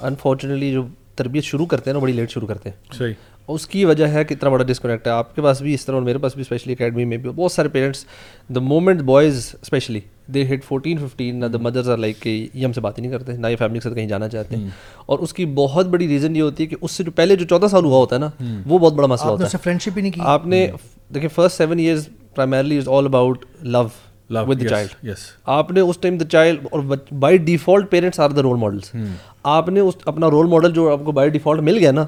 [0.00, 0.86] انفارچونیٹلی جو
[1.16, 3.14] تربیت شروع کرتے ہیں نا بڑی لیٹ شروع کرتے ہیں۔ صحیح۔
[3.48, 5.94] اس کی وجہ ہے کہ اتنا بڑا ڈسکنیکٹ ہے۔ آپ کے پاس بھی اس طرح
[5.94, 8.04] اور میرے پاس بھی اسپیشلی اکیڈمی میں بھی بہت سارے parents
[8.48, 12.72] the moment boys especially they hit fourteen fifteen the mothers are like کہ یہ ہم
[12.72, 14.68] سے بات ہی نہیں کرتے نہ یہ فیملی کے ساتھ کہیں جانا چاہتے۔ ہیں
[15.06, 17.44] اور اس کی بہت بڑی ریزن یہ ہوتی ہے کہ اس سے جو پہلے جو
[17.44, 18.30] چودہ سال ہوا ہوتا ہے نا
[18.66, 20.66] وہ بہت بڑا مسئلہ ہوتا ہے۔ فرینڈ شپ ہی نہیں کی۔ آپ نے
[21.14, 25.10] دیکھیں first seven years primarily is all about love with the child
[25.46, 26.80] آپ نے اس ٹائم دا چائلڈ اور
[27.18, 28.94] by default parents are the role models
[29.42, 32.06] آپ نے اس اپنا رول ماڈل جو آپ کو بائی ڈیفالٹ مل گیا نا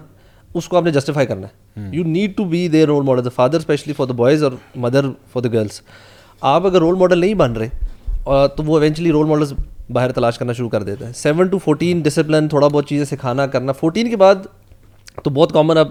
[0.55, 1.89] اس کو آپ نے جسٹیفائی کرنا ہے.
[1.93, 5.07] You need to be there role model the father especially for the boys اور مدر
[5.33, 5.81] فار دا گرلس
[6.43, 7.69] آپ اگر رول ماڈل نہیں بن رہے
[8.57, 9.53] تو وہ ایونچولی رول ماڈلس
[9.93, 11.13] باہر تلاش کرنا شروع کر دیتے ہیں.
[11.13, 13.73] سیون ٹو فورٹین ڈسپلن تھوڑا بہت چیزیں سکھانا کرنا.
[13.73, 14.47] فورٹین کے بعد
[15.25, 15.89] تو بہت کامن اب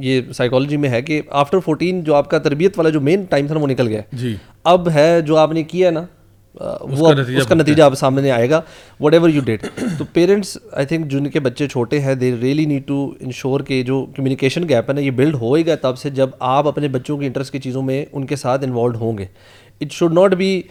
[0.00, 3.46] یہ سائیکالوجی میں ہے کہ آفٹر فورٹین جو آپ کا تربیت والا جو مین ٹائم
[3.46, 4.00] تھا نا وہ نکل گیا.
[4.12, 4.34] جی.
[4.64, 6.04] اب ہے جو آپ نے کیا نا
[6.80, 8.60] وہ اس کا نتیجہ آپ سامنے آئے گا
[9.12, 9.66] whatever you did
[9.98, 13.82] to parents I think جن کے بچے چھوٹے ہیں they really need to ensure کہ
[13.82, 17.18] جو کمیونیکیشن گیپ ہے نا یہ بلڈ ہوئے گا تب سے جب آپ اپنے بچوں
[17.18, 19.26] کی انٹرسٹ کی چیزوں میں ان کے ساتھ انوالوڈ ہوں گے۔
[19.80, 20.62] It should not be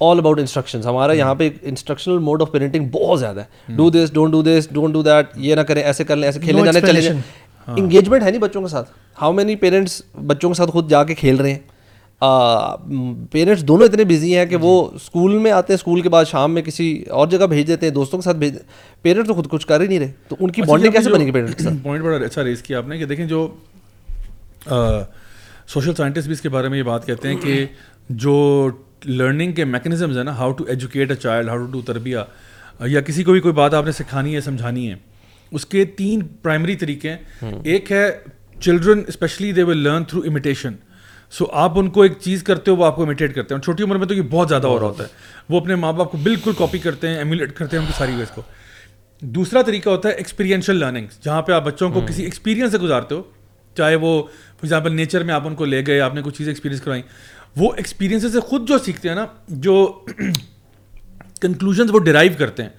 [0.00, 4.12] all about instruction ہمارا یہاں پہ انسٹرکشنل موڈ آف پیرنٹنگ بہت زیادہ ہے۔ Do this
[4.12, 6.80] don't do this don't do that یہ نہ کریں ایسے کر لیں ایسے کھیلنے جانے
[6.80, 7.20] چلے جائیں۔
[7.68, 8.90] انگیجمنٹ ہے نہیں بچوں کے ساتھ۔
[9.22, 11.58] ہاؤ مینی پیرنٹس بچوں کے ساتھ خود جا کے کھیل رہے ہیں؟
[13.30, 16.54] پیرنٹس دونوں اتنے بزی ہیں کہ وہ اسکول میں آتے ہیں اسکول کے بعد شام
[16.54, 18.54] میں کسی اور جگہ بھیج دیتے ہیں دوستوں کے ساتھ بھیج
[19.02, 21.30] پیرنٹس تو خود کچھ کر ہی نہیں رہے۔ تو ان کی بانڈنگ کیسے بنے گی
[21.30, 23.54] پیرنٹس کے ساتھ؟ پوائنٹ بڑا اچھا ریز کیا آپ نے کہ دیکھیں جو
[25.68, 27.66] سوشل سائنٹسٹ بھی اس کے بارے میں یہ بات کہتے ہیں کہ
[28.08, 28.68] جو
[29.04, 32.18] لرننگ کے میکنزمز ہیں نا how to educate a child how to do تربیہ
[32.86, 34.94] یا کسی کو بھی کوئی بات آپ نے سکھانی ہے سمجھانی ہے
[35.50, 37.18] اس کے تین پرائمری طریقے ہیں۔
[37.64, 38.10] ایک ہے
[38.60, 40.72] children especially they will learn through imitation
[41.30, 43.82] so آپ ان کو ایک چیز کرتے ہو وہ آپ کو امیٹیٹ کرتے ہیں۔ چھوٹی
[43.82, 45.08] عمر میں تو یہ بہت زیادہ ہو رہا ہوتا ہے۔
[45.48, 48.12] وہ اپنے ماں باپ کو بالکل کاپی کرتے ہیں ایمولیٹ کرتے ہیں ان کی ساری
[48.16, 48.42] ویز کو۔
[49.20, 53.14] دوسرا طریقہ ہوتا ہے ایکسپیرینشیل لرننگ جہاں پہ آپ بچوں کو کسی ایکسپیرینس سے گزارتے
[53.14, 53.22] ہو
[53.76, 56.52] چاہے وہ فار ایگزامپل نیچر میں آپ ان کو لے گئے آپ نے کچھ چیزیں
[56.52, 57.02] ایکسپیرینس کرائیں
[57.56, 60.04] وہ ایکسپیرینس سے خود جو سیکھتے ہیں نا جو
[61.40, 62.70] کنکلوژنس وہ ڈرائیو کرتے ہیں۔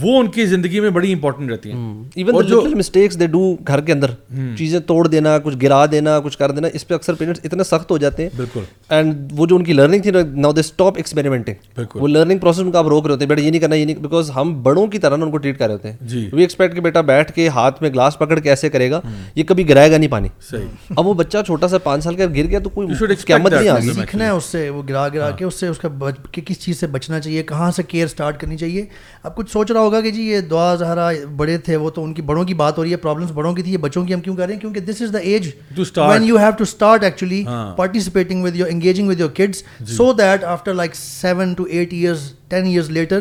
[0.00, 3.80] وہ ان کی زندگی میں بڑی امپورٹنٹ رہتی ہیں۔ ایون جو مسٹیکس دے ڈو گھر
[3.80, 4.10] کے اندر
[4.56, 7.90] چیزیں توڑ دینا کچھ گرا دینا کچھ کر دینا اس پہ اکثر پیرنٹس اتنے سخت
[7.90, 11.80] ہو جاتے ہیں۔ بالکل۔ اینڈ وہ جو ان کی لرننگ تھی ناؤ دے اسٹاپ ایکسپیریمنٹنگ
[11.94, 13.84] وہ لرننگ پروسیس ان کا آپ روک رہے ہوتے ہیں؟ بیٹا یہ نہیں کرنا یہ
[13.84, 16.40] نہیں بیکاز ہم بڑوں کی طرح ان کو ٹریٹ کر رہے ہوتے ہیں۔ جی۔ وی
[16.42, 19.00] ایکسپیکٹ کہ بیٹا بیٹھ کے ہاتھ میں گلاس پکڑ کے ایسے کرے گا
[19.34, 22.24] یہ کبھی گرائے گا نہیں پانی۔ صحیح۔ اب وہ بچہ چھوٹا سا پانچ سال کا
[22.24, 25.30] گر گیا تو کوئی قیامت نہیں آ گئی۔ سیکھنا ہے اس سے وہ گرا گرا
[25.30, 25.88] کے اس سے اس کا
[26.32, 28.84] کس چیز سے بچنا چاہیے کہاں سے کیئر اسٹارٹ کرنی چاہیے۔
[29.22, 32.14] اب کچھ سوچ رہا ہوگا کہ جی یہ دعا زہرا بڑے تھے وہ تو ان
[32.14, 34.20] کی بڑوں کی بات ہو رہی ہے پرابلمس بڑوں کی تھی یہ بچوں کی ہم
[34.20, 35.48] کیوں کر رہے ہیں؟ کیونکہ this is the age
[35.96, 37.44] when you have to start actually
[37.76, 39.62] participating with your engaging with your kids
[39.96, 43.20] so that after like seven to eight years ten years later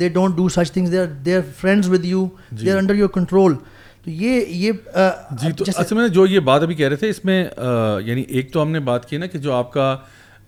[0.00, 2.94] they don't do such things they are they are friends with you they are under
[2.94, 3.54] your control
[4.04, 4.72] تو یہ یہ
[5.30, 7.44] جی تو اصل میں جو یہ بات ابھی کہہ رہے تھے اس میں
[8.04, 9.96] یعنی ایک تو ہم نے بات کی نا کہ جو آپ کا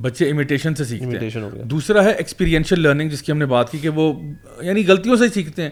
[0.01, 1.20] بچے امیٹیشن سے سیکھتے ہیں۔
[1.64, 4.12] دوسرا ہے ایکسپیرینشیل لرننگ جس کی ہم نے بات کی کہ وہ
[4.61, 5.70] یعنی غلطیوں سے ہی سیکھتے ہیں۔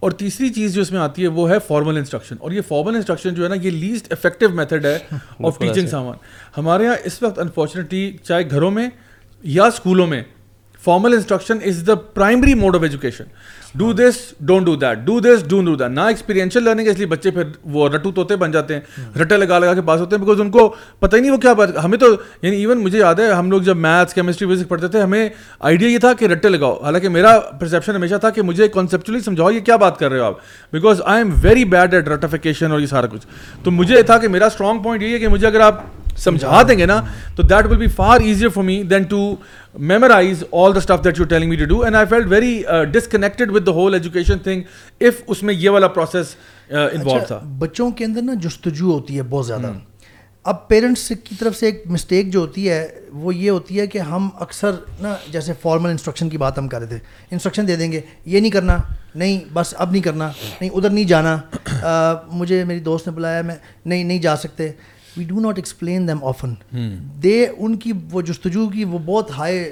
[0.00, 2.94] اور تیسری چیز جو اس میں آتی ہے وہ ہے فارمل انسٹرکشن اور یہ فارمل
[2.94, 4.98] انسٹرکشن جو ہے نا یہ لیسٹ افیکٹو میتھڈ ہے
[5.44, 6.16] آف ٹیچنگ سامان
[6.58, 8.88] ہمارے یہاں اس وقت انفارچونیٹلی چاہے گھروں میں
[9.42, 10.22] یا اسکولوں میں
[10.84, 13.24] formal instruction is the primary mode of education
[13.74, 17.06] do this don't do that do this don't do that نہ ایکسپیرینشیل لرننگ اس لیے
[17.06, 20.22] بچے پھر وہ رٹو توتے بن جاتے ہیں رٹے لگا لگا کے پاس ہوتے ہیں
[20.22, 20.68] بیکاز ان کو
[20.98, 22.06] پتہ ہی نہیں وہ کیا بات ہمیں تو
[22.42, 25.28] یعنی ایون مجھے یاد ہے ہم لوگ جب میتھس کیمسٹری فزکس پڑھتے تھے ہمیں
[25.60, 29.50] آئیڈیا یہ تھا کہ رٹے لگاؤ حالانکہ میرا پرسیپشن ہمیشہ تھا کہ مجھے کانسیپچلی سمجھاؤ
[29.50, 30.34] یہ کیا بات کر رہے ہو آپ
[30.72, 33.26] because I am very bad at ratification اور یہ سارا کچھ
[33.64, 35.82] تو مجھے تھا کہ میرا اسٹرانگ پوائنٹ یہ ہے کہ مجھے اگر آپ
[36.18, 37.00] سمجھا دیں گے نا
[37.36, 39.34] تو that will be far easier for me then to
[39.74, 42.62] memorize all the stuff that you telling me to do and I felt very
[42.92, 44.62] disconnected with the whole education thing
[45.00, 46.34] if اس میں یہ والا پروسیس
[46.70, 49.72] انوالو تھا۔ بچوں کے اندر نا جستجو ہوتی ہے بہت زیادہ۔
[50.44, 53.98] اب پیرنٹس کی طرف سے ایک مسٹیک جو ہوتی ہے وہ یہ ہوتی ہے کہ
[53.98, 56.98] ہم اکثر نا جیسے فارمل انسٹرکشن کی بات ہم کر رہے تھے۔
[57.30, 58.76] انسٹرکشن دے دیں گے یہ نہیں کرنا
[59.14, 61.36] نہیں بس اب نہیں کرنا نہیں ادھر نہیں جانا۔
[62.32, 63.54] مجھے میری دوست نے بلایا میں
[63.86, 64.70] نہیں نہیں جا سکتے۔
[65.16, 66.54] We do not explain them often
[67.22, 69.64] they ان کی وہ جستجو کی وہ بہت ہائی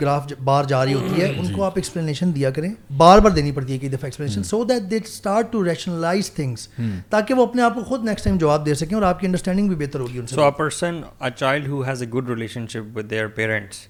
[0.00, 3.52] گراف بار جا رہی ہوتی ہے ان کو آپ ایکسپلینیشن دیا کریں بار بار دینی
[3.52, 6.68] پڑتی ہے کہ دفعہ explanation so that they start to rationalize things
[7.10, 9.68] تاکہ وہ اپنے آپ کو خود نیکسٹ ٹائم جواب دے سکیں اور آپ کی انڈرسٹینڈنگ
[9.68, 12.28] بھی بہتر ہوگی ان سے so a person a child who has a good
[12.68, 13.86] relationship with their parents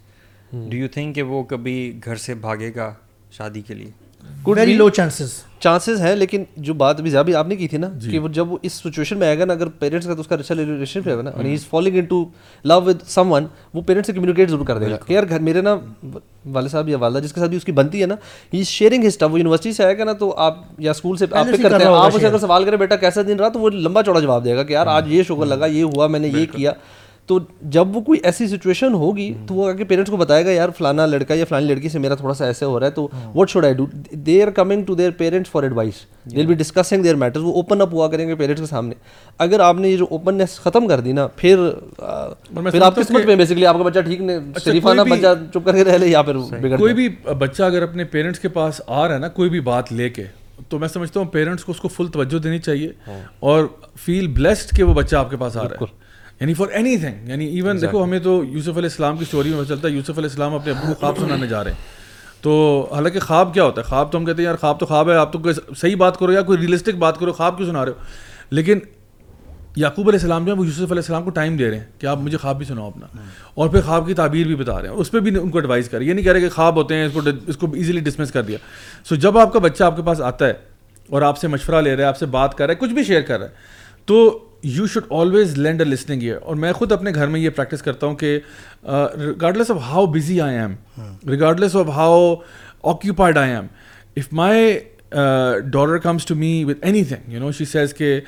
[0.52, 2.92] do you think کہ وہ کبھی گھر سے بھاگے گا
[3.30, 3.90] شادی کے لیے
[4.46, 7.88] ویری لو چانسز چانسز ہیں لیکن جو بات ابھی زیادہ آپ نے کی تھی نا
[8.10, 10.26] کہ وہ جب وہ اس سچویشن میں آئے گا نا اگر پیرنٹس کا تو اس
[10.26, 12.24] کا اچھا ریلیشن رہے گا نا he is falling in to
[12.64, 13.02] love with
[13.32, 15.76] someone وہ پیرنٹس سے کمیونیکیٹ ضرور کر دے گا کہ یار گھر میرے نا
[16.52, 18.14] والد صاحب یا والدہ جس کے ساتھ بھی اس کی بنتی ہے نا
[18.52, 21.26] ہی از شیئرنگ ہز وہ یونیورسٹی سے آئے گا نا تو آپ یا اسکول سے
[21.32, 23.70] آپ پک کرتے ہیں آپ اسے اگر سوال کریں بیٹا کیسا دن رہا تو وہ
[23.70, 26.28] لمبا چوڑا جواب دے گا کہ یار آج یہ شوگر لگا یہ ہوا میں نے
[26.28, 26.72] یہ کیا
[27.30, 30.68] تو جب وہ کوئی ایسی سچویشن ہوگی تو وہ آگے پیرنٹس کو بتائے گا یار
[30.78, 33.50] فلانا لڑکا یا فلانی لڑکی سے میرا تھوڑا سا ایسے ہو رہا ہے تو what
[33.50, 33.86] should I do
[34.26, 35.94] they are coming to their parents for advice
[36.34, 38.94] they be discussing their matters وہ اوپن اپ ہوا کریں گے پیرنٹس کے سامنے۔
[39.38, 43.36] اگر آپ نے یہ جو اوپننیس ختم کر دی نا پھر پھر آپ قسمت میں
[43.36, 46.76] بیسکلی آپ کا بچہ ٹھیک نے شریفانہ بچہ چپ کر کے رہ لے یا پھر
[46.76, 47.08] کوئی بھی
[47.38, 50.24] بچہ اگر اپنے پیرنٹس کے پاس آ رہا ہے نا کوئی بھی بات لے کے
[50.68, 52.92] تو میں سمجھتا ہوں پیرنٹس کو اس کو فل توجہ دینی چاہیے
[53.40, 53.64] اور
[54.04, 55.98] فیل بلیسڈ کہ وہ بچہ آپ کے پاس آ رہا ہے۔
[56.40, 59.64] یعنی فار اینی تھنگ یعنی ایون دیکھو ہمیں تو یوسف علیہ السلام کی اسٹوری میں
[59.68, 61.78] چلتا ہے یوسف علیہ السلام اپنے ابو کو خواب سنانے جا رہے ہیں۔
[62.40, 65.10] تو حالانکہ خواب کیا ہوتا ہے؟ خواب تو ہم کہتے ہیں یار خواب تو خواب
[65.10, 67.84] ہے آپ تو کوئی صحیح بات کرو یا کوئی ریئلسٹک بات کرو خواب کیوں سنا
[67.84, 68.02] رہے ہو؟
[68.50, 68.78] لیکن
[69.76, 72.06] یعقوب علیہ السلام جو ہے وہ یوسف علیہ السلام کو ٹائم دے رہے ہیں کہ
[72.06, 73.06] آپ مجھے خواب بھی سناؤ اپنا۔
[73.54, 75.88] اور پھر خواب کی تعبیر بھی بتا رہے ہیں۔ اس پہ بھی ان کو ایڈوائز
[75.88, 78.32] کریں یہ نہیں کہہ رہے کہ خواب ہوتے ہیں اس کو اس کو ایزیلی ڈسمس
[78.32, 78.58] کر دیا۔
[79.08, 80.52] سو جب آپ کا بچہ آپ کے پاس آتا ہے
[81.10, 83.04] اور آپ سے مشورہ لے رہا ہے آپ سے بات کر رہا ہے کچھ بھی
[83.04, 83.52] شیئر کر رہا ہے
[84.06, 87.50] تو you should always lend a listening ear اور میں خود اپنے گھر میں یہ
[87.50, 88.38] پریکٹس کرتا ہوں کہ
[88.84, 90.74] regardless of how busy I am
[91.30, 92.34] regardless of how
[92.82, 93.66] occupied I am
[94.16, 94.78] if my
[95.10, 98.20] daughter comes to me with anything you know she says کہ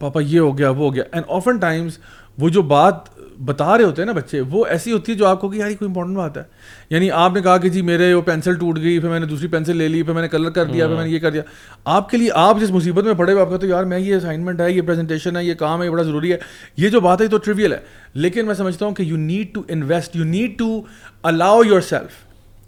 [0.00, 1.02] پاپا یہ ہو گیا، وہ ہو گیا.
[1.12, 1.98] اینڈ آفن ٹائمز
[2.38, 2.94] وہ جو بات
[3.44, 5.70] بتا رہے ہوتے ہیں نا بچے وہ ایسی ہوتی ہے جو آپ کو کہ یار
[5.78, 6.42] کوئی امپورٹنٹ بات ہے۔
[6.90, 9.48] یعنی آپ نے کہا کہ جی میرے وہ پینسل ٹوٹ گئی پھر میں نے دوسری
[9.48, 11.42] پینسل لے لی پھر میں نے کلر کر دیا پھر میں نے یہ کر دیا۔
[11.84, 14.60] آپ کے لیے آپ جس مصیبت میں پڑے ہوئے آپ کہتے یار میں یہ اسائنمنٹ
[14.60, 16.36] ہے یہ پریزنٹیشن ہے یہ کام ہے یہ بڑا ضروری ہے۔
[16.76, 17.78] یہ جو بات ہے تو ٹریویل ہے۔
[18.14, 20.82] لیکن میں سمجھتا ہوں کہ you need to invest you need to
[21.22, 22.10] allow yourself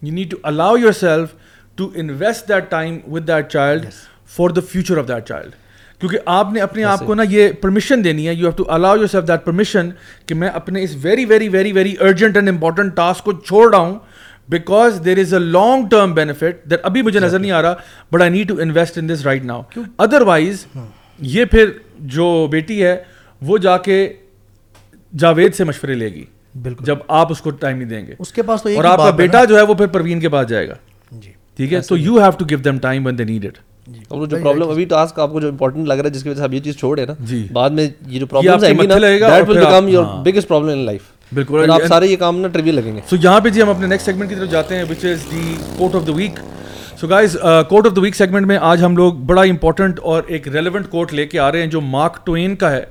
[0.03, 1.29] you need to allow yourself
[1.77, 3.87] to invest that time with that child
[4.27, 5.51] for the future of that child
[6.01, 8.35] کیونکہ آپ نے اپنے آپ کو نا یہ پرمیشن دینی ہے.
[8.35, 9.91] You have to allow yourself that permission
[10.27, 13.79] کہ میں اپنے اس very very very very urgent and important task کو چھوڑ رہا
[13.79, 13.99] ہوں
[14.49, 17.75] because there is a long term benefit that ابھی مجھے نظر نہیں آ رہا
[18.13, 19.63] but I need to invest in this right now
[20.27, 20.67] otherwise
[21.19, 21.71] یہ پھر
[22.15, 22.97] جو بیٹی ہے
[23.43, 24.07] وہ جا کے
[25.13, 26.25] جاوید سے مشورے لے گی
[26.55, 26.85] بالکل.
[26.85, 28.15] جب آپ اس کو ٹائم نہیں دیں گے.
[28.19, 30.49] اس کے پاس تو اور آپ کا بیٹا جو ہے وہ پھر پروین کے پاس
[30.49, 30.75] جائے گا.
[31.13, 31.33] جی.
[31.57, 34.37] ٹھیک ہے؟ تو you have to give them time when they need it اور جو
[34.37, 36.53] پرابلم ابھی ٹاسک آپ کو جو امپورٹنٹ لگ رہا ہے جس کی وجہ سے آپ
[36.53, 39.59] یہ چیز چھوڑے نا جی۔ بعد میں یہ جو کے آئیں گی نا that will
[39.59, 40.05] become your.
[40.25, 41.01] Biggest problem in life
[41.33, 43.87] بالکل۔ آپ سارے یہ کام نا ٹریویل لگیں گے۔ سو یہاں پہ جی ہم اپنے
[43.87, 46.39] نیکسٹ سیگمنٹ کی طرف جاتے ہیں which is the quote of the week
[47.01, 47.37] so guys
[47.69, 51.15] quote of the week segment میں آج ہم لوگ بڑا امپورٹنٹ اور ایک ریلیونٹ کوٹ
[51.15, 52.85] لے کے آ رہے ہیں جو مارک ٹوین کا ہے۔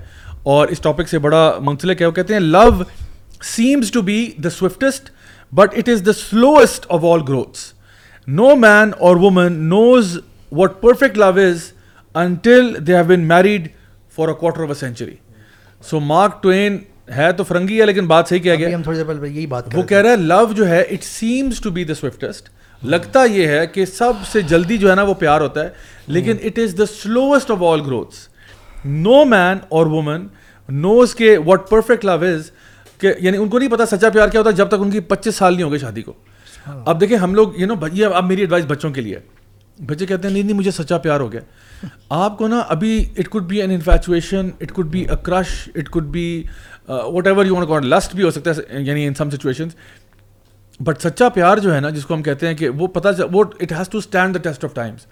[0.43, 2.70] اور اس ٹاپک سے بڑا منسلک ہے وہ کہتے ہیں love
[3.46, 5.10] seems to be the swiftest
[5.52, 7.74] but it is the slowest of all growths
[8.28, 10.18] no man or woman knows
[10.52, 11.72] what perfect love is
[12.16, 13.68] until they have been married
[14.16, 15.16] for a quarter of a century
[15.84, 16.78] so Mark Twain
[17.16, 19.64] ہے تو فرنگی ہے لیکن بات صحیح کیا گیا۔ ہم تھوڑی دیر پہلے یہی بات
[19.74, 22.50] وہ کہہ رہا ہے لو جو ہے it seems to be the swiftest
[22.84, 25.70] لگتا یہ ہے کہ سب سے جلدی جو ہے نا وہ پیار ہوتا ہے
[26.08, 28.28] لیکن it is the سلوسٹ of all growths
[28.86, 30.28] no man اور وومن
[30.70, 32.52] نوز کے واٹ پرفیکٹ لو از
[33.00, 35.36] کہ یعنی ان کو نہیں پتا سچا پیار کیا ہوتا جب تک ان کی پچیس
[35.36, 36.14] سال نہیں ہو شادی کو۔
[36.66, 39.20] اب دیکھیں ہم لوگ یو نو یہ اب میری ایڈوائس بچوں کے لیے
[39.80, 41.41] بچے کہتے ہیں، نہیں نہیں، مجھے سچا پیار ہو گیا۔
[42.09, 45.89] آپ کو نا ابھی it could be an infatuation it could be a crush it
[45.89, 46.43] could be
[47.28, 49.76] whatever you want lust بھی ہو سکتا ہے یعنی ان سم سچویشنز
[50.80, 53.43] بٹ سچا پیار جو ہے نا، جس کو ہم کہتے ہیں کہ وہ پتہ وہ
[53.59, 55.05] it has to stand the test of times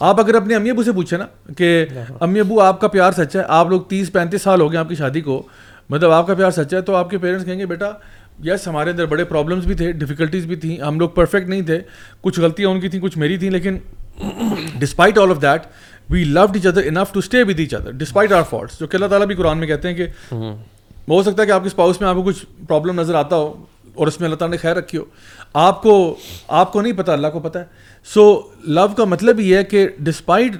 [0.00, 1.86] آپ اگر اپنے امی ابو سے پوچھیں نا کہ
[2.20, 4.88] امی ابو، آپ کا پیار سچا ہے؟ آپ لوگ تیس، پینتیس سال ہو گئے آپ
[4.88, 5.42] کی شادی کو۔
[5.90, 7.90] مطلب آپ کا پیار سچا ہے تو آپ کے پیرنٹس کہیں گے، بیٹا
[8.44, 11.80] یس ہمارے اندر بڑے پرابلمس بھی تھے ڈفیکلٹیز بھی تھیں، ہم لوگ پرفیکٹ نہیں تھے۔
[12.20, 13.78] کچھ غلطیاں ان کی تھیں، کچھ میری تھیں، لیکن
[14.78, 15.62] despite all of that
[16.10, 18.96] we love each other enough to stay with each other despite our faults جو کہ
[18.96, 20.06] اللہ تعالیٰ بھی قرآن میں کہتے ہیں کہ
[21.08, 23.64] ہو سکتا ہے کہ آپ کے اسپاؤس میں آپ کو کچھ پرابلم نظر آتا ہو
[23.94, 25.04] اور اس میں اللہ تعالیٰ نے خیر رکھی ہو۔
[25.54, 26.14] آپ کو
[26.48, 27.64] آپ کو نہیں پتہ اللہ کو پتہ ہے۔
[28.04, 30.52] سو لو کا مطلب یہ ہے کہ despite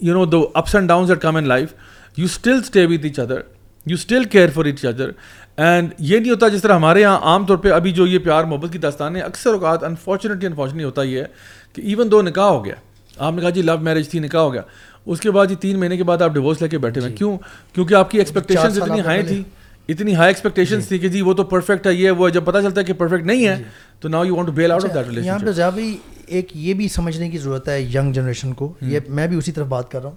[0.00, 1.68] you know the ups and downs that come in life
[2.16, 3.40] you still stay with each other
[3.86, 5.10] you still care for each other
[5.56, 8.44] and یہ نہیں ہوتا جس طرح ہمارے یہاں عام طور پہ ابھی جو یہ پیار
[8.44, 11.24] محبت کی داستان ہے اکثر اوقات انفارچونیٹلی انفارچونیٹلی ہوتا یہ ہے
[11.72, 12.74] کہ ایون دو نکاح ہو گیا
[13.18, 14.62] آپ نے کہا جی لو میرج تھی نکاح ہو گیا۔
[15.06, 17.38] اس کے بعد جی تین مہینے کے بعد آپ ڈیورس لے کے بیٹھے ہوئے۔ کیوں؟
[17.72, 19.42] کیونکہ آپ کی ایکسپیکٹیشن اتنی ہائی تھی۔
[19.88, 22.80] اتنی ہائی ایکسپیکٹیشنس تھی کہ جی وہ تو پرفیکٹ ہے یہ وہ جب پتہ چلتا
[22.80, 23.62] ہے کہ پرفیکٹ نہیں ہے
[24.00, 25.96] تو now you want to bail out of that یہاں پہ ریلیشن بھی
[26.26, 29.66] ایک یہ بھی سمجھنے کی ضرورت ہے ینگ جنریشن کو۔ یہ میں بھی اسی طرف
[29.66, 30.16] بات کر رہا ہوں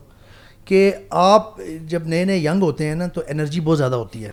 [0.66, 4.32] کہ آپ جب نئے نئے ینگ ہوتے ہیں نا تو انرجی بہت زیادہ ہوتی ہے۔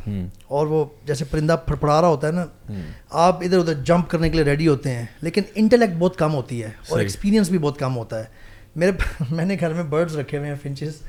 [0.49, 2.45] اور وہ جیسے پرندہ پھڑپڑا رہا ہوتا ہے نا
[3.11, 6.63] آپ ادھر ادھر جمپ کرنے کے لیے ریڈی ہوتے ہیں لیکن انٹلیکٹ بہت کم ہوتی
[6.63, 8.48] ہے اور ایکسپیرینس بھی بہت کم ہوتا ہے۔
[8.79, 8.93] میرے
[9.31, 11.01] میں نے گھر میں برڈز رکھے ہوئے ہیں فنچز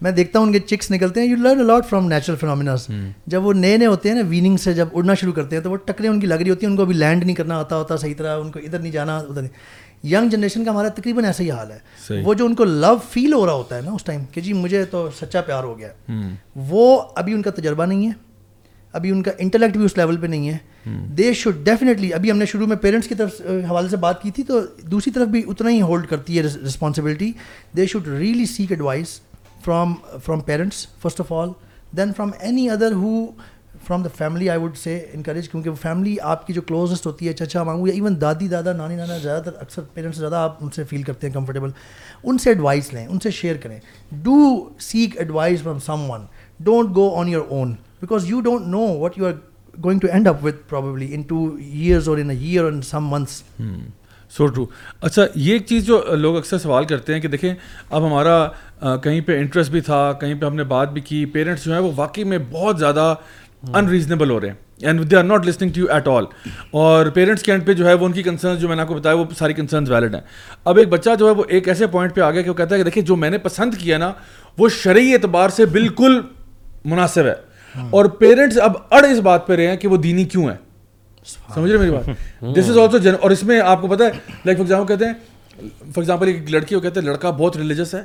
[0.00, 1.26] میں دیکھتا ہوں ان کے چکس نکلتے ہیں.
[1.26, 2.86] You learn a lot from natural phenomenas
[3.26, 5.70] جب وہ نئے نئے ہوتے ہیں نا ویننگ سے جب اڑنا شروع کرتے ہیں تو
[5.70, 6.70] وہ ٹکریں ان کی لگ رہی ہوتی ہیں.
[6.70, 9.16] ان کو ابھی لینڈ نہیں کرنا آتا ہوتا صحیح طرح ان کو ادھر نہیں جانا
[9.18, 9.52] ادھر نہیں.
[10.04, 12.22] ینگ جنریشن کا ہمارا تقریباً ایسا ہی حال ہے.
[12.22, 14.52] وہ جو ان کو لو فیل ہو رہا ہوتا ہے نا اس ٹائم کہ جی
[14.52, 15.92] مجھے تو سچا پیار ہو گیا.
[16.68, 18.12] وہ ابھی ان کا تجربہ نہیں ہے.
[18.92, 20.58] ابھی ان کا انٹلیکٹ بھی اس لیول پہ نہیں ہے۔
[21.06, 24.30] دے شوڈ ڈیفینیٹلی ابھی ہم نے شروع میں پیرنٹس کی طرف حوالے سے بات کی
[24.30, 27.32] تھی تو دوسری طرف بھی اتنا ہی ہولڈ کرتی ہے responsibility
[27.76, 29.20] they should really seek advice
[29.64, 31.48] from from parents first of all
[31.96, 33.26] then from any other who
[33.86, 37.28] from the family I would say encourage کیونکہ وہ فیملی آپ کی جو کلوزسٹ ہوتی
[37.28, 40.56] ہے چچا مانگو یا ایون دادی دادا نانی نانا زیادہ تر اکثر پیرنٹس زیادہ آپ
[40.60, 41.70] ان سے فیل کرتے ہیں کمفرٹیبل
[42.24, 43.78] ان سے ایڈوائس لیں ان سے شیئر کریں۔
[44.12, 45.78] Do seek advice from
[46.10, 46.20] someone
[46.60, 49.32] don't go on your own because you don't know what you are
[49.78, 53.10] going to end up with probably in two years or in a year in some
[53.10, 53.42] months
[54.32, 54.64] so true
[55.00, 57.54] اچھا یہ ایک چیز جو لوگ اکثر سوال کرتے ہیں کہ دیکھیں
[57.90, 61.64] اب ہمارا کہیں پہ انٹرسٹ بھی تھا کہیں پہ ہم نے بات بھی کی پیرنٹس
[61.64, 63.14] جو ہیں وہ واقعی میں بہت زیادہ
[63.74, 66.24] ان ریزنیبل ہو رہے ہیں and they are not listening to you at all
[66.70, 68.88] اور پیرنٹس کے اینڈ پہ جو ہے وہ ان کی کنسرنس جو میں نے آپ
[68.88, 70.22] کو بتایا وہ ساری کنسرنس ویلڈ ہیں
[70.64, 72.74] اب ایک بچہ جو ہے وہ ایک ایسے پوائنٹ پہ آ گیا کہ وہ کہتا
[72.74, 74.12] ہے کہ دیکھیں جو میں نے پسند کیا نا
[74.58, 76.20] وہ شرعی اعتبار سے بالکل
[76.84, 77.34] مناسب ہے
[77.90, 80.54] اور پیرنٹس اب اڑ اس بات پہ رہے ہیں کہ وہ دینی کیوں ہے
[81.54, 82.04] سمجھ رہے میری بات؟
[82.56, 84.10] دس از آلسو اور اس میں آپ کو پتا ہے
[84.44, 85.12] لائک فار ایگزامپل کہتے ہیں
[85.80, 88.02] فار ایگزامپل ایک لڑکی کو کہتے ہیں لڑکا بہت ریلیجس ہے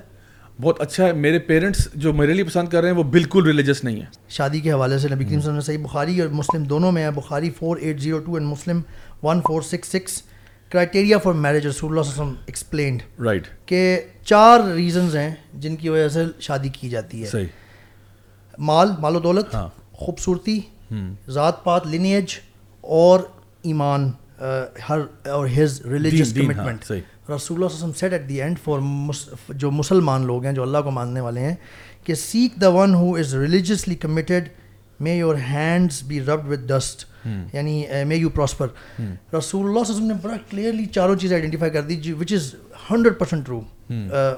[0.61, 3.83] بہت اچھا ہے میرے پیرنٹس جو میرے لیے پسند کر رہے ہیں وہ بالکل ریلیجس
[3.83, 6.29] نہیں ہے شادی کے حوالے سے نبی کریم صلی اللہ علیہ وسلم صحیح بخاری اور
[6.29, 8.81] مسلم دونوں میں ہے Bukhari four eight zero two and Muslim
[9.23, 10.21] one four six six
[10.69, 16.07] criteria for marriage رسول اللہ وسلم ایکسپلینڈ رائٹ کہ چار ریزنز ہیں جن کی وجہ
[16.09, 17.45] سے شادی کی جاتی ہے۔ صحیح۔
[18.57, 20.59] مال مال و دولت ہاں۔ خوبصورتی
[21.29, 22.35] ذات پات لینیج
[22.81, 23.19] اور
[23.61, 24.11] ایمان
[24.89, 24.99] ہر
[25.29, 26.91] اور ہز ریلیجیس کمٹمنٹ
[27.31, 28.79] رسول اللہ وسلم set at the end for
[29.49, 31.55] جو مسلمان لوگ ہیں جو اللہ کو ماننے والے ہیں
[32.03, 34.49] کہ seek the one who is religiously committed
[34.99, 37.05] may your hands be rubbed with dust
[37.53, 38.67] یعنی مے یو پراسپر
[39.35, 42.53] رسول اللہ وسلم نے بڑا کلیئرلی چاروں چیزیں آئیڈینٹیفائی کر دی which is
[42.91, 43.61] hundred percent true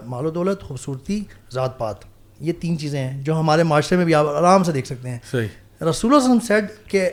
[0.06, 2.09] مال و دولت خوبصورتی ذات پات۔
[2.40, 5.20] یہ تین چیزیں ہیں جو ہمارے معاشرے میں بھی آپ آرام سے دیکھ سکتے ہیں۔
[5.32, 5.48] صحیح۔
[5.90, 7.10] رسول اللہ وسلم سیڈ کہ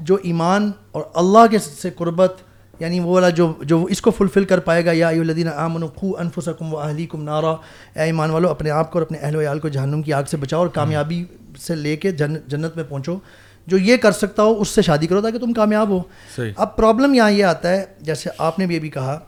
[0.00, 2.36] جو ایمان اور اللہ کے سے قربت
[2.78, 6.16] یعنی وہ والا جو جو اس کو فلفل کر پائے گا یا الدین امن خو
[6.18, 9.40] انفسکم و اہلی کم نارا اے ایمان والو اپنے آپ کو اور اپنے اہل و
[9.40, 11.24] عیال کو جہنم کی آگ سے بچاؤ اور کامیابی
[11.58, 13.18] سے لے کے جن جنت میں پہنچو۔
[13.66, 16.02] جو یہ کر سکتا ہو اس سے شادی کرو تاکہ تم کامیاب ہو۔
[16.36, 19.20] صحیح۔ اب پرابلم یہاں یہ آتا ہے جیسے آپ نے بھی ابھی کہا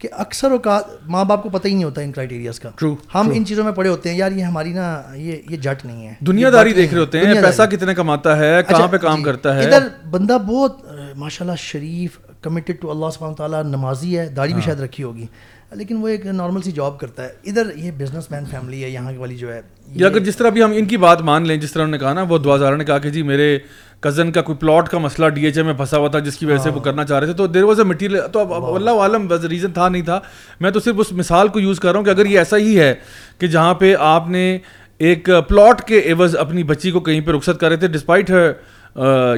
[0.00, 3.30] کہ اکثر اوقات ماں باپ کو پتہ ہی نہیں ہوتا ان کرائٹیریاز کا۔ True, ہم
[3.34, 6.14] ان چیزوں میں پڑے ہوتے ہیں یار یہ ہمیری نا یہ یہ جٹ نہیں ہے۔
[6.20, 9.60] دنیا داری دیکھ رہے ہوتے ہیں پیسہ کتنے کماتا ہے کہاں پہ کام کرتا ہے۔
[9.60, 10.76] اچھا، جی۔ ادھر بندہ بہت
[11.16, 15.26] ماشاء اللہ شریف کمیٹیڈ ٹو اللہ سبحانہ تعالیٰ نمازی ہے داڑھی بھی شاید رکھی ہوگی۔
[15.72, 19.12] لیکن وہ ایک نارمل سی جاب کرتا ہے۔ ادھر یہ بزنس مین فیملی ہے یہاں
[19.18, 19.60] والی جو ہے
[19.94, 21.98] یا اگر جس طرح بھی ہم ان کی بات مان لیں جس طرح انہوں نے
[21.98, 23.58] کہا نا وہ دعا زارا نے کہا کہ جی میرے
[24.00, 26.46] کزن کا کوئی پلاٹ کا مسئلہ ڈی ایچ اے میں پھنسا ہوا تھا جس کی
[26.46, 28.90] وجہ سے وہ کرنا چاہ رہے تھے تو دیر واز اے مٹیریل تو اب اللہ
[28.90, 30.20] عالم ریزن تھا نہیں تھا۔
[30.60, 32.78] میں تو صرف اس مثال کو یوز کر رہا ہوں کہ اگر یہ ایسا ہی
[32.80, 32.94] ہے
[33.38, 34.58] کہ جہاں پہ آپ نے
[34.98, 38.50] ایک پلاٹ کے عوض اپنی بچی کو کہیں پہ رخصت کر رہے تھے despite her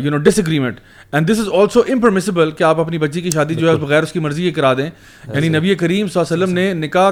[0.03, 0.81] you know disagreement
[1.13, 4.13] and this is also impermissible کہ آپ اپنی بچی کی شادی جو ہے بغیر اس
[4.13, 4.91] کی مرضی کے کرا دیں۔
[5.35, 7.11] یعنی نبی کریم صلی اللہ علیہ وسلم نے نکاح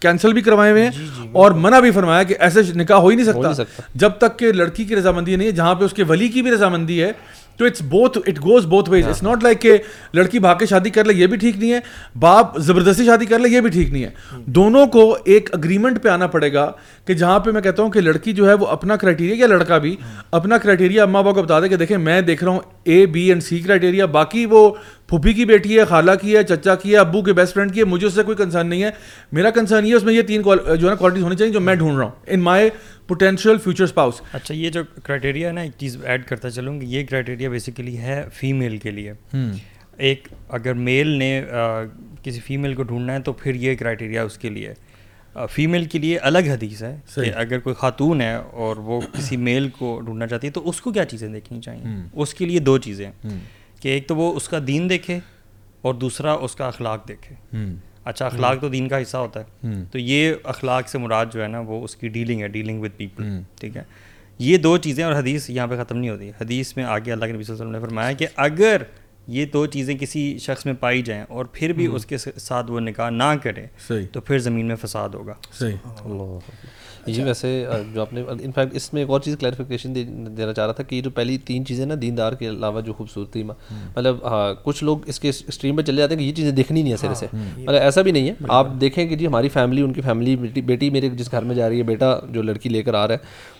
[0.00, 0.90] کینسل بھی کروائے ہوئے ہیں
[1.32, 3.52] اور منع بھی فرمایا کہ ایسے نکاح ہو ہی نہیں سکتا۔
[3.94, 6.50] جب تک کہ لڑکی کی رضامندی نہیں ہے جہاں پہ اس کے ولی کی بھی
[6.50, 7.12] رضامندی ہے
[7.56, 9.76] تو it's both it goes both ways it's not like کہ
[10.14, 11.78] لڑکی بھاگ کے شادی کر لے یہ بھی ٹھیک نہیں ہے
[12.18, 14.10] باپ زبردستی شادی کر لے یہ بھی ٹھیک نہیں ہے۔
[14.46, 16.70] دونوں کو ایک اگریمنٹ پہ آنا پڑے گا
[17.04, 19.78] کہ جہاں پہ میں کہتا ہوں کہ لڑکی جو ہے وہ اپنا کرائٹیریا یا لڑکا
[19.78, 19.96] بھی
[20.30, 23.28] اپنا کرائٹیریا اما ابا کو بتا دے کہ دیکھیں میں دیکھ رہا ہوں A B
[23.28, 24.70] and C criteria باقی وہ
[25.12, 27.80] پھوپھی کی بیٹی ہے خالہ کی ہے چچا کی ہے ابو کے بیسٹ فرینڈ کی
[27.80, 28.90] ہے مجھے اس سے کوئی کنسرن نہیں ہے۔
[29.32, 31.74] میرا کنسرن یہ اس میں یہ تین جو ہے نا کوالٹیز ہونی چاہیے جو میں
[31.74, 32.68] ڈھونڈ رہا ہوں۔ In my
[33.08, 36.86] potential future spouse اچھا یہ جو کرائٹیریا ہے نا ایک چیز ایڈ کرتا چلوں کہ
[36.86, 39.12] یہ کرائٹیریا بیسیکلی ہے فیمیل کے لیے۔
[39.96, 41.42] ایک اگر میل نے
[42.22, 44.72] کسی فیمیل کو ڈھونڈنا ہے تو پھر یہ کرائٹیریا اس کے لیے۔
[45.50, 49.68] فیمیل کے لیے الگ حدیث ہے کہ اگر کوئی خاتون ہے اور وہ کسی میل
[49.68, 52.78] کو ڈھونڈنا چاہتی ہے تو اس کو کیا چیزیں دیکھنی چاہیے اس کے لیے دو
[52.78, 53.10] چیزیں۔
[53.82, 55.18] کہ ایک تو وہ اس کا دین دیکھے
[55.82, 57.56] اور دوسرا اس کا اخلاق دیکھے۔
[58.04, 59.44] اچھا اخلاق تو دین کا حصہ ہوتا ہے۔
[59.92, 62.92] تو یہ اخلاق سے مراد جو ہے نا وہ اس کی ڈیلنگ ہے ڈیلنگ وتھ
[62.96, 63.22] پیپل
[63.60, 63.82] ٹھیک ہے؟
[64.38, 67.32] یہ دو چیزیں اور حدیث یہاں پہ ختم نہیں ہوتی۔ حدیث میں آگے اللہ کے
[67.32, 68.82] نبی صلی اللہ علیہ وسلم نے فرمایا کہ اگر
[69.26, 72.80] یہ دو چیزیں کسی شخص میں پائی جائیں اور پھر بھی اس کے ساتھ وہ
[72.80, 73.66] نکاح نہ کرے
[74.12, 75.76] تو پھر زمین میں فساد ہوگا۔ صحیح۔
[77.06, 80.72] جی ویسے جو آپ نے انفیکٹ اس میں ایک اور چیز کلیریفیکیشن دینا چاہ رہا
[80.72, 84.54] تھا کہ یہ جو پہلی تین چیزیں نا دیندار کے علاوہ جو خوبصورتی مطلب ہاں
[84.64, 86.96] کچھ لوگ اس کے اسٹریم پہ چلے جاتے ہیں کہ یہ چیزیں دیکھنی نہیں ہے
[86.96, 90.00] سرے سے۔ مطلب ایسا بھی نہیں ہے۔ آپ دیکھیں کہ جی ہماری فیملی ان کی
[90.00, 90.36] فیملی
[90.66, 93.14] بیٹی میرے جس گھر میں جا رہی ہے بیٹا جو لڑکی لے کر آ رہا
[93.14, 93.50] ہے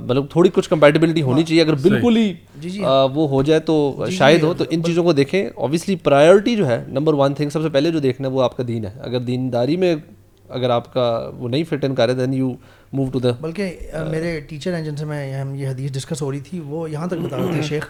[0.00, 2.32] مطلب تھوڑی کچھ کمپیٹیبلٹی ہونی چاہیے۔ اگر بالکل ہی
[3.14, 6.84] وہ ہو جائے تو شاید ہو۔ تو ان چیزوں کو دیکھیں۔ اوبیسلی پرائیورٹی جو ہے
[6.88, 9.20] نمبر ون تھنگ سب سے پہلے جو دیکھنا ہے وہ آپ کا دین ہے۔ اگر
[9.20, 9.94] دینداری میں
[10.48, 12.50] اگر آپ کا وہ نہیں فٹ ان کر رہے then you
[12.92, 13.76] move to the بلکہ
[14.10, 17.06] میرے ٹیچر ہیں جن سے میں ہم یہ حدیث ڈسکس ہو رہی تھی وہ یہاں
[17.06, 17.88] تک بتا رہے تھے شیخ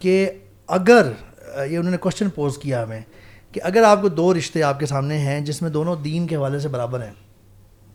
[0.00, 0.28] کہ
[0.68, 1.12] اگر
[1.66, 3.00] یہ انہوں نے کوشچن پوز کیا ہمیں
[3.54, 6.36] کہ اگر آپ کو دو رشتے آپ کے سامنے ہیں جس میں دونوں دین کے
[6.36, 7.12] حوالے سے برابر ہیں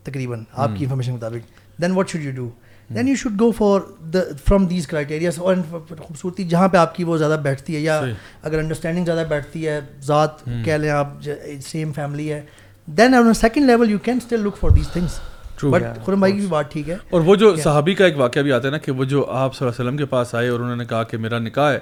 [0.03, 2.49] تقریباً آپ کی انفارمیشن کے مطابق then what should you do
[2.89, 3.81] then you should go for
[4.13, 5.55] the from these criterias اور
[5.89, 8.01] خوبصورتی جہاں پہ آپ کی وہ زیادہ بیٹھتی ہے یا
[8.41, 11.13] اگر انڈرسٹینڈنگ زیادہ بیٹھتی ہے ذات کہہ لیں آپ
[11.61, 12.41] سیم فیملی ہے
[12.87, 15.19] then on second level you can still look for these things
[15.69, 18.41] but Khurram بھائی کی بھی بات ٹھیک ہے اور وہ جو صحابی کا ایک واقعہ
[18.41, 20.47] بھی آتا ہے نا کہ وہ جو آپ صلی اللہ علیہ وسلم کے پاس آئے
[20.47, 21.79] اور انہوں نے کہا کہ میرا نکاح ہے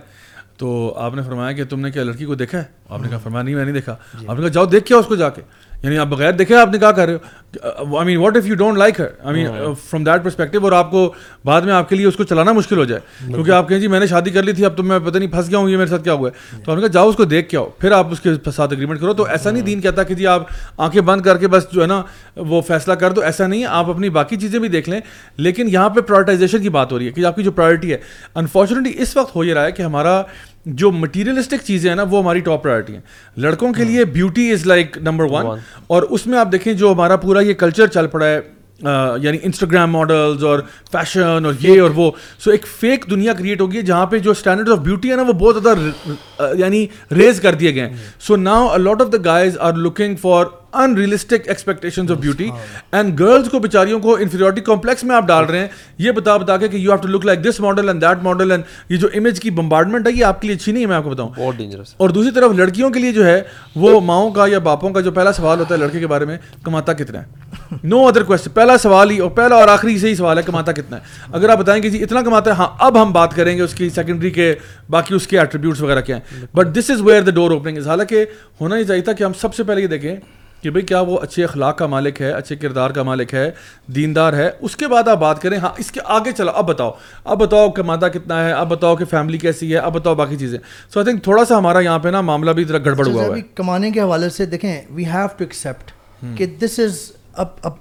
[0.57, 3.17] تو آپ نے فرمایا کہ تم نے کیا لڑکی کو دیکھا ہے؟ آپ نے کہا
[3.17, 3.95] فرمایا نہیں میں نہیں دیکھا۔
[4.27, 5.41] آپ نے کہا جاؤ دیکھ کیا اس کو جا کے۔
[5.83, 8.55] یعنی آپ بغیر دیکھے آپ نے کہا کر رہے ہو۔ I mean what if you
[8.55, 11.13] don't like her I mean from that perspective اور آپ کو
[11.45, 13.87] بعد میں آپ کے لیے اس کو چلانا مشکل ہو جائے۔ کیونکہ آپ کہیں جی
[13.87, 15.77] میں نے شادی کر لی تھی اب تو میں پتہ نہیں پھنس گیا ہوں یہ
[15.77, 17.69] میرے ساتھ کیا ہوا ہے۔ تو آپ نے کہا جاؤ اس کو دیکھ کے آؤ
[17.77, 20.43] پھر آپ اس کے ساتھ اگریمنٹ کرو۔ تو ایسا نہیں دین کہتا کہ جی آپ
[20.77, 22.03] آنکھیں بند کر کے بس جو ہے نا
[22.35, 24.99] وہ فیصلہ کر دو ایسا نہیں ہے۔ آپ اپنی باقی چیزیں بھی دیکھ لیں۔
[25.37, 27.97] لیکن یہاں پہ پرائرٹائزیشن کی بات ہو رہی ہے کہ آپ کی جو پرائرٹی ہے۔
[28.35, 30.21] انفارچونیٹلی اس وقت ہو یہ رہا ہے کہ ہمارا
[30.65, 33.01] جو مٹیریلسٹک چیزیں ہیں نا وہ ہماری ٹاپ پرائرٹی ہیں۔
[33.37, 37.15] لڑکوں کے لیے beauty is like number one اور اس میں آپ دیکھیں جو ہمارا
[37.15, 38.39] پورا یہ کلچر چل پڑا ہے
[38.81, 40.59] یعنی انسٹاگرام ماڈلز اور
[40.91, 42.11] فیشن اور یہ اور وہ.
[42.39, 45.33] سو ایک فیک دنیا کریٹ ہوگی جہاں پہ جو اسٹینڈرڈ آف بیوٹی ہے نا وہ
[45.33, 46.85] بہت زیادہ یعنی
[47.17, 47.95] ریز کر دیے گئے ہیں.
[48.19, 50.45] So now lot of the guys are looking for
[50.97, 52.49] unrealistic expectation of beauty
[52.91, 55.67] and girls کو بیچاریوں کو انفیریورٹی کمپلیکس میں آپ ڈال رہے ہیں.
[55.97, 58.51] یہ بتا بتا کے کہ you have to look like this model and that model
[58.51, 60.95] and یہ جو امیج کی بمبارڈمنٹ ہے یہ آپ کے لیے اچھی نہیں ہے میں
[60.95, 61.29] آپ کو بتاؤں.
[61.37, 63.41] بہت ڈینجرس اور دوسری طرف لڑکیوں کے لیے جو ہے
[63.75, 66.37] وہ ماؤں کا یا باپوں کا جو پہلا سوال ہوتا ہے لڑکے کے بارے میں
[66.63, 67.48] کماتا کتنا ہے؟
[67.83, 70.71] نو ادر کوشچن پہلا سوال ہی اور پہلا اور آخری سے ہی سوال ہے کماتا
[70.71, 71.01] کتنا ہے؟
[71.31, 73.73] اگر آپ بتائیں کہ جی اتنا کماتا ہے ہاں اب ہم بات کریں گے اس
[73.73, 74.55] کی سیکنڈری کے
[74.89, 77.87] باقی اس کے ایٹریبیوٹس وغیرہ کیا ہیں۔ But this is where the door opening is
[77.87, 78.25] حالانکہ
[78.61, 80.15] ہونا ہی چاہیے تھا کہ ہم سب سے پہلے یہ دیکھیں
[80.61, 83.51] کہ بھئی کیا وہ اچھے اخلاق کا مالک ہے اچھے کردار کا مالک ہے
[83.95, 86.91] دیندار ہے۔ اس کے بعد آپ بات کریں ہاں اس کے آگے چلو اب بتاؤ۔
[87.23, 90.59] اب بتاؤ کماتا کتنا ہے اب بتاؤ کہ فیملی کیسی ہے اب بتاؤ باقی چیزیں۔
[90.93, 93.35] سو آئی تھنک تھوڑا سا ہمارا یہاں پہ نا معاملہ بھی ذرا گڑبڑ ہوا ہوا
[93.35, 95.91] ہے۔ کمانے کے حوالے سے دیکھیں وی ہیو ٹو ایکسیپٹ
[96.37, 97.73] کہ دس از اب اب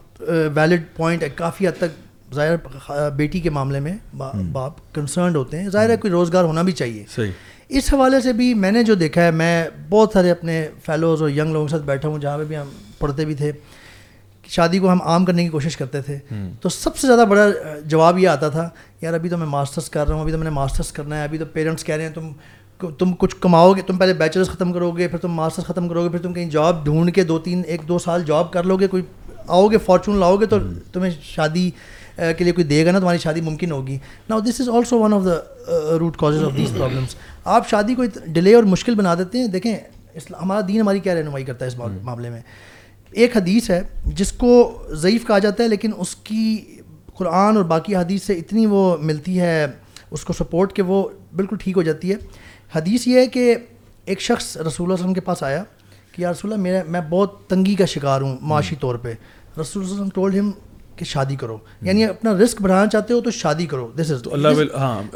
[0.54, 2.54] ویلڈ پوائنٹ ہے کافی حد تک ظاہر
[3.10, 3.92] بیٹی کے معاملے میں
[4.52, 7.30] باپ کنسرنڈ ہوتے ہیں۔ ظاہر ہے کوئی روزگار ہونا بھی چاہیے۔ صحیح۔
[7.68, 11.30] اس حوالے سے بھی میں نے جو دیکھا ہے میں بہت سارے اپنے فیلوز اور
[11.30, 12.68] ینگ لوگوں کے ساتھ بیٹھا ہوں جہاں پہ بھی ہم
[12.98, 13.52] پڑھتے بھی تھے
[14.48, 16.18] شادی کو ہم عام کرنے کی کوشش کرتے تھے۔
[16.60, 17.46] تو سب سے زیادہ بڑا
[17.84, 18.68] جواب یہ آتا تھا
[19.00, 21.24] یار ابھی تو میں ماسٹرس کر رہا ہوں ابھی تو میں نے ماسٹرس کرنا ہے
[21.24, 22.32] ابھی تو پیرنٹس کہہ رہے ہیں تم
[22.98, 26.04] تم کچھ کماؤ گے تم پہلے بیچلرس ختم کرو گے پھر تم ماسٹرس ختم کرو
[26.04, 28.76] گے پھر تم کہیں جاب ڈھونڈ کے دو تین ایک دو سال جاب کر لو
[28.76, 29.02] گے کوئی
[29.48, 30.58] آؤ گے فارچون لاؤ گے تو
[30.92, 31.70] تمہیں شادی
[32.16, 35.12] کے لیے کوئی دے گا نا تمہاری شادی ممکن ہوگی۔ نا this is also one
[35.14, 39.38] of the root causes of these problems آپ شادی کو ڈیلے اور مشکل بنا دیتے
[39.38, 39.76] ہیں دیکھیں
[40.42, 42.40] ہمارا دین ہماری کیا رہنمائی کرتا ہے اس معاملے میں؟
[43.10, 46.56] ایک حدیث ہے جس کو ضعیف کہا جاتا ہے لیکن اس کی
[47.14, 49.66] قرآن اور باقی حدیث سے اتنی وہ ملتی ہے
[50.10, 52.16] اس کو سپورٹ کہ وہ بالکل ٹھیک ہو جاتی ہے۔
[52.74, 53.54] حدیث یہ ہے کہ
[54.04, 55.62] ایک شخص رسول اللہ وسلم کے پاس آیا
[56.12, 59.14] کہ یا رسول اللہ میرا میں بہت تنگی کا شکار ہوں معاشی طور پہ۔
[59.60, 60.50] رسول اللہ وسلم ٹولڈ ہم
[60.96, 64.22] کہ شادی کرو۔ یعنی اپنا رسک بڑھانا چاہتے ہو تو شادی کرو۔ دس از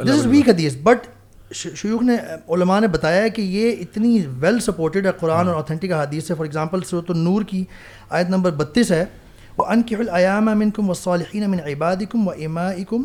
[0.07, 1.07] دس از ویک حدیث بٹ
[1.55, 2.16] شیوخ نے
[2.49, 6.36] علماء نے بتایا ہے کہ یہ اتنی ویل سپورٹڈ ہے قرآن اور اوتھینٹک حدیث ہے
[6.36, 7.64] فار ایگزامپل صورت النور کی
[8.11, 9.05] آیت نمبر بتیس ہے۔
[9.59, 13.05] وہ ان کے العیام امن کم و صالحین امن عباد کم و اما کم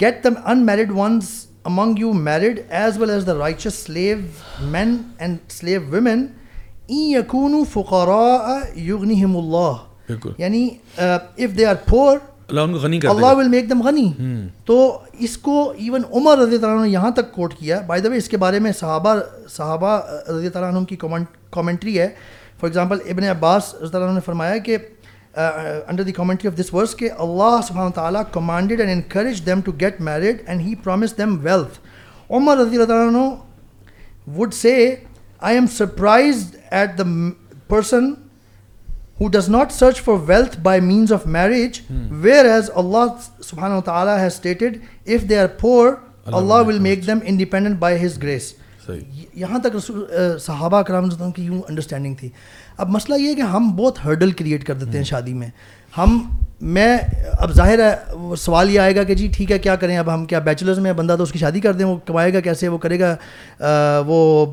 [0.00, 1.24] get them in married ones
[1.64, 4.18] among you married as well as the riches slave
[4.60, 6.26] men and slave women
[6.86, 9.89] N یقون فقراء یغنیہم اللہ
[10.38, 14.12] یعنی اف دے آر پور اللہ ان کو غنی کر اللہ ول میک دم غنی۔
[14.66, 14.76] تو
[15.26, 18.16] اس کو ایون عمر رضی اللہ عنہ نے یہاں تک کوٹ کیا۔ بائی دا وے
[18.16, 19.14] اس کے بارے میں صحابہ
[19.56, 19.98] صحابہ
[20.28, 20.96] رضی اللہ عنہ کی
[21.50, 22.08] کامنٹری ہے۔
[22.60, 24.76] فار ایگزامپل ابن عباس رضی اللہ عنہ نے فرمایا کہ
[25.36, 29.72] under the commentary of this verse کہ اللہ سبحانہ تعالیٰ commanded and encourage them to
[29.80, 31.78] get married and he promise them wealth
[32.30, 33.24] Umar رضی اللہ عنہ
[34.38, 34.74] would say
[35.40, 37.04] I am surprised at the
[37.68, 38.10] person
[39.20, 42.04] who does not search for wealth by means of marriage, hmm.
[42.26, 43.04] whereas Allah
[43.48, 44.80] subhanahu wa ta'ala has stated,
[45.16, 45.84] if they are poor,
[46.26, 48.50] Allah, Allah will make them independent by His grace.
[49.34, 50.04] یہاں تک رسول
[50.40, 52.28] صحابہ کرام کی یوں understanding تھی۔
[52.76, 55.48] اب مسئلہ یہ ہے کہ ہم بہت ہرڈل کریٹ کر دیتے ہیں شادی میں۔
[55.98, 56.18] ہم
[56.60, 56.98] میں
[57.38, 60.24] اب ظاہر ہے سوال یہ آئے گا کہ جی ٹھیک ہے کیا کریں؟ اب ہم
[60.24, 62.78] کیا بیچلرز میں بندہ تو اس کی شادی کر دیں وہ کمائے گا کیسے؟ وہ
[62.78, 63.16] کرے گا
[64.06, 64.46] وہ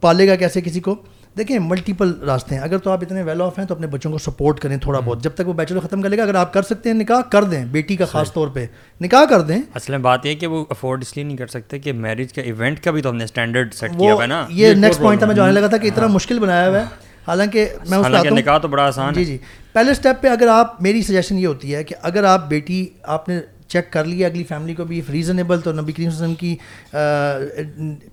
[0.00, 0.94] پالے گا کیسے کسی کو؟
[1.38, 4.18] دیکھیں ملٹیپل راستے ہیں۔ اگر تو آپ اتنے ویل آف ہیں تو اپنے بچوں کو
[4.18, 6.62] سپورٹ کریں تھوڑا بہت۔ جب تک وہ بیچلر ختم کر لے گا اگر آپ کر
[6.62, 8.66] سکتے ہیں نکاح کر دیں۔ بیٹی کا خاص طور پہ
[9.00, 11.78] نکاح کر دیں۔ اصل میں بات یہ کہ وہ افورڈ اس لیے نہیں کر سکتے
[11.78, 14.46] کہ میرج کا ایونٹ کا بھی تو ہم نے اسٹینڈرڈ سیٹ کیا ہوا ہے نا۔
[14.50, 16.84] یہ نیکسٹ پوائنٹ تھا میں جو آنے لگا تھا کہ اتنا مشکل بنایا ہوا ہے۔
[17.28, 19.38] حالانکہ میں اس کا نکاح تو بڑا آسان جی جی۔
[19.72, 23.28] پہلے اسٹیپ پہ اگر آپ میری سجیشن یہ ہوتی ہے کہ اگر آپ بیٹی آپ
[23.28, 23.40] نے
[23.70, 26.54] چیک کر لیا، اگلی فیملی کو بھی ریزنیبل تو نبی کریم وسلم کی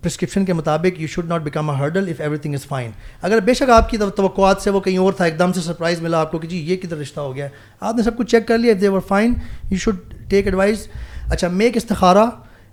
[0.01, 2.91] پرسکرپشن کے مطابق you should not become a hurdle if everything is fine
[3.21, 6.01] اگر بے شک آپ کی توقعات سے وہ کہیں اور تھا، ایک دم سے سرپرائز
[6.01, 7.47] ملا آپ کو کہ جی یہ کدھر رشتہ ہو گیا۔
[7.79, 9.33] آپ نے سب کچھ چیک کر لیا they were fine
[9.69, 9.97] you should
[10.29, 10.87] take advise
[11.29, 12.25] اچھا میک استخارہ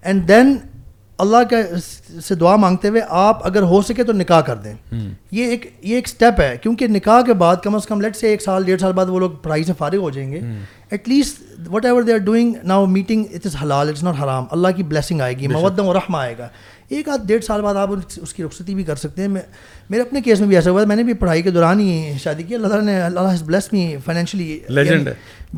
[0.05, 0.57] اینڈ دین
[1.19, 1.57] اللہ کے
[2.21, 4.75] سے دعا مانگتے ہوئے آپ اگر ہو سکے تو نکاح کر دیں۔
[5.31, 8.29] یہ ایک یہ ایک اسٹیپ ہے۔ کیونکہ نکاح کے بعد کم از کم لیٹ سے
[8.29, 10.41] ایک سال ڈیڑھ سال بعد وہ لوگ پڑھائی سے فارغ ہو جائیں گے۔
[10.91, 11.43] At least
[11.85, 15.21] whatever they are doing now meeting it is حلال اٹس ناٹ حرام اللہ کی بلیسنگ
[15.21, 16.49] آئے گی مودم و رحمہ آئے گا۔
[16.89, 20.21] ایک آدھ ڈیڑھ سال بعد آپ اس کی رخصتی بھی کر سکتے ہیں۔ میرے اپنے
[20.21, 22.69] کیس میں بھی ایسا ہوا میں نے بھی پڑھائی کے دوران ہی شادی کی۔ اللہ
[22.69, 24.59] تعالیٰ نے اللہ ہیز بلیس می فائنینشلی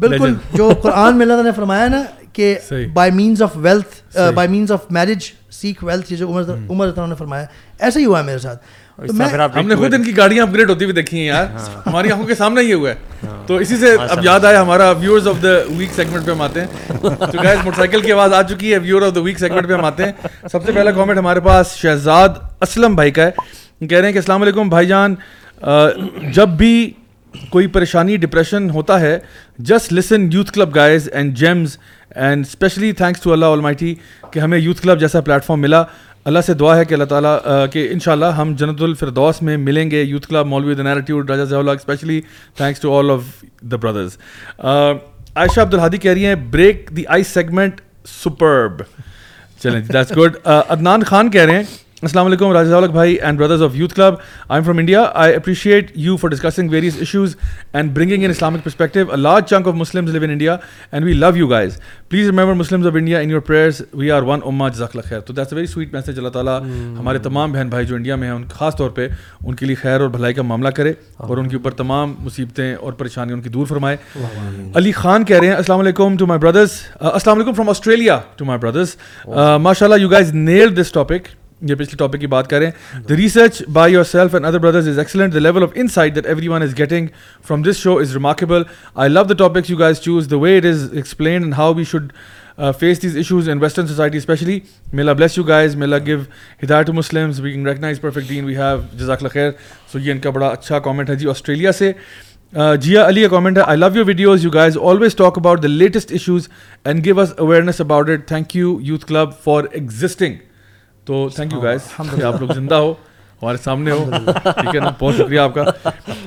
[0.01, 2.03] بالکل جو قرآن میں اللہ تعالیٰ نے فرمایا نا
[2.33, 2.57] کہ
[2.95, 7.15] by means of wealth by means of marriage seek wealth یہ جو عمر عمر نے
[7.15, 7.47] فرمایا
[7.79, 8.63] ایسا ہی ہوا ہے میرے ساتھ۔
[9.01, 11.47] ہم نے خود ان کی گاڑیاں اپ گریڈ ہوتی ہوئی دیکھی ہیں یار۔
[11.87, 15.29] ہماری آنکھوں کے سامنے یہ ہوا ہے تو اسی سے اب یاد آیا ہمارا viewers
[15.29, 16.67] of the week segment پہ ہم آتے ہیں۔
[16.99, 19.73] تو گیس موٹر سائیکل کی آواز آ چکی ہے۔ Viewer of the week segment پہ
[19.73, 20.13] ہم آتے ہیں۔
[20.53, 22.29] سب سے پہلا کامنٹ ہمارے پاس شہزاد
[22.61, 23.31] اسلم بھائی کا ہے۔
[23.87, 25.15] کہہ رہے ہیں کہ السلام علیکم بھائی جان۔
[26.33, 26.91] جب بھی
[27.51, 29.19] کوئی پریشانی ڈپریشن ہوتا ہے
[29.59, 31.79] just listen Youth Club guys and gems
[32.15, 33.95] and especially thanks to Allah almighty
[34.31, 35.85] کہ ہمیں یوتھ کلب جیسا پلیٹ فارم ملا۔
[36.27, 37.37] اللہ سے دعا ہے کہ اللہ تعالیٰ
[37.73, 41.45] کہ ان شاء اللہ ہم جنت الفردوس میں ملیں گے، یوتھ کلب، مولوی دا Raja
[41.45, 42.21] Zia specially
[42.57, 43.23] thanks to all of
[43.71, 44.17] the brothers
[44.59, 48.83] Ayesha Abdul Hadi کہہ رہی ہیں break the I segment superb
[49.63, 51.65] چلیں جی، دیٹس گڈ عدنان خان کہہ رہے ہیں
[52.03, 54.15] السلام علیکم راجا راجاؤلک بھائی and brothers of Youth Club
[54.49, 57.15] I am from India I appreciate you for discussing worries
[57.73, 60.57] and bringing in Islamic perspective a large chunk of Muslim live India
[60.93, 61.79] and we love you guys
[62.09, 65.21] please remember Muslim of India in your prayer we are one اما جزاک اللہ خیر
[65.21, 66.59] تو that's a very sweet message اللہ تعالیٰ
[66.99, 69.09] ہمارے تمام بہن بھائی جو انڈیا میں ہیں ان خاص طور پہ
[69.45, 72.75] ان کے لیے خیر اور بھلائی کا معاملہ کرے اور ان کے اوپر تمام مصیبتیں
[72.75, 73.97] اور پریشانیاں ان کی دور فرمائے۔
[74.75, 76.71] علی خان کہہ رہے ہیں السلام علیکم ٹو مائی بردرس
[77.01, 78.97] السلام علیکم from Australia to my brothers
[79.61, 81.29] ماشاء اللہ you guys near this topic
[81.61, 82.71] یہ پچھلے ٹاپک کی بات کریں
[83.09, 86.63] the research by yourself and other brothers is excellent the level of insight that everyone
[86.63, 87.07] is getting
[87.49, 88.63] from this show is remarkable
[88.95, 91.85] I love the topics you guys choose the way it is explain and how we
[91.85, 92.13] should
[92.79, 94.59] face these issues in western society especially
[94.93, 96.19] میلا bless you guys میلا give
[96.63, 99.51] ہدایت to Muslims we can recognize perfect then we have جزاک اللہ خیر
[99.93, 101.93] سو یہ ان کا بڑا اچھا کامنٹ ہے جی آسٹریلیا سے
[102.81, 105.69] جیا علی کا کامنٹ ہے I love your videos you guys always talk about the
[105.69, 106.49] latest issues
[106.85, 110.35] and give us awareness about it thank you Youth Club for existing
[111.07, 111.81] تو تھینک یو گائز
[112.15, 112.93] کہ آپ لوگ زندہ ہو
[113.43, 114.05] ہمارے سامنے ہو
[114.45, 115.65] ٹھیک ہے نا؟ بہت شکریہ آپ کا۔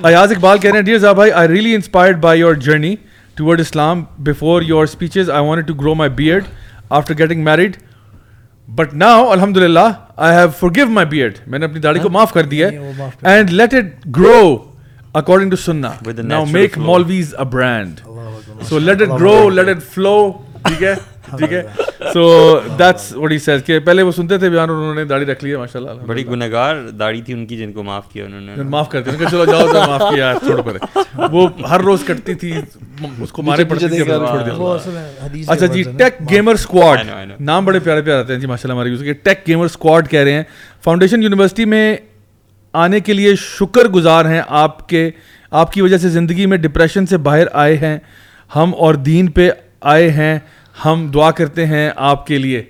[0.08, 2.94] ایاز اقبال کہہ رہے ہیں ڈیئر زا بھائی I really inspired by your journey
[3.36, 6.44] toward Islam before your speeches I want to grow my beard
[6.90, 7.76] after getting married
[8.68, 12.32] but now الحمد للہ I have forgive my beard میں نے اپنی داڑھی کو معاف
[12.32, 14.56] کر دیا ہے۔ And let it grow
[15.12, 18.00] according to سننا now make maulvis a brand
[18.68, 20.16] so let it grow let it flow
[20.62, 20.94] ٹھیک ہے؟
[21.30, 21.62] ٹھیک ہے؟
[22.12, 22.24] So
[22.78, 25.50] that's what he says کہ پہلے وہ سنتے تھے بیان انہوں نے داڑھی رکھ لی
[25.52, 28.62] ہے ماشاء اللہ بڑی گنہگار داڑھی تھی ان کی جن کو معاف کیا انہوں نے۔
[28.62, 30.76] معاف کرتے ہیں چلو جاؤ تو معاف کیا چھوڑ پر
[31.32, 32.52] وہ ہر روز کٹتی تھی
[33.22, 34.78] اس کو مارے پڑتے تھے چھوڑ
[35.24, 36.98] دیا۔ اچھا جی ٹیک گیمر اسکواڈ
[37.40, 40.08] نام بڑے پیارے پیارے آتے ہیں۔ جی ماشاء اللہ ہمارے یوز کے ٹیک گیمر اسکواڈ
[40.10, 40.42] کہہ رہے ہیں۔
[40.84, 41.96] فاؤنڈیشن یونیورسٹی میں
[42.74, 45.10] آنے کے لیے شکر گزار ہیں آپ کے
[45.52, 47.98] آپ کی وجہ سے زندگی میں ڈپریشن سے باہر آئے ہیں۔
[48.50, 49.48] ہم اور دین پہ
[49.92, 50.38] آئے ہیں۔
[50.84, 52.62] ہم دعا کرتے ہیں آپ کے لیے۔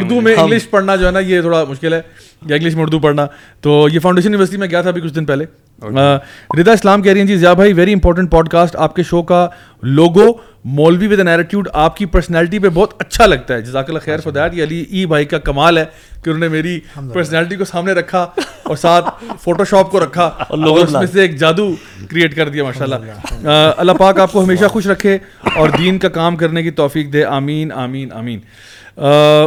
[0.00, 2.00] اردو میں انگلش پڑھنا جو ہے نا یہ تھوڑا مشکل ہے۔
[2.46, 3.26] یا انگلش میں اردو پڑھنا۔
[3.60, 5.44] تو یہ فاؤنڈیشن یونیورسٹی میں گیا تھا ابھی کچھ دن پہلے۔
[5.82, 9.22] ردا اسلام کہہ رہی ہیں جی ضیا بھائی ویری امپورٹنٹ پوڈ کاسٹ آپ کے شو
[9.22, 9.48] کا
[9.82, 10.26] لوگو
[10.64, 14.18] مولوی ود این ایٹیوڈ آپ کی پرسنالٹی پہ بہت اچھا لگتا ہے۔ جزاک اللہ خیر
[14.34, 15.84] دیٹ یہ علی ای بھائی کا کمال ہے
[16.22, 16.80] کہ انہوں نے میری
[17.12, 18.26] پرسنالٹی کو سامنے رکھا
[18.62, 21.74] اور ساتھ فوٹو شاپ کو رکھا۔ اور اس میں سے ایک جادو
[22.10, 25.18] کریٹ کر دیا ماشاء اللہ اللہ پاک آپ کو ہمیشہ خوش رکھے
[25.54, 28.40] اور دین کا کام کرنے کی توفیق دے۔ آمین آمین آمین۔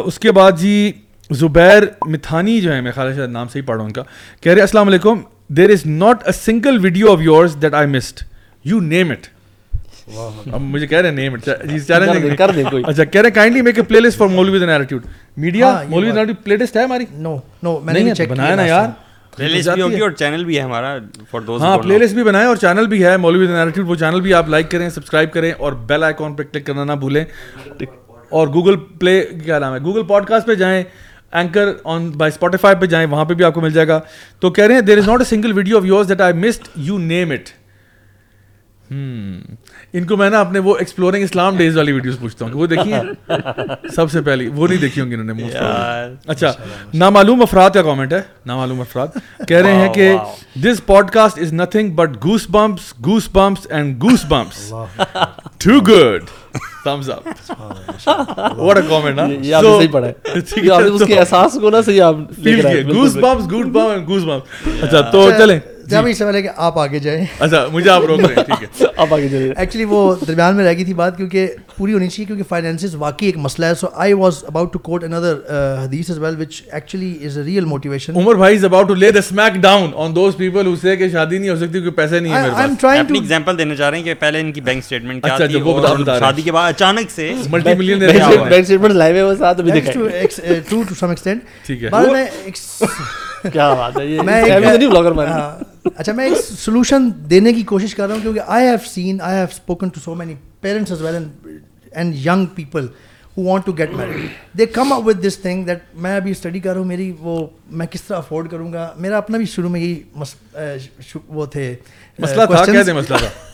[0.06, 0.92] اس کے بعد جی
[1.30, 4.04] زبیر متھانی جو ہے میں خیال شاید نام سے ہی پڑھا ہوں ان کا
[4.42, 8.24] کہہ رہے السلام علیکم۔ There is not a single video of yours that I missed
[8.66, 9.28] you name it
[10.54, 14.28] اب مجھے کہہ رہے ہیں نیم اٹ اچھا کہہ رہے kindly make a playlist for
[14.28, 15.06] maulvi with an attitude
[15.38, 18.90] media maulvi with playlist ہے ہماری نو نو میں نے چیک بنایا نا یار
[19.38, 20.98] اور چینل بھی ہے ہمارا
[21.32, 24.22] فار دوز ہاں پلے لسٹ بھی بنائے اور چینل بھی ہے این ایٹیٹیوڈ وہ چینل
[24.22, 27.24] بھی آپ لائک کریں سبسکرائب کریں اور بیل آئیکن پہ کلک کرنا نہ بھولیں
[28.30, 30.84] اور گوگل پلے کیا نام ہے گوگل پوڈ کاسٹ پہ جائیں
[31.32, 34.00] اینکر آن بائی اسپوٹیفائی پہ جائیں وہاں پہ بھی آپ کو مل جائے گا۔
[34.40, 36.68] تو کہہ رہے ہیں there is not a single video of yours that I missed
[36.76, 37.50] you name it
[38.92, 43.02] ان کو میں نا اپنے وہ ایکسپلورنگ اسلام ڈیز والی ویڈیوز پوچھتا ہوں۔ وہ دیکھیے
[43.96, 45.44] سب سے پہلی وہ نہیں دیکھی ہوں گی انہوں نے
[46.28, 46.52] اچھا
[46.94, 49.08] نامعلوم افراد کا کامنٹ ہے۔ نامعلوم افراد۔
[49.48, 50.12] کہہ رہے ہیں کہ
[50.64, 52.94] this podcast is nothing but goosebumps
[53.34, 54.74] goosebumps and goosebumps
[55.58, 56.24] to good
[56.84, 57.26] thumbs up.
[58.58, 59.30] What a comment huh?
[59.42, 62.16] یہ آپ نے صحیح پڑھا ہے آپ نے اس کے احساس کو نا صحیح آپ
[62.44, 67.24] bumps good bum and bumps اچھا تو چلیں جب سوال ہے کہ آپ آگے جائیں
[67.40, 70.66] اچھا مجھے آپ روک رہے ہیں ٹھیک ہے آپ آگے جائیے ایکچولی وہ درمیان میں
[70.66, 73.88] رہ گئی تھی بات کیونکہ پوری ہونی چاہیے کیونکہ فائنینسز واقعی ایک مسئلہ ہے so
[73.96, 75.34] I was about to quote اندر
[75.84, 79.12] حدیث as well which actually is a real motivation Umar بھائی is about to lay
[79.12, 82.20] the smack down on those people who say کہ شادی نہیں ہو سکتی کیونکہ پیسے
[82.20, 84.14] نہیں ہے میرے آئی ایم پاس ٹرائنگ اپنی ٹو ایگزامپل دینا چاہ رہے ہیں کہ
[84.20, 87.74] پہلے ان کی بینک اسٹیٹمنٹ کیا تھی اور ہیں۔ شادی کے بعد اچانک سے ملٹی
[87.76, 88.22] ملین بینک
[88.54, 92.26] اسٹیٹمنٹ لائے ہوئے وہ ساتھ بھی دکھائے ٹو ٹو سم ایکسٹینٹ ٹھیک ہے۔ بعد میں
[93.52, 97.64] کیا بات ہے؟ یہ میں میں نہیں بلاگر ہاں، اچھا میں ایک سولوشن دینے کی
[97.66, 100.92] کوشش کر رہا ہوں کیونکہ I have seen I have spoken to so many parents
[100.92, 101.16] as well
[101.92, 102.88] and young people
[103.40, 106.60] who want to get married they come up with this thing that میں ابھی اسٹڈی
[106.60, 109.70] کر رہا ہوں میری وہ میں کس طرح افورڈ کروں گا میرا اپنا بھی شروع
[109.70, 110.02] میں یہی
[111.28, 111.76] وہ تھے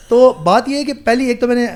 [0.08, 1.66] تو بات یہ ہے کہ پہلی ایک تو میں نے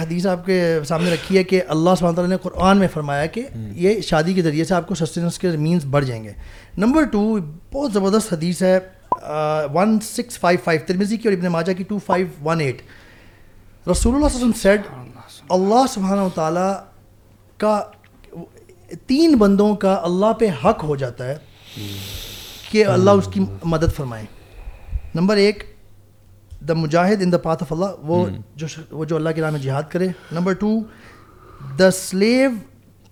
[0.00, 3.42] حدیث آپ کے سامنے رکھی ہے کہ اللہ سبحانہ تعالیٰ نے قرآن میں فرمایا کہ
[3.76, 6.32] یہ شادی کے ذریعے سے آپ کو سسٹیننس کے مینس بڑھ جائیں گے
[6.78, 7.22] نمبر ٹو
[7.72, 8.78] بہت زبردست حدیث ہے
[9.72, 12.82] one six five five Tirmidhi کی اور ابن ماجہ کی ٹو فائیو ون ایٹ
[13.86, 14.82] رسول اللہ وسلم سیڈ
[15.50, 16.72] اللہ سبحانہ تعالیٰ
[17.58, 17.82] کا
[19.06, 21.36] تین بندوں کا اللہ پہ حق ہو جاتا ہے
[22.70, 24.24] کہ اللہ اس کی مدد فرمائے۔
[25.14, 25.62] نمبر ایک
[26.68, 28.26] دا مجاہد ان دا پاتھ آف اللہ وہ
[28.56, 30.78] جو وہ جو اللہ کے راہ میں جہاد کرے۔ Number two
[31.78, 32.50] the slave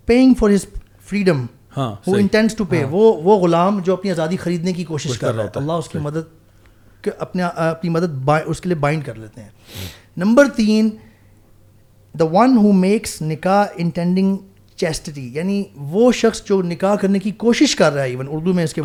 [0.09, 0.67] paying for his
[1.09, 1.45] freedom
[1.77, 5.45] وہ انٹینس ٹو پے وہ وہ غلام جو اپنی آزادی خریدنے کی کوشش کر رہا
[5.45, 9.43] ہوتا ہے۔ اللہ اس کی مدد اپنے اپنی مدد اس کے لیے بائنڈ کر لیتے
[9.43, 9.49] ہیں۔
[10.17, 10.89] نمبر تین
[12.19, 14.37] دا ون ہو میکس نکاح انٹینڈنگ
[14.77, 18.65] چیسٹی یعنی وہ شخص جو نکاح کرنے کی کوشش کر رہا ہے ایون اردو میں
[18.65, 18.81] اس کے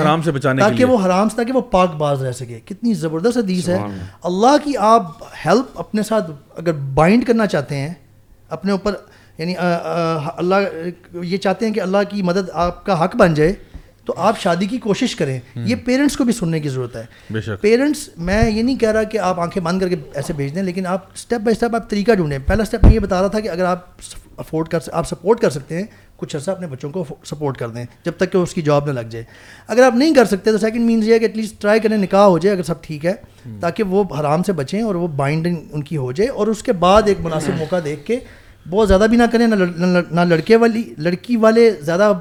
[0.00, 3.36] حرام سے بچانے تاکہ وہ حرام سے تاکہ وہ پاک باز رہ سکے۔ کتنی زبردست
[3.36, 3.78] حدیث ہے۔
[4.22, 7.94] اللہ۔ کی آپ ہیلپ اپنے ساتھ اگر بائنڈ کرنا چاہتے ہیں
[8.48, 8.94] اپنے اوپر
[9.38, 9.54] یعنی
[10.36, 10.54] اللہ
[11.22, 13.52] یہ چاہتے ہیں کہ اللہ کی مدد آپ کا حق بن جائے۔
[14.04, 17.02] تو آپ شادی کی کوشش کریں۔ یہ پیرنٹس کو بھی سننے کی ضرورت ہے۔
[17.60, 20.62] پیرنٹس میں یہ نہیں کہہ رہا کہ آپ آنکھیں بند کر کے ایسے بھیج دیں
[20.62, 23.40] لیکن آپ اسٹیپ بائی اسٹیپ آپ طریقہ ڈھونڈیں۔ پہلا اسٹیپ میں یہ بتا رہا تھا
[23.40, 23.86] کہ اگر آپ
[24.36, 25.84] افورڈ کر آپ سپورٹ کر سکتے ہیں
[26.16, 28.92] کچھ عرصہ اپنے بچوں کو سپورٹ کر دیں جب تک کہ اس کی جاب نہ
[28.92, 29.24] لگ جائے۔
[29.68, 31.96] اگر آپ نہیں کر سکتے تو سیکنڈ مینس یہ ہے کہ ایٹ لیسٹ ٹرائی کریں
[31.96, 33.14] نکاح ہو جائے اگر سب ٹھیک ہے
[33.60, 36.72] تاکہ وہ حرام سے بچیں اور وہ بائنڈنگ ان کی ہو جائے۔ اور اس کے
[36.72, 38.18] بعد ایک مناسب موقع دیکھ کے
[38.70, 39.46] بہت زیادہ بھی نہ کریں
[40.10, 42.12] نہ لڑکے والی لڑکی والے زیادہ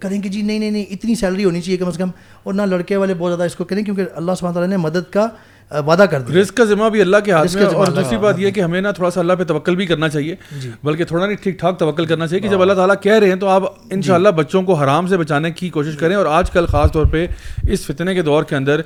[0.00, 2.10] کریں کہ جی نہیں نہیں نہیں، اتنی سیلری ہونی چاہیے کم از کم
[2.42, 5.12] اور نہ لڑکے والے بہت زیادہ اس کو کریں کیونکہ اللہ سبحانہ تعالیٰ نے مدد
[5.12, 5.28] کا
[5.70, 8.50] وعدہ کر دیا۔ رزق کا ذمہ بھی اللہ کے ہاتھ میں اور دوسری بات یہ
[8.50, 11.36] کہ ہمیں نا تھوڑا سا اللہ پہ توکل بھی کرنا چاہیے جی۔ بلکہ تھوڑا نہیں
[11.42, 14.02] ٹھیک ٹھاک توکل کرنا چاہیے کہ جب اللہ تعالیٰ کہہ رہے ہیں تو آپ ان
[14.02, 17.06] شاء اللہ بچوں کو حرام سے بچانے کی کوشش کریں اور آج کل خاص طور
[17.06, 17.26] پہ
[17.68, 18.80] اس فتنے کے دور کے اندر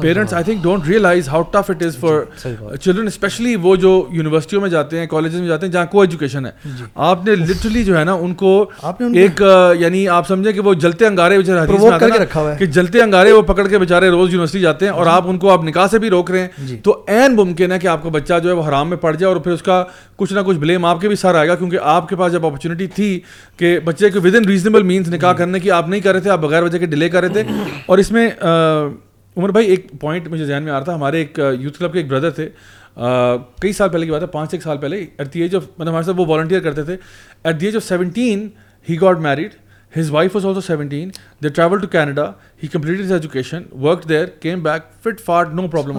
[0.00, 2.22] parents I think don't realize how tough it is for
[2.76, 6.46] children especially وہ جو یونیورسٹیوں میں جاتے ہیں کالجز میں جاتے ہیں جہاں کو ایجوکیشن
[6.46, 8.52] ہے۔ جی۔ آپ نے لٹرلی جو ہے نا ان کو
[9.14, 9.42] ایک
[9.78, 11.42] یعنی آپ سمجھیں کہ وہ جلتے انگارے
[12.58, 15.50] کہ جلتے انگارے وہ پکڑ کے بےچارے روز یونیورسٹی جاتے ہیں اور آپ ان کو
[15.50, 18.08] آپ نکاح سے بھی روک رہے ہیں۔ جی۔ تو این ممکن ہے کہ آپ کا
[18.08, 19.84] بچہ جو ہے وہ حرام میں پڑ جائے اور پھر اس کا
[20.16, 22.46] کچھ نہ کچھ بلیم آپ کے بھی سر آئے گا کیونکہ آپ کے پاس جب
[22.46, 23.20] اپرچونیٹی تھی
[23.56, 26.20] کہ بچے کو ود ان ریزنیبل مینس نکاح جی۔ کرنے کی آپ نہیں کر رہے
[26.20, 27.42] تھے آپ بغیر وجہ کے ڈیلے کر رہے تھے۔
[27.86, 28.30] اور اس میں
[29.36, 31.98] عمر بھائی ایک پوائنٹ مجھے ذہن میں آ رہا تھا۔ ہمارے ایک یوتھ کلب کے
[31.98, 32.48] ایک بردر تھے۔
[33.60, 35.90] کئی سال پہلے کی بات ہے پانچ ایک سال پہلے ایٹ دی ایج آف مطلب
[35.90, 36.96] ہمارے ساتھ وہ والنٹیئر کرتے تھے۔
[37.44, 38.48] At the age of seventeen
[38.90, 39.50] he got married
[39.98, 41.10] his wife was also seventeen
[41.42, 42.32] they travel to Canada
[42.62, 45.96] he complete his education work there came back fast forward no problem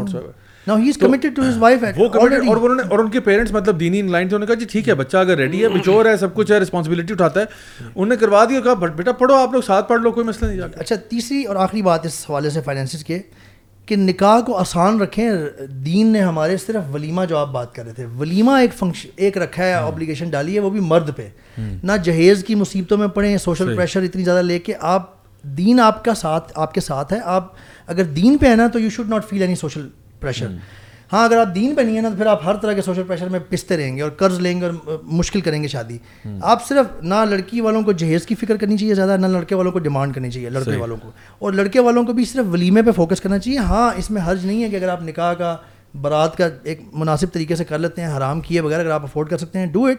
[0.68, 5.18] اور ان کے parents مطلب دینی line تھے انہوں نے کہا جی ٹھیک ہے بچہ
[5.18, 7.46] اگر ریڈی ہے بچور ہے سب کچھ ہے رسپانسبلٹی اٹھاتا ہے
[7.86, 10.80] انہوں نے کروا دیا کہا بیٹا پڑھو آپ لوگ ساتھ پڑھ لو کوئی مسئلہ نہیں
[10.80, 13.20] اچھا تیسری اور آخری بات اس حوالے سے فائنینسز کے
[13.88, 15.32] کہ نکاح کو آسان رکھیں
[15.68, 19.38] دین نے ہمارے صرف ولیمہ جو آپ بات کر رہے تھے۔ ولیمہ ایک فنکشن ایک
[19.38, 21.28] رکھا ہے آبلیگیشن ڈالی ہے وہ بھی مرد پہ۔
[21.84, 26.04] نہ جہیز کی مصیبتوں میں پڑھیں سوشل پریشر اتنی زیادہ لے کے آپ دین آپ
[26.06, 27.54] کا ساتھ آپ کے ساتھ ہے۔ آپ
[27.88, 30.48] اگر دین پہ ہے نا تو you should not feel any social pressure
[31.14, 33.04] ہاں اگر آپ دین پہ نہیں ہے نا تو پھر آپ ہر طرح کے سوشل
[33.08, 35.98] پریشر میں پستے رہیں گے اور قرض لیں گے اور مشکل کریں گے شادی۔
[36.42, 39.72] آپ صرف نہ لڑکی والوں کو جہیز کی فکر کرنی چاہیے زیادہ نہ لڑکے والوں
[39.72, 42.92] کو ڈیمانڈ کرنی چاہیے لڑکے والوں کو۔ اور لڑکے والوں کو بھی صرف ولیمے پہ
[42.92, 45.58] فوکس کرنا چاہیے۔ ہاں اس میں حرج نہیں ہے کہ اگر آپ نکاح کا
[46.02, 49.30] برات کا ایک مناسب طریقے سے کر لیتے ہیں حرام کیے بغیر اگر آپ افورڈ
[49.30, 49.98] کر سکتے ہیں ڈو اٹ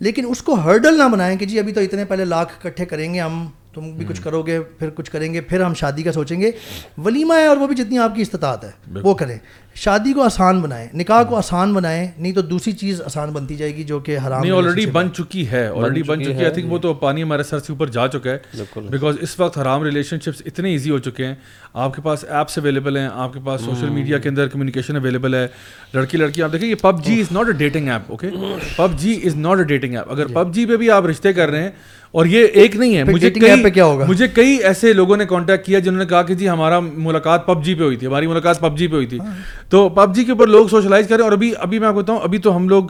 [0.00, 3.14] لیکن اس کو ہرڈل نہ بنائیں کہ جی ابھی تو اتنے پہلے لاکھ اکٹھے کریں
[3.14, 6.12] گے ہم تم بھی کچھ کرو گے پھر کچھ کریں گے پھر ہم شادی کا
[6.12, 6.50] سوچیں گے۔
[6.98, 8.70] ولیمہ ہے اور وہ بھی جتنی آپ کی استطاعت ہے
[9.02, 9.38] وہ کریں۔
[9.76, 13.74] شادی کو آسان بنائیں نکاح کو آسان بنائیں نہیں تو دوسری چیز آسان بنتی جائے
[13.76, 16.72] گی جو کہ حرام نہیں آلریڈی بن چکی ہے آلریڈی بن چکی ہے۔ آئی تھنک
[16.72, 20.20] وہ تو پانی ہمارے سر سے اوپر جا چکا ہے۔ بیکاز اس وقت حرام ریلیشن
[20.20, 21.34] شپس اتنے ایزی ہو چکے ہیں۔
[21.74, 25.34] آپ کے پاس ایپس اویلیبل ہیں آپ کے پاس سوشل میڈیا کے اندر کمیونیکیشن اویلیبل
[25.34, 25.46] ہے۔
[25.94, 28.30] لڑکی لڑکی آپ دیکھیں یہ PUBG is not a dating app okay
[28.98, 31.62] PUBG is not a dating app اگر پب جی پہ بھی آپ رشتے کر رہے
[31.62, 31.70] ہیں
[32.14, 35.66] اور یہ ایک نہیں ہے مجھے کئی کیا ہوگا؟ مجھے کئی ایسے لوگوں نے کانٹیکٹ
[35.66, 38.60] کیا جنہوں نے کہا کہ جی ہمارا ملاقات پب جی پہ ہوئی تھی ہماری ملاقات
[38.60, 39.34] پب جی پہ ہوئی تھی۔ ہاں۔
[39.70, 42.38] تو پب جی کے اوپر لوگ سوشلائز کریں اور ابھی ابھی میں آپ بتاؤں ابھی
[42.38, 42.84] تو ہم لوگ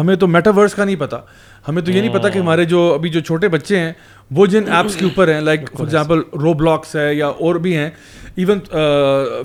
[0.00, 1.18] ہمیں تو میٹاورس کا نہیں پتا۔
[1.68, 3.92] ہمیں تو یہ نہیں پتا کہ ہمارے جو ابھی جو چھوٹے بچے ہیں
[4.30, 7.76] وہ جن ایپس کے اوپر ہیں like for example Roblox ہے یا اور بھی
[7.76, 7.88] ہیں
[8.36, 8.58] ایون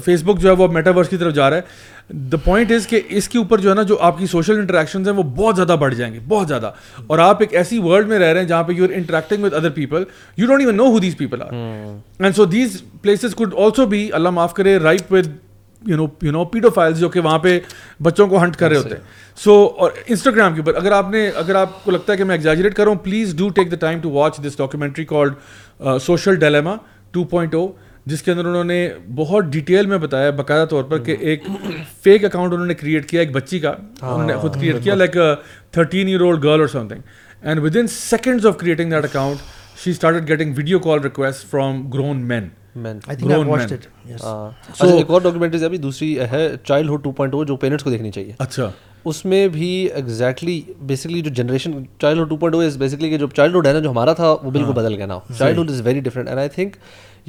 [0.05, 3.01] فیس بک جو ہے وہ میٹاورس کی طرف جا رہا ہے۔ دا پوائنٹ از کہ
[3.09, 5.75] اس کے اوپر جو ہے نا جو آپ کی سوشل انٹریکشن ہیں وہ بہت زیادہ
[5.79, 6.71] بڑھ جائیں گے بہت زیادہ۔
[7.07, 9.53] اور آپ ایک ایسی ورلڈ میں رہ رہے ہیں جہاں پہ you are interacting with
[9.53, 10.03] other people
[10.37, 14.09] you don't even know who these people are and so these places could also بھی
[14.13, 15.27] اللہ معاف کرے right with
[15.81, 17.59] you know you know pedophiles جو کہ وہاں پہ
[18.03, 19.03] بچوں کو ہنٹ کر رہے ہوتے ہیں.
[19.37, 22.35] سو اور انسٹاگرام کے اوپر اگر آپ نے اگر آپ کو لگتا ہے کہ میں
[22.35, 25.33] ایگزیجریٹ کروں please do take the time to watch this documentary called
[26.01, 26.75] social dilemma
[27.11, 27.67] two point o
[28.05, 31.43] جس کے اندر انہوں نے بہت ڈیٹیل میں بتایا باقاعدہ طور پر کہ ایک
[32.03, 33.73] فیک اکاؤنٹ انہوں نے کریٹ کیا ایک بچی کا.
[34.01, 35.17] انہوں نے خود کریٹ کیا like
[35.71, 37.01] thirteen year old girl اور something
[37.41, 39.41] and within seconds of creating that account
[39.83, 42.47] she started getting video call request from grown men
[45.77, 48.71] دوسری ہے چائلڈ ٹو پوائنٹ جو پیرنٹس کو دیکھنی چاہیے اچھا
[49.05, 51.71] اس میں بھی ایگزیکٹلی بیسکلی جو generation
[52.19, 54.71] childhood two point is basically جو چائلڈ ہوڈ ہے نا جو ہمارا تھا وہ بالکل
[54.71, 55.19] بدل گیا نا
[55.57, 56.75] childhood is very different and I think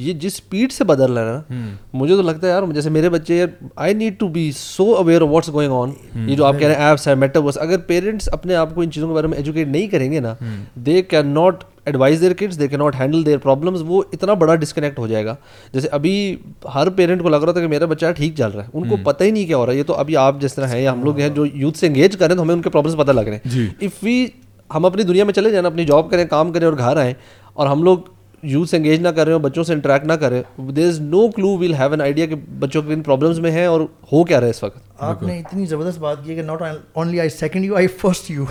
[0.00, 3.08] یہ جس اسپیڈ سے بدل رہا ہے نا مجھے تو لگتا ہے یار جیسے میرے
[3.08, 3.46] بچے
[3.76, 5.90] I need to be so aware what's going on
[6.26, 8.90] یہ جو آپ کہہ رہے ہیں ایپس ہے میٹاورس اگر پیرنٹس اپنے آپ کو ان
[8.90, 10.34] چیزوں کے بارے میں ایجوکیٹ نہیں کریں گے نا
[10.74, 14.54] they can not advise their kids they کی ناٹ ہینڈل دیئر پرابلمس وہ اتنا بڑا
[14.54, 15.34] ڈسکنیکٹ ہو جائے گا۔
[15.72, 16.36] جیسے ابھی
[16.74, 18.96] ہر پیرنٹ کو لگ رہا تھا کہ میرا بچہ ٹھیک چل رہا ہے ان کو
[19.02, 20.92] پتہ ہی نہیں کیا ہو رہا ہے۔ یہ تو ابھی آپ جس طرح ہیں یا
[20.92, 23.20] ہم لوگ ہیں جو یوتھ سے انگیج کریں تو ہمیں ان کے پرابلمس پتہ لگ
[23.20, 24.26] رہے ہیں۔ اف وی
[24.74, 27.14] ہم اپنی دنیا میں چلے جائیں اپنی جاب کریں کام کریں اور گھر آئیں
[27.52, 27.98] اور ہم لوگ
[28.42, 31.28] یوتھ سے انگیج نہ کر رہے ہوں بچوں سے انٹریکٹ نہ کریں there is no
[31.28, 33.80] clue well have an idea کہ بچوں کے ان پرابلمس میں ہیں اور
[34.12, 37.20] ہو کیا رہا ہے اس وقت۔ آپ نے اتنی زبردست بات کی کہ not only
[37.20, 38.44] I second you I first you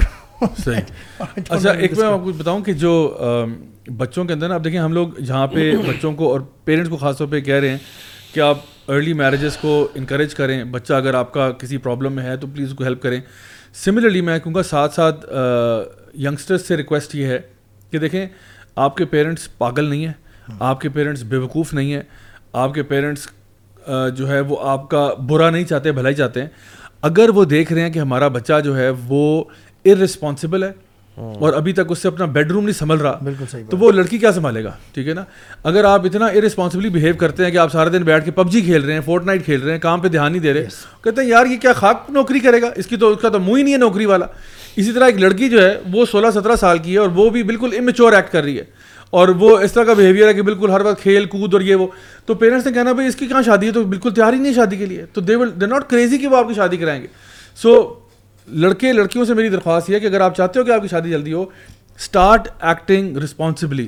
[0.66, 3.16] صحیح۔ اچھا ایک میں آپ کو بتاؤں کہ جو
[3.98, 6.98] بچوں کے اندر نا آپ دیکھیں ہم لوگ جہاں پہ بچوں کو اور پیرنٹس کو
[6.98, 7.78] خاص طور پہ کہہ رہے ہیں
[8.34, 8.57] کہ آپ
[8.88, 12.70] ارلی میرجز کو انکریج کریں۔ بچہ اگر آپ کا کسی پرابلم میں ہے تو پلیز
[12.70, 13.22] اس کو ہیلپ کریں۔
[13.74, 15.26] سملرلی میں کہوں گا ساتھ ساتھ
[16.18, 17.40] ینگسٹرس سے ریکویسٹ یہ ہے
[17.91, 18.26] کہ دیکھیں
[18.75, 20.13] آپ کے پیرنٹس پاگل نہیں ہیں
[20.59, 22.01] آپ کے پیرنٹس بے وقوف نہیں ہیں
[22.53, 23.27] آپ کے پیرنٹس
[24.15, 26.47] جو ہے وہ آپ کا برا نہیں چاہتے بھلا ہی چاہتے ہیں۔
[27.01, 29.43] اگر وہ دیکھ رہے ہیں کہ ہمارا بچہ جو ہے وہ
[29.85, 30.71] ارسپانسبل ہے
[31.17, 33.91] اور ابھی تک اس سے اپنا بیڈ روم نہیں سنبھل رہا بالکل صحیح تو وہ
[33.91, 35.23] لڑکی کیا سنبھالے گا؟ ٹھیک ہے نا؟
[35.63, 38.61] اگر آپ اتنا ارسپانسبلی بہیو کرتے ہیں کہ آپ سارے دن بیٹھ کے پب جی
[38.61, 40.65] کھیل رہے ہیں فورٹ نائٹ کھیل رہے ہیں کام پہ دھیان نہیں دے رہے
[41.03, 43.39] کہتے ہیں یار یہ کیا خاک نوکری کرے گا؟ اس کی تو اس کا تو
[43.39, 44.25] منہ ہی نہیں ہے نوکری والا۔
[44.80, 47.43] اسی طرح ایک لڑکی جو ہے، وہ سولہ سترہ سال کی ہے اور وہ بھی
[47.43, 48.64] بالکل امیچور ایکٹ کر رہی ہے۔
[49.10, 51.76] اور وہ اس طرح کا بیہیویئر ہے کہ بالکل ہر وقت کھیل کود اور یہ
[51.76, 51.88] وہ۔
[52.26, 54.53] تو پیرنٹس نے کہنا بھائی، اس کی کہاں شادی ہے؟ تو بالکل تیار ہی نہیں
[54.53, 57.01] شادی کے لیے۔ تو دے ول دے ناٹ کریزی کہ وہ آپ کی شادی کرائیں
[57.01, 57.07] گے۔
[57.56, 57.93] سو
[58.47, 60.88] لڑکے، لڑکیوں سے میری درخواست یہ ہے کہ اگر آپ چاہتے ہو کہ آپ کی
[60.88, 61.45] شادی جلدی ہو
[61.99, 63.88] اسٹارٹ ایکٹنگ رسپانسبلی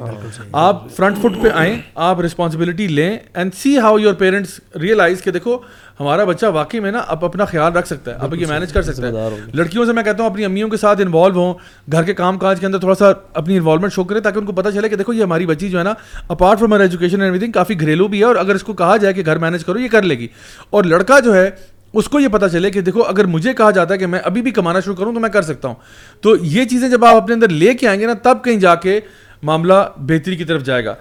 [0.52, 5.32] آپ فرنٹ فٹ پہ آئیں آپ رسپانسبلٹی لیں and see how your parents realize کہ
[5.32, 5.58] دیکھو
[6.00, 8.82] ہمارا بچہ واقعی میں نا اب اپنا خیال رکھ سکتا ہے اب یہ مینج کر
[8.82, 9.30] سکتا ہے.
[9.54, 11.54] لڑکیوں سے میں کہتا ہوں اپنی امیوں کے ساتھ انوالو ہوں
[11.92, 14.52] گھر کے کام کاج کے اندر تھوڑا سا اپنی انوالومنٹ شو کریں تاکہ ان کو
[14.52, 15.94] پتہ چلے کہ دیکھو یہ ہماری بچی جو ہے نا
[16.28, 19.14] apart from education everything کافی گھریلو بھی ہے اور اگر اس کو کہا جائے
[19.14, 20.28] کہ گھر مینج کرو یہ کر لے گی۔
[20.70, 21.50] اور لڑکا جو ہے
[21.94, 24.42] اس کو یہ پتہ چلے کہ دیکھو، اگر مجھے کہا جاتا ہے کہ میں ابھی
[24.42, 25.76] بھی کمانا شروع کروں تو میں کر سکتا ہوں۔
[26.22, 28.76] تو یہ چیزیں جب آپ اپنے اندر لے کے آئیں گے نا، تب کہیں جا
[28.76, 29.00] کے
[29.44, 30.94] معاملہ بہتری کی طرف جائے گا۔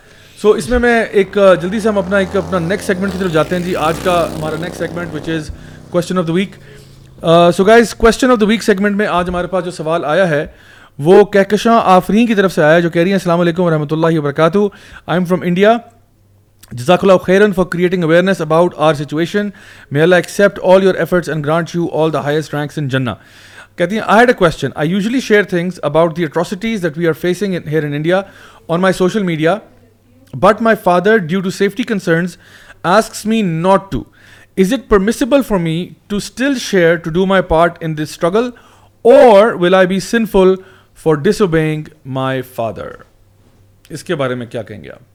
[0.42, 3.32] سو اس میں میں ایک جلدی سے ہم اپنا ایک، اپنا نیکسٹ سیگمنٹ کی طرف
[3.32, 5.50] جاتے ہیں۔ جی آج کا ہمارا next segment which is
[5.90, 6.56] question of the week
[7.56, 10.44] so guys question of the week segment میں آج ہمارے پاس جو سوال آیا ہے،
[10.98, 14.18] وہ کہکشاں آفرین کی طرف سے آیا جو کہہ رہی ہیں، السلام علیکم ورحمۃ اللہ
[14.18, 15.76] وبرکاتہ۔ آئی ایم فرام انڈیا
[16.72, 19.48] جزاک اللہ خیرن for creating awareness about our situation
[19.90, 23.14] may Allah accept all your efforts and grant you all the highest ranks in جنا
[23.76, 27.08] کہتی ہیں I had a question I usually share things about the atrocities that we
[27.08, 28.20] are facing here in India
[28.68, 29.56] on my social media
[30.34, 32.36] but my father due to safety concerns
[32.82, 34.02] asks me not to
[34.56, 38.50] is it permissible for me to still share to do my part in this struggle
[39.04, 40.54] or will I be sinful
[40.98, 42.90] for disobeying my father
[43.90, 45.09] اس کے بارے میں کیا کہیں گے آپ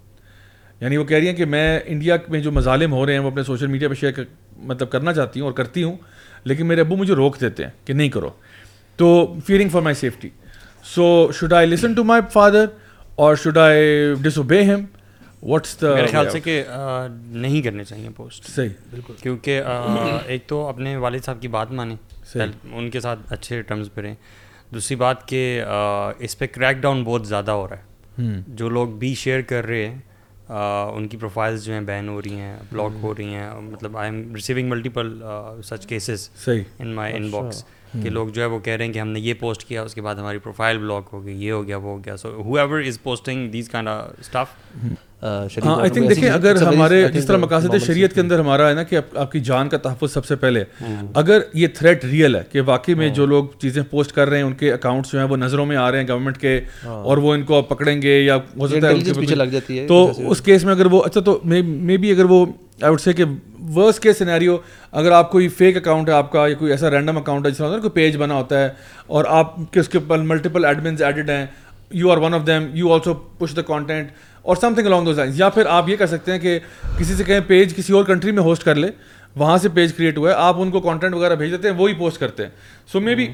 [0.86, 3.28] یعنی وہ کہہ رہی ہیں کہ میں انڈیا میں جو مظالم ہو رہے ہیں وہ
[3.28, 4.12] اپنے سوشل میڈیا پہ شیئر
[4.57, 5.95] مطلب کرنا چاہتی ہوں اور کرتی ہوں
[6.44, 8.30] لیکن میرے ابو مجھے روک دیتے ہیں کہ نہیں کرو۔
[8.95, 10.30] تو fearing for my safety
[10.84, 12.66] so should I listen to my father
[13.16, 14.82] اور should I disobey hmm
[15.44, 16.64] what's the میرے خیال سے کہ
[17.28, 19.62] نہیں کرنے چاہیے پوسٹ صحیح۔ بالکل۔ کیونکہ
[20.26, 21.95] ایک تو اپنے والد صاحب کی بات مانیں۔
[22.72, 24.16] ان کے ساتھ اچھے ٹرمز پہ رہیں۔
[24.74, 25.64] دوسری بات کہ
[26.20, 27.84] اس پہ کریک ڈاؤن بہت زیادہ ہو رہا ہے۔
[28.48, 29.99] جو لوگ بھی شیئر کر رہے ہیں
[30.49, 34.11] ان کی پروفائلز جو ہیں بین ہو رہی ہیں بلاک ہو رہی ہیں مطلب I
[34.11, 35.22] am receiving multiple
[35.63, 37.63] such cases in my inbox
[38.03, 39.93] کہ لوگ جو ہے وہ کہہ رہے ہیں کہ ہم نے یہ پوسٹ کیا اس
[39.93, 42.80] کے بعد ہماری پروفائل بلاک ہو گئی یہ ہو گیا وہ ہو گیا۔ So whoever
[42.80, 43.89] is posting these kind
[44.19, 44.47] stuff
[45.65, 48.84] ہاں آئی تھنک دیکھیں اگر ہمارے جس طرح مقاصد شریعت کے اندر ہمارا ہے نا
[48.84, 50.63] کہ آپ کی جان کا تحفظ سب سے پہلے
[51.13, 54.43] اگر یہ تھریٹ ریئل ہے کہ واقعی میں جو لوگ چیزیں پوسٹ کر رہے ہیں
[54.43, 57.34] ان کے اکاؤنٹس جو ہیں وہ نظروں میں آ رہے ہیں گورنمنٹ کے اور وہ
[57.34, 61.22] ان کو پکڑیں گے یا ہو سکتا ہے تو اس کیس میں اگر وہ اچھا
[61.22, 62.45] تو مے بی اگر وہ
[62.81, 63.23] آئی وڈ سے کہ
[63.75, 64.57] ورس کے سینیریو
[64.91, 67.57] اگر آپ کوئی فیک اکاؤنٹ ہے، آپ کا یا کوئی ایسا رینڈم اکاؤنٹ ہے، جس
[67.57, 68.69] طرح کوئی پیج بنا ہوتا ہے،
[69.07, 71.45] اور آپ کے اس کے اوپر ملٹیپل ایڈمنز ایڈڈ ہیں
[71.91, 74.11] you are one of them you also push the content
[74.41, 76.57] or something along those lines یا پھر آپ یہ کر سکتے ہیں کہ
[76.97, 78.87] کسی سے کہیں پیج کسی اور کنٹری میں ہوسٹ کر لے،
[79.35, 81.93] وہاں سے پیج کریٹ ہوا ہے، آپ ان کو کانٹینٹ وغیرہ بھیج دیتے ہیں، وہی
[81.93, 82.49] پوسٹ کرتے ہیں۔
[82.91, 83.27] So maybe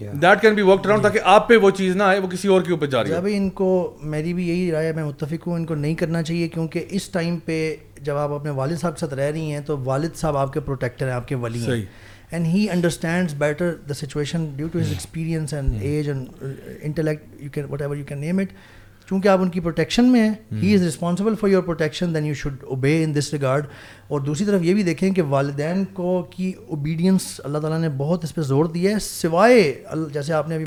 [0.00, 2.72] that can be workaround تاکہ آپ پہ وہ چیز نہ آئے وہ کسی اور کے
[2.72, 5.66] اوپر جا رہی ہے بھائی ان کو میری بھی یہی رائے میں متفق ہوں ان
[5.66, 9.14] کو نہیں کرنا چاہیے کیونکہ اس ٹائم پہ جب آپ اپنے والد صاحب کے ساتھ
[9.14, 11.84] رہ رہی ہیں تو والد صاحب آپ کے پروٹیکٹر ہیں آپ کے ولی ہیں۔
[12.30, 16.44] And he understands better the situation due to his experience and age and
[16.82, 18.79] intellect you can whatever you can name it
[19.10, 22.34] چونکہ آپ ان کی پروٹیکشن میں ہیں he is responsible for your protection then you
[22.34, 23.64] should obey in this regard
[24.08, 28.24] اور دوسری طرف یہ بھی دیکھیں کہ والدین کو کی اوبیڈینس اللہ تعالیٰ نے بہت
[28.24, 30.66] اس پہ زور دیا ہے سوائے جیسے آپ نے ابھی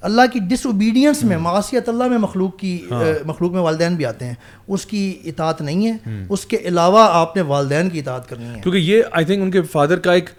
[0.00, 2.86] اللہ کی ڈس اوبیڈینس میں معاشیت اللہ میں مخلوق کی
[3.26, 4.34] مخلوق میں والدین بھی آتے ہیں۔
[4.68, 8.60] اس کی اطاعت نہیں ہے اس کے علاوہ آپ نے والدین کی اطاعت کرنی ہے۔
[8.62, 10.30] کیونکہ یہ آئی تھنک ان کے فادر کا ایک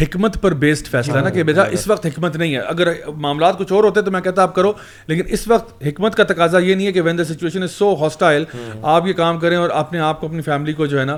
[0.00, 3.58] حکمت پر بیسڈ فیصلہ ہے نا کہ بیٹا اس وقت حکمت نہیں ہے۔ اگر معاملات
[3.58, 4.72] کچھ اور ہوتے تو میں کہتا آپ کرو
[5.06, 7.94] لیکن اس وقت حکمت کا تقاضا یہ نہیں ہے کہ when the situation is so
[8.00, 8.44] hostile
[8.82, 11.16] آپ یہ کام کریں اور اپنے آپ کو اپنی فیملی کو جو ہے نا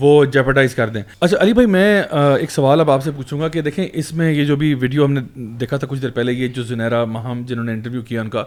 [0.00, 2.02] وہ جیپرڈائز کر دیں۔ اچھا علی بھائی میں
[2.40, 5.04] ایک سوال اب آپ سے پوچھوں گا کہ دیکھیں اس میں یہ جو بھی ویڈیو
[5.04, 8.20] ہم نے دیکھا تھا کچھ دیر پہلے یہ جو زنیرا مہم جنہوں نے انٹرویو کیا
[8.20, 8.44] ان کا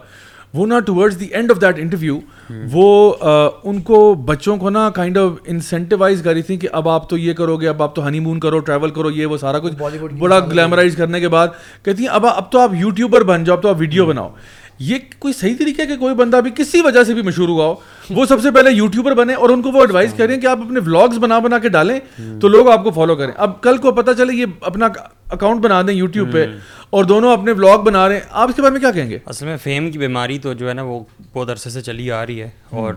[0.56, 2.18] وہ نا towards the end of that interview
[2.72, 3.14] وہ
[3.64, 7.16] ان کو بچوں کو نا کائنڈ آف انسینٹیوائز کر رہی تھی کہ اب آپ تو
[7.16, 9.74] یہ کرو گے اب آپ تو ہنی مون کرو ٹریول کرو یہ وہ سارا کچھ
[10.18, 11.48] بڑا گلیمرائز کرنے کے بعد
[11.82, 14.28] کہتی ہیں اب اب تو آپ یوٹیوبر بن جاؤ اب تو آپ ویڈیو بناؤ۔
[14.78, 17.66] یہ کوئی صحیح طریقہ ہے کہ کوئی بندہ بھی کسی وجہ سے بھی مشہور ہوا
[17.66, 17.74] ہو
[18.10, 20.80] وہ سب سے پہلے یوٹیوبر بنے اور ان کو وہ ایڈوائز کریں کہ آپ اپنے
[20.86, 21.98] ولاگس بنا بنا کے ڈالیں
[22.40, 24.88] تو لوگ آپ کو فالو کریں۔ اب کل کو پتہ چلے یہ اپنا
[25.30, 26.46] اکاؤنٹ بنا دیں یوٹیوب پہ
[26.90, 29.18] اور دونوں اپنے ولاگ بنا رہے ہیں۔ آپ اس کے بارے میں کیا کہیں گے؟
[29.26, 31.00] اصل میں فیم کی بیماری تو جو ہے نا وہ
[31.32, 32.94] بہت عرصے سے چلی آ رہی ہے اور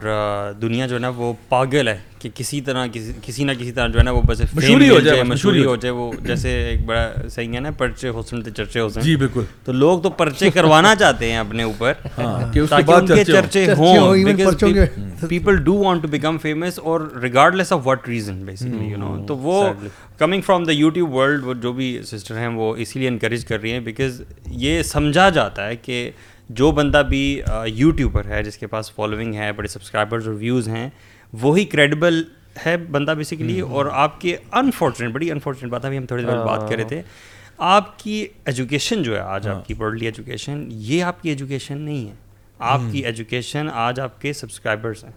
[0.61, 2.85] دنیا جو ہے نا وہ پاگل ہے کہ کسی طرح
[3.21, 5.91] کسی نہ کسی طرح جو ہے نا وہ بس مشہوری ہو جائے مشہوری ہو جائے
[5.91, 9.71] وہ جیسے ایک بڑا صحیح ہے نا پرچے حسن تھے چرچے حسن۔ جی بالکل۔ تو
[9.71, 11.93] لوگ تو پرچے کروانا چاہتے ہیں اپنے اوپر
[12.69, 17.01] تاکہ ان کے چرچے ہوں۔ People do want to become famous or
[17.55, 19.73] regardless of what reason basically you know تو وہ
[20.17, 23.61] coming from the YouTube world وہ جو بھی سسٹر ہیں وہ اسی لیے انکریج کر
[23.61, 26.11] رہی ہیں بیکاز یہ سمجھا جاتا ہے کہ
[26.49, 30.89] جو بندہ بھی یوٹیوبر ہے جس کے پاس فالوئنگ ہے بڑے سبسکرائبرز اور ویوز ہیں
[31.33, 32.23] وہی کریڈیبل
[32.65, 36.69] ہے بندہ بیسیکلی اور آپ کے انفارچونیٹ بڑی انفارچونیٹ بات ابھی ہم تھوڑی دیر بات
[36.69, 37.01] کر رہے تھے۔
[37.57, 42.07] آپ کی ایجوکیشن جو ہے آج آپ کی ورلڈلی ایجوکیشن یہ آپ کی ایجوکیشن نہیں
[42.07, 42.13] ہے۔
[42.59, 45.11] آپ کی ایجوکیشن آج آپ کے سبسکرائبرس ہیں۔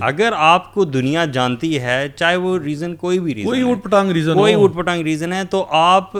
[0.00, 4.10] اگر آپ کو دنیا جانتی ہے چاہے وہ ریزن کوئی بھی ریزن کوئی اوٹ پٹانگ
[4.10, 6.16] ریزن کوئی اوٹ پٹانگ ریزن ہے تو آپ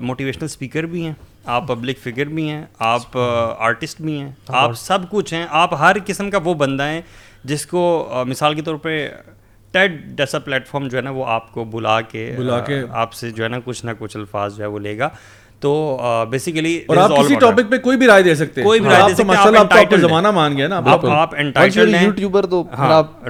[0.00, 1.12] موٹیویشنل اسپیکر بھی ہیں
[1.44, 5.96] آپ پبلک فگر بھی ہیں آپ آرٹسٹ بھی ہیں آپ سب کچھ ہیں۔ آپ ہر
[6.06, 7.00] قسم کا وہ بندہ ہیں
[7.44, 7.82] جس کو
[8.26, 9.08] مثال کے طور پہ
[9.74, 13.12] ٹیڈ جیسا پلیٹ فارم جو ہے نا وہ آپ کو بلا کے بلا کے۔ آپ
[13.12, 15.08] سے جو ہے نا کچھ نہ کچھ الفاظ جو ہے وہ لے گا۔
[15.62, 15.72] تو
[16.30, 18.66] بیسیکلی اور آپ کسی ٹاپک پہ کوئی بھی رائے دے سکتے ہیں.
[18.66, 21.94] کوئی بھی رائے دے سکتے ہیں آپ تو زمانہ مان گیا نا آپ آپ انٹائٹلڈ
[21.94, 22.62] ہیں۔ یوٹیوبر تو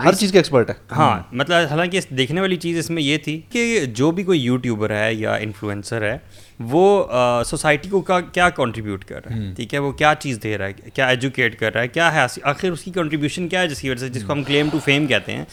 [0.04, 3.40] ہر چیز کے ایکسپرٹ ہے ہاں مطلب حالانکہ دیکھنے والی چیز اس میں یہ تھی
[3.50, 6.16] کہ جو بھی کوئی یوٹیوبر ہے یا انفلوئنسر ہے
[6.60, 7.04] وہ
[7.46, 8.00] سوسائٹی کو
[8.32, 11.58] کیا کنٹریبیوٹ کر رہا ہے؟ ٹھیک ہے وہ کیا چیز دے رہا ہے؟ کیا ایجوکیٹ
[11.60, 14.08] کر رہا ہے؟ کیا ہے؟ آخر اس کی کنٹریبیوشن کیا ہے جس کی وجہ سے
[14.08, 15.44] جس کو ہم کلیم ٹو فیم کہتے ہیں۔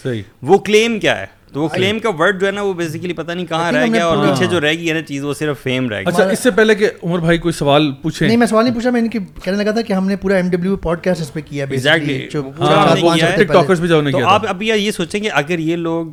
[0.41, 3.31] وہ کلیم کیا ہے؟ تو وہ کلیم کا ورڈ جو ہے نا وہ بیسیکلی پتہ
[3.31, 5.89] نہیں کہاں رہ گیا اور پیچھے جو رہ گئی ہے نا چیز وہ صرف فیم
[5.89, 8.63] رہ گیا اچھا اس سے پہلے کہ عمر بھائی کوئی سوال پوچھے نہیں میں سوال
[8.63, 11.03] نہیں پوچھا میں ان کی کہنے لگا تھا کہ ہم نے پورا ایم ڈبلیو پوڈ
[11.03, 15.59] کاسٹ اس پہ کیا ٹک ٹاکرز بھی جاؤ تو آپ اب یہ سوچیں کہ اگر
[15.59, 16.05] یہ لوگ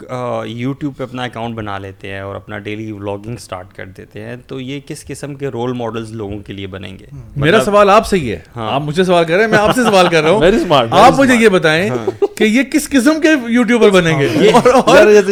[0.46, 4.36] یوٹیوب پہ اپنا اکاؤنٹ بنا لیتے ہیں اور اپنا ڈیلی ولاگنگ اسٹارٹ کر دیتے ہیں
[4.46, 7.06] تو یہ کس قسم کے رول ماڈلز لوگوں کے لیے بنیں گے؟
[7.36, 9.84] میرا سوال آپ سے ہی ہے۔ آپ مجھے سوال کر رہے ہیں میں آپ سے
[9.84, 10.42] سوال کر رہا ہوں۔
[10.90, 11.90] آپ مجھے یہ بتائیں
[12.36, 14.28] کہ یہ کس قسم کے یوٹیوبر بنیں گے؟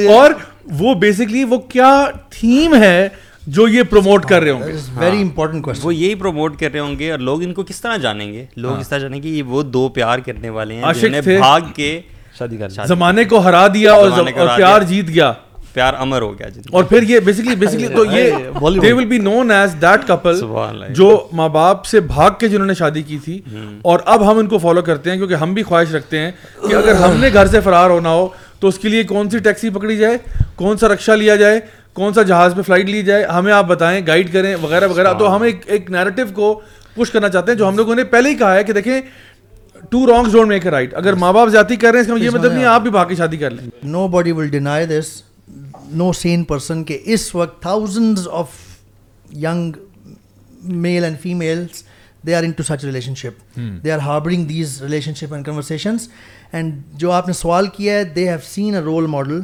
[0.08, 0.30] اور
[0.70, 3.08] وہ بیسکلی وہ کیا تھیم ہے
[3.46, 6.80] جو یہ پروموٹ کر رہے ہوں گے؟ ویری امپورٹنٹ کوشچن وہ یہی پروموٹ کر رہے
[6.80, 9.28] ہوں گے اور لوگ ان کو کس طرح جانیں گے؟ لوگ اس طرح جانیں گے
[9.28, 12.00] یہ وہ دو پیار کرنے والے ہیں جنہوں نے بھاگ کے
[12.38, 14.10] شادی کر زمانے کو ہرا دیا اور
[14.56, 15.32] پیار جیت گیا۔
[15.72, 18.30] پیار امر ہو گیا اور پھر یہ بیسکلی بیسکلی تو یہ
[18.82, 20.40] they will be known as that couple
[20.90, 23.40] جو ماں باپ سے بھاگ کے جنہوں نے شادی کی تھی۔
[23.82, 26.32] اور اب ہم ان کو فالو کرتے ہیں کیونکہ ہم بھی خواہش رکھتے ہیں
[26.68, 28.28] کہ اگر ہم نے گھر سے فرار ہونا ہو
[28.60, 30.18] تو اس کے لیے کون سی ٹیکسی پکڑی جائے؟
[30.56, 31.60] کون سا رکشا لیا جائے؟
[31.92, 35.36] کون سا جہاز پہ فلائٹ لی جائے؟ ہمیں آپ بتائیں گائیڈ کریں وغیرہ وغیرہ۔ تو
[35.36, 36.60] ہم ایک ایک نیریٹو کو
[36.94, 39.00] پش کرنا چاہتے ہیں جو ہم لوگوں نے پہلے ہی کہا ہے کہ دیکھیں
[39.90, 42.24] two wrongs don't make a right اگر ماں باپ زیادتی کر رہے ہیں اس کا
[42.24, 43.68] یہ مطلب نہیں آپ بھی بھاگ کے شادی کر لیں۔
[44.08, 45.22] Nobody will deny this
[45.92, 48.48] no sane person کہ اس وقت thousands of
[49.36, 49.72] young
[50.62, 51.82] male and females
[52.26, 52.84] they are into such
[53.14, 54.82] relationship they are harboring these
[55.14, 56.08] relationship and conversations
[56.52, 59.40] and جو آپ نے سوال کیا ہے they have seen a role model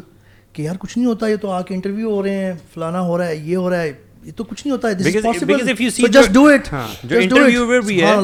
[0.52, 3.19] کہ یار کچھ نہیں ہوتا یہ تو آ کے انٹرویو ہو رہے ہیں فلانا ہو
[3.19, 3.93] رہا ہے یہ ہو رہا ہے۔
[4.24, 4.94] یہ تو کچھ نہیں ہوتا ہے
[6.09, 6.74] جسٹ ڈو اٹ
[7.05, 8.14] جو انٹرویور بھی ہے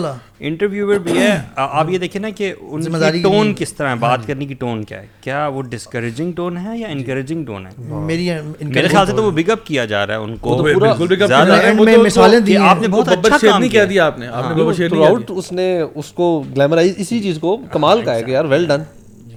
[0.41, 2.83] انٹرویور بھی ہے آپ یہ دیکھیں نا کہ ان
[3.13, 6.57] کی ٹون کس طرح ہے بات کرنے کی ٹون کیا ہے؟ کیا وہ ڈسکریجنگ ٹون
[6.57, 10.07] ہے یا انکریجنگ ٹون ہے؟ میری میرے خیال سے تو وہ بگ اپ کیا جا
[10.07, 10.63] رہا ہے ان کو.
[12.05, 14.27] مثالیں دی آپ نے بہت اچھا کام کیا دیا آپ نے.
[14.27, 14.63] آپ نے
[15.29, 18.83] اس نے اس کو گلیمرائز اسی چیز کو کمال کا ہے کہ یار ویل ڈن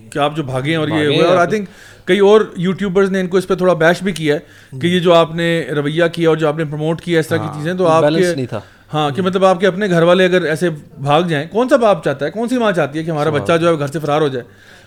[0.09, 1.69] کہ آپ جو بھاگے ہیں اور یہ ہوئے اور آئی تھنک
[2.09, 4.99] کئی اور یوٹیوبرز نے ان کو اس پہ تھوڑا بیش بھی کیا ہے کہ یہ
[4.99, 7.73] جو آپ نے رویہ کیا اور جو آپ نے پروموٹ کیا اس طرح کی چیزیں
[7.73, 8.45] تو آپ کے
[8.93, 12.03] ہاں کہ مطلب آپ کے اپنے گھر والے اگر ایسے بھاگ جائیں کون سا باپ
[12.03, 14.21] چاہتا ہے؟ کون سی ماں چاہتی ہے کہ ہمارا بچہ جو ہے گھر سے فرار
[14.21, 14.45] ہو جائے؟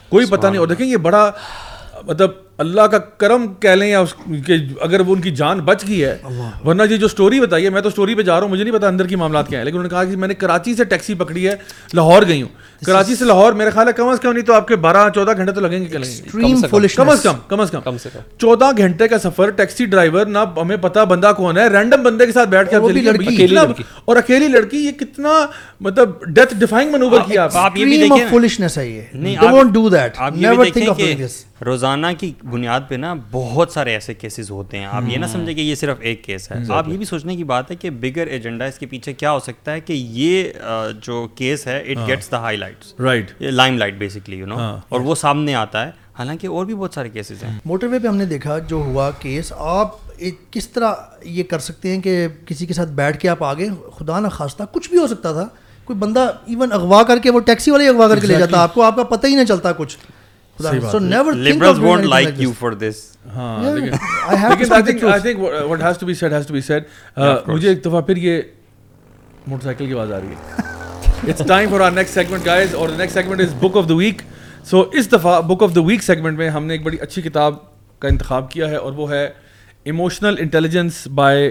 [0.08, 1.30] کوئی پتہ نہیں اور دیکھیں یہ بڑا
[2.02, 2.30] مطلب
[2.62, 4.14] اللہ کا کرم کہہ لیں یا اس
[4.46, 6.16] کہ اگر وہ ان کی جان بچ گئی ہے
[6.64, 8.74] ورنہ یہ جو سٹوری بتائی ہے میں تو سٹوری پہ جا رہا ہوں مجھے نہیں
[8.74, 10.84] پتا اندر کی معاملات کیا ہیں لیکن انہوں نے کہا کہ میں نے کراچی سے
[10.84, 11.54] ٹیکسی پکڑی ہے
[11.92, 12.48] لاہور گئی ہوں۔
[12.86, 15.30] کراچی سے لاہور میرا خیال ہے کم از کم نہیں تو آپ کے بارہ چودہ
[15.36, 17.80] گھنٹے تو لگیں گے کہ لگیں گے؟ ایکسٹریم فولش کم از کم کم از کم۔
[17.80, 21.66] کم سے کم۔ چودہ گھنٹے کا سفر ٹیکسی ڈرائیور نہ ہمیں پتا بندہ کون ہے
[21.68, 22.76] رینڈم بندے کے ساتھ بیٹھ کے
[24.04, 25.46] اور اکیلی لڑکی۔ یہ کتنا
[25.80, 28.24] مطلب ڈیتھ ڈیفائنگ منوور کیا آپ یہ بھی دیکھیں۔
[31.64, 35.54] روزانہ کی بنیاد پہ نا بہت سارے ایسے کیسز ہوتے ہیں۔ آپ یہ نہ سمجھیں
[35.54, 38.26] کہ یہ صرف ایک کیس ہے۔ آپ یہ بھی سوچنے کی بات ہے کہ بگر
[38.26, 40.48] ایجنڈا اس کے پیچھے کیا ہو سکتا ہے کہ یہ
[41.04, 43.32] جو کیس ہے it gets the highlights right
[43.78, 44.56] limelight basically you know
[44.88, 48.08] اور وہ سامنے آتا ہے۔ حالانکہ اور بھی بہت سارے کیسز ہیں۔ موٹر وے پہ
[48.08, 49.90] ہم نے دیکھا جو ہوا کیس آپ
[50.50, 53.68] کس طرح یہ کر سکتے ہیں کہ کسی کے ساتھ بیٹھ کے آپ آگے
[53.98, 55.46] خدا نہ خواستہ کچھ بھی ہو سکتا تھا۔
[55.84, 58.74] کوئی بندہ ایون اغوا کر کے وہ ٹیکسی والے اغوا کر کے لے جاتا۔ آپ
[58.74, 59.96] کو آپ کا پتہ ہی نہیں چلتا کچھ۔
[60.58, 63.04] So never liberals won't like you for this
[63.34, 65.38] ہاں لیکن I think I think
[65.68, 66.84] what has to be said has to be said
[67.46, 68.40] مجھے ایک دفعہ پھر یہ
[69.46, 72.88] موٹر سائیکل کی آواز آ رہی ہے it's time for our next segment guys اور
[72.88, 74.22] next segment is book of the week
[74.64, 77.54] so اس دفعہ book of the week segment میں ہم نے ایک بڑی اچھی کتاب
[78.02, 79.28] کا انتخاب کیا ہے اور وہ ہے
[79.86, 81.50] emotional intelligence by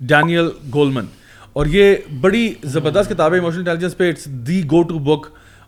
[0.00, 1.06] Daniel Goleman
[1.52, 5.26] اور یہ بڑی زبردست کتاب ہے ایموشنل انٹیلیجنس پہ it's the go to book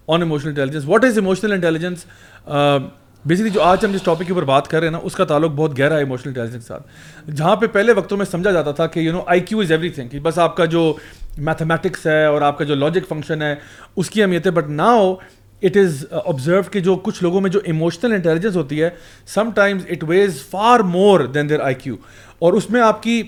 [0.08, 2.04] on emotional intelligence what is emotional intelligence
[2.46, 5.24] basically جو آج ہم جس ٹاپک کے اوپر بات کر رہے ہیں نا، اس کا
[5.24, 6.82] تعلق بہت گہرا ہے ایموشنل انٹیلیجنس کے ساتھ۔
[7.30, 10.20] جہاں پہ پہلے وقتوں میں سمجھا جاتا تھا کہ you know IQ is everything کہ
[10.20, 10.94] بس آپ کا جو
[11.38, 13.54] میتھمیٹکس ہے اور آپ کا جو لاجک فنکشن ہے،
[13.96, 15.14] اس کی اہمیت ہے but now
[15.62, 18.90] it is observe کہ جو کچھ لوگوں میں جو ایموشنل انٹیلیجنس ہوتی ہے
[19.54, 21.96] sometimes it weighs far more than their I Q
[22.38, 23.22] اور اس میں آپ کی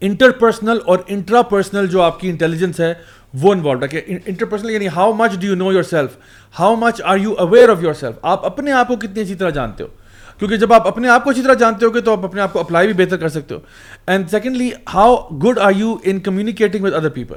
[0.00, 2.94] انٹر پرسنل اور انٹرا پرسنل جو آپ کی انٹیلیجنس ہے،
[3.34, 6.10] وہ انوالوڈ ہے۔ کہ انٹر پرسنل یعنی how much do you know yourself
[6.58, 9.84] how much are you aware of yourself آپ اپنے آپ کو کتنی اچھی طرح جانتے
[9.84, 9.88] ہو۔
[10.38, 12.52] کیونکہ جب آپ اپنے آپ کو اچھی طرح جانتے ہو گے تو آپ اپنے آپ
[12.52, 13.60] کو اپلائی بھی بہتر کر سکتے ہو۔
[14.06, 17.36] And secondly how good are you in communicating with other people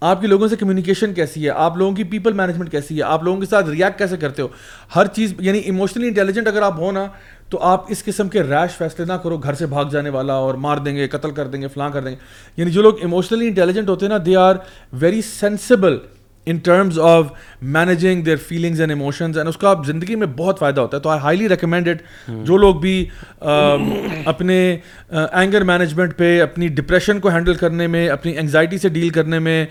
[0.00, 3.22] آپ کے لوگوں سے کمیونیکیشن کیسی ہے؟ آپ لوگوں کی پیپل مینجمنٹ کیسی ہے؟ آپ
[3.22, 4.48] لوگوں کے ساتھ ریئیکٹ کیسے کرتے ہو؟
[4.96, 7.06] ہر چیز یعنی ایموشنلی انٹیلیجنٹ اگر آپ ہو نا،
[7.48, 10.54] تو آپ اس قسم کے ریش فیصلے نہ کرو، گھر سے بھاگ جانے والا اور
[10.54, 12.16] مار دیں گے، قتل کر دیں گے، فلاں کر دیں گے۔
[12.56, 14.54] یعنی جو لوگ ایموشنلی انٹیلیجنٹ ہوتے ہیں نا they are
[14.92, 15.98] very sensible
[16.46, 17.26] in terms of
[17.62, 21.02] managing their feelings and emotions and اس کا زندگی میں بہت فائدہ ہوتا ہے.
[21.02, 22.02] تو آئی ہائیلی ریکمینڈیڈ
[22.44, 23.04] جو لوگ بھی
[23.40, 24.56] اپنے
[25.10, 29.64] اینگر مینجمنٹ پہ اپنی ڈپریشن کو ہینڈل کرنے میں اپنی انگزائٹی سے ڈیل کرنے میں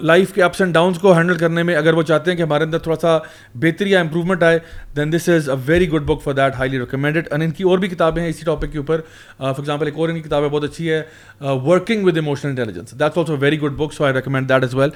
[0.00, 2.64] لائف کے اپس اینڈ ڈاؤنس کو ہینڈل کرنے میں اگر وہ چاہتے ہیں کہ ہمارے
[2.64, 3.16] اندر تھوڑا سا
[3.54, 4.58] بہتری یا امپروومنٹ آئے
[4.96, 7.78] then this is a very good book for that highly recommended and ان کی اور
[7.78, 9.00] بھی کتابیں ہیں اسی ٹاپک کے اوپر.
[9.38, 11.02] فار ایگزامپل ایک اور ان کی کتابیں بہت اچھی ہے
[11.40, 14.90] working with emotional intelligence that's also very good book so I recommend that as well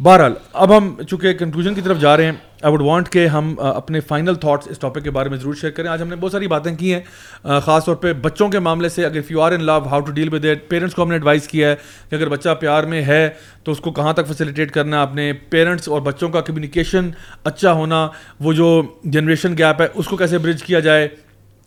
[0.00, 3.54] بہرحال، اب ہم چونکہ کنکلوژن کی طرف جا رہے ہیں آئی وڈ وانٹ کہ ہم
[3.58, 6.32] اپنے فائنل تھاٹس اس ٹاپک کے بارے میں ضرور شیئر کریں۔ آج ہم نے بہت
[6.32, 9.64] ساری باتیں کی ہیں خاص طور پہ بچوں کے معاملے سے۔ اگر you are in
[9.64, 11.76] love how to deal with at parents کو ہم نے ایڈوائز کیا ہے
[12.10, 13.28] کہ اگر بچہ پیار میں ہے،
[13.64, 17.10] تو اس کو کہاں تک فیسیلیٹیٹ کرنا ہے؟ اپنے پیرنٹس اور بچوں کا کمیونیکیشن
[17.44, 18.08] اچھا ہونا،
[18.40, 21.08] وہ جو جنریشن گیپ ہے، اس کو کیسے برج کیا جائے؟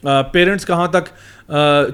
[0.03, 1.09] پیرنٹس کہاں تک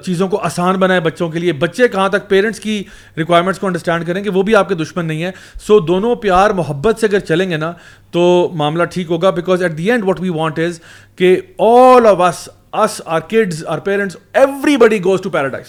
[0.04, 2.82] چیزوں کو آسان بنائے بچوں کے لیے، بچے کہاں تک پیرنٹس کی
[3.16, 5.30] ریکوائرمنٹس کو انڈرسٹینڈ کریں کہ وہ بھی آپ کے دشمن نہیں ہیں۔
[5.66, 7.72] سو دونوں پیار، محبت سے اگر چلیں گے نا،
[8.10, 10.80] تو معاملہ ٹھیک ہوگا because at the end what we want is
[11.16, 14.16] کہ all of us us our kids our parents
[14.76, 15.66] everybody goes to paradise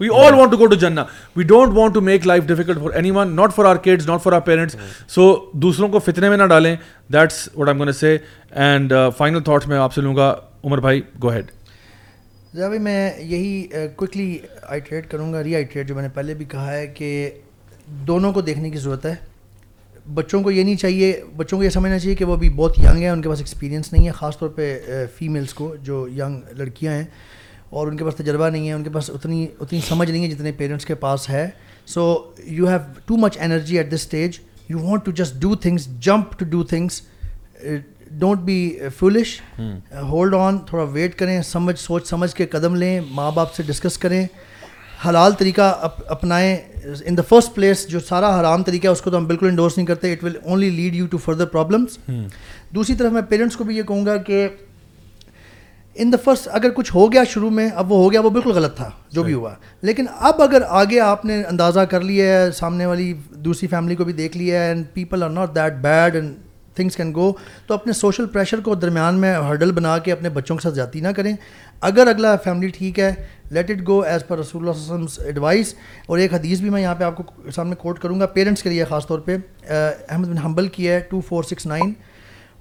[0.00, 1.04] we all want to go to جنا
[1.36, 4.32] we don't want to make life difficult for anyone not for our kids not for
[4.32, 4.76] our parents
[5.08, 6.74] so دوسروں کو فتنے میں نہ ڈالیں
[7.12, 8.16] that's what M gonna سے
[8.50, 10.34] and final thoughts میں آپ سے لوں گا،
[10.64, 11.50] عمر بھائی گو ہیڈ
[12.56, 13.66] بھائی میں یہی
[13.96, 17.30] کوئکلی آئیٹریٹ کروں گا ری آئیٹریٹ جو میں نے پہلے بھی کہا ہے کہ
[18.06, 19.14] دونوں کو دیکھنے کی ضرورت ہے۔
[20.14, 23.02] بچوں کو یہ نہیں چاہیے، بچوں کو یہ سمجھنا چاہیے کہ وہ ابھی بہت ینگ
[23.02, 24.78] ہیں، ان کے پاس ایکسپیرینس نہیں ہے، خاص طور پہ
[25.16, 27.04] فیمیلس کو جو ینگ لڑکیاں ہیں،
[27.70, 30.30] اور ان کے پاس تجربہ نہیں ہے، ان کے پاس اتنی اتنی سمجھ نہیں ہے
[30.30, 31.48] جتنے پیرنٹس کے پاس ہے۔
[31.86, 34.38] So you have too much energy at this stage
[34.68, 37.00] you want to just do things jump to do things
[38.10, 39.40] don't be foolish
[39.92, 43.98] hold on تھوڑا ویٹ کریں سمجھ سوچ سمجھ کے قدم لیں ماں باپ سے ڈسکس
[43.98, 44.24] کریں
[45.06, 45.62] حلال طریقہ
[46.06, 46.56] اپنائیں.
[47.04, 49.76] ان دا فرسٹ پلیس جو سارا حرام طریقہ ہے اس کو تو ہم بالکل انڈورس
[49.76, 50.12] نہیں کرتے.
[50.12, 51.98] It will only lead you to further problems
[52.74, 54.46] دوسری طرف میں پیرنٹس کو بھی یہ کہوں گا کہ
[55.96, 58.52] ان دا فرسٹ اگر کچھ ہو گیا شروع میں اب وہ ہو گیا وہ بالکل
[58.52, 59.52] غلط تھا جو بھی ہوا.
[59.82, 63.12] لیکن اب اگر آگے آپ نے اندازہ کر لیا ہے سامنے والی
[63.44, 66.34] دوسری فیملی کو بھی دیکھ لیا ہے and people are not that bad and
[66.76, 67.32] things can go
[67.66, 71.00] تو اپنے سوشل پریشر کو درمیان میں ہرڈل بنا کے اپنے بچوں کے ساتھ جاتی
[71.00, 71.34] نہ کریں۔
[71.80, 73.14] اگر اگلا فیملی ٹھیک ہے
[73.50, 75.74] let it go as per رسول اللہ وسلم ایڈوائس
[76.06, 78.70] اور ایک حدیث بھی میں یہاں پہ آپ کو سامنے کوٹ کروں گا پیرنٹس کے
[78.70, 79.36] لیے خاص طور پہ۔
[79.68, 81.92] احمد بن حنبل کی ہے two four six nine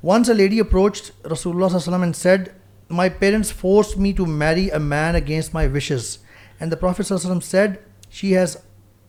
[0.03, 1.01] once a lady approach
[1.31, 2.49] رسول اللہ علیہ وسلم and said
[2.89, 6.17] my parents force me to marry a man against my wishes
[6.59, 7.71] and the prophet وسلم said
[8.11, 8.57] she has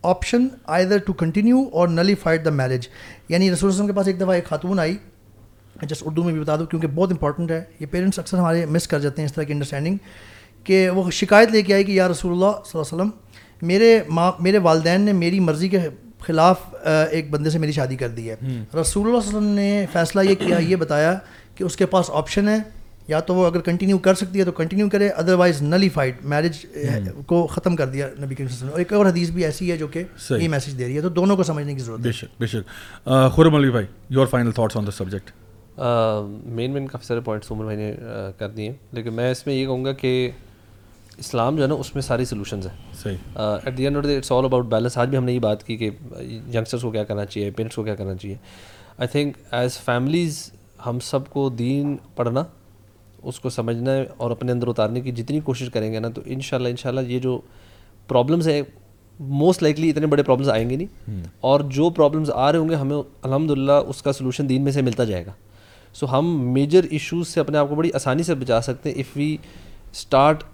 [0.06, 0.46] option
[0.84, 2.88] either to continue or nullified the marriage
[3.28, 4.96] یعنی رسول وسلم کے پاس ایک دفعہ ایک خاتون آئی
[5.82, 8.88] جسٹ اردو میں بھی بتا دوں کیونکہ بہت امپورٹنٹ ہے۔ یہ پیرنٹس اکثر ہمارے مس
[8.88, 9.96] کر جاتے ہیں اس طرح کی انڈرسٹینڈنگ
[10.64, 13.98] کہ وہ شکایت لے کے آئی کہ یا رسول اللہ صلی اللہ علیہ وسلم میرے
[14.08, 15.78] ماں میرے والدین نے میری مرضی کے
[16.20, 16.74] خلاف
[17.10, 19.86] ایک بندے سے میری شادی کر دی ہے۔ رسول اللہ صلی اللہ علیہ وسلم نے
[19.92, 21.14] فیصلہ یہ کیا یہ بتایا
[21.54, 22.58] کہ اس کے پاس آپشن ہے۔
[23.08, 26.66] یا تو وہ اگر کنٹینیو کر سکتی ہے تو کنٹینیو کرے ادروائز نلیفائڈ میرج
[27.26, 29.44] کو ختم کر دیا نبی کریم صلی اللہ علیہ وسلم اور ایک اور حدیث بھی
[29.44, 32.00] ایسی ہے جو کہ یہ میسج دے رہی ہے تو دونوں کو سمجھنے کی ضرورت
[32.00, 35.30] ہے۔ بے شک بے شک۔ خرم علی بھائی your final thoughts on the subject
[36.44, 37.94] man man کافی سارے پوائنٹس عمر بھائی نے
[38.38, 40.30] کر دیے۔ لیکن میں اس میں یہ کہوں گا کہ
[41.18, 44.32] اسلام جو ہے نا اس میں ساری سولوشنز ہیں۔ صحیح۔ At the end of it's
[44.32, 45.90] all about balance آج بھی ہم نے یہ بات کی کہ
[46.54, 48.36] ینگسٹرس کو کیا کرنا چاہیے پیرنٹس کو کیا کرنا چاہیے۔
[48.98, 50.50] آئی تھنک ایز فیملیز
[50.86, 52.44] ہم سب کو دین پڑھنا
[53.22, 56.40] اس کو سمجھنا اور اپنے اندر اتارنے کی جتنی کوشش کریں گے نا تو ان
[56.40, 57.40] شاء اللہ ان شاء اللہ یہ جو
[58.09, 58.62] پرابلمس ہیں
[59.20, 61.10] موسٹ لائکلی اتنے بڑے پرابلمس آئیں گے نہیں۔
[61.40, 64.72] اور جو پرابلمس آ رہے ہوں گے ہمیں الحمد للہ اس کا سلوشن دین میں
[64.72, 65.32] سے ملتا جائے گا۔
[65.94, 69.16] سو ہم میجر ایشوز سے اپنے آپ کو بڑی آسانی سے بچا سکتے ہیں if
[69.16, 69.36] we
[69.93, 70.44] start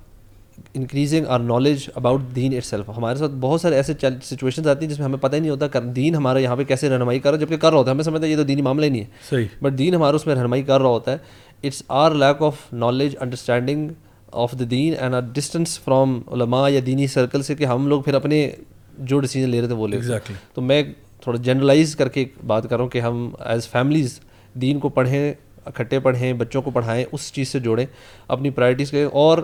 [0.75, 4.93] increasing our knowledge about then itself ہمارے ساتھ بہت سارے ایسے سچویشنز آتی ہیں
[4.93, 5.67] جس میں ہمیں پتہ ہی نہیں ہوتا
[5.97, 8.05] دین ہمارا یہاں پہ کیسے رہنمائی کر رہا ہے جبکہ کر رہا ہوتا ہے ہمیں
[8.05, 10.35] سمجھتا ہے یہ تو دینی معاملہ ہی نہیں ہے۔ صحیح۔ بٹ دین ہمارا اس میں
[10.35, 11.17] رہنمائی کر رہا ہوتا ہے۔
[11.65, 13.91] It's our lack of knowledge understanding
[14.33, 18.03] of the then and our distance from علماء یا دینی سرکل سے کہ ہم لوگ
[18.03, 18.51] پھر اپنے
[18.99, 20.83] جو ڈیسیجن لے رہے تھے وہ لے ایگزیکٹلی تو میں
[21.23, 24.19] تھوڑا جنرلائز کر کے بات کر رہا ہوں کہ ہم ایز فیملیز
[24.55, 25.33] دین کو پڑھیں
[25.67, 27.87] اکٹھے پڑھیں بچوں کو پڑھائیں اس چیز سے جوڑیں
[28.29, 29.39] اپنی پرائرٹیز کے اور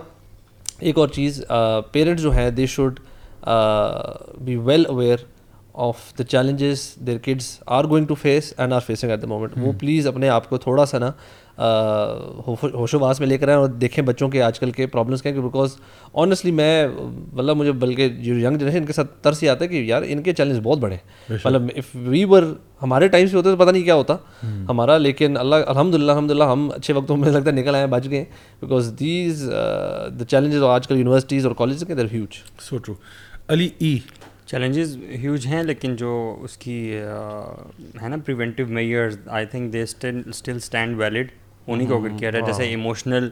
[0.79, 1.43] ایک اور چیز
[1.91, 2.99] پیرنٹس جو ہیں they should
[4.39, 5.17] be well aware
[5.75, 9.57] of the challenges their kids are going to face and are facing at the moment
[9.57, 11.11] وہ پلیز اپنے آپ کو تھوڑا سا نا
[12.73, 15.21] ہوش و واس میں لے کر آئیں اور دیکھیں بچوں کے آج کل کے پرابلمس
[15.21, 15.75] کیا کہ بیکاز
[16.13, 16.87] آنیسٹلی میں
[17.33, 20.21] مطلب مجھے بلکہ جو ینگ جنریشن کے ساتھ ترس یہ آتا ہے کہ یار ان
[20.23, 22.43] کے چیلنج بہت بڑے ہیں۔ مطلب اف وی ور
[22.81, 24.15] ہمارے ٹائم سے ہوتے تو پتہ نہیں کیا ہوتا۔
[24.69, 27.87] ہمارا لیکن اللہ الحمد للہ الحمد للہ ہم اچھے وقتوں میں لگتا ہے نکل آئے
[27.87, 28.23] بچ گئے
[28.61, 29.49] بیکاز دیز
[30.19, 32.93] دا چیلنجز آج کل یونیورسٹیز اور کالج کے دیر ہیوج سو ٹرو
[33.47, 33.97] علی ای
[34.45, 36.79] چیلنجز ہیوج ہیں لیکن جو اس کی
[38.01, 40.21] ہے نا preventive measures I think they still
[40.55, 41.31] stand valid
[41.73, 43.29] انہیں کو اگر کیا جائے جیسے ایموشنل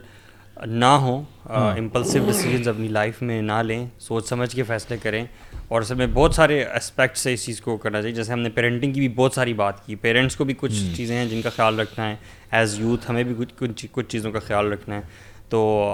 [0.66, 5.24] نہ ہوں امپلسو ڈیسیجنز اپنی لائف میں نہ لیں سوچ سمجھ کے فیصلے کریں۔
[5.68, 8.48] اور اصل میں بہت سارے اسپیکٹس سے اس چیز کو کرنا چاہیے۔ جیسے ہم نے
[8.48, 11.50] پیرنٹنگ کی بھی بہت ساری بات کی۔ پیرنٹس کو بھی کچھ چیزیں ہیں جن کا
[11.50, 12.16] خیال رکھنا ہے۔
[12.50, 15.00] ایز یوتھ ہمیں بھی کچھ کچھ کچھ چیزوں کا خیال رکھنا ہے۔
[15.48, 15.92] تو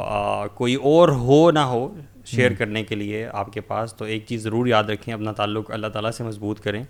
[0.55, 4.43] کوئی اور ہو نہ ہو شیئر کرنے کے لیے آپ کے پاس تو ایک چیز
[4.43, 6.85] ضرور یاد رکھیں اپنا تعلق اللہ تعالیٰ سے مضبوط کریں۔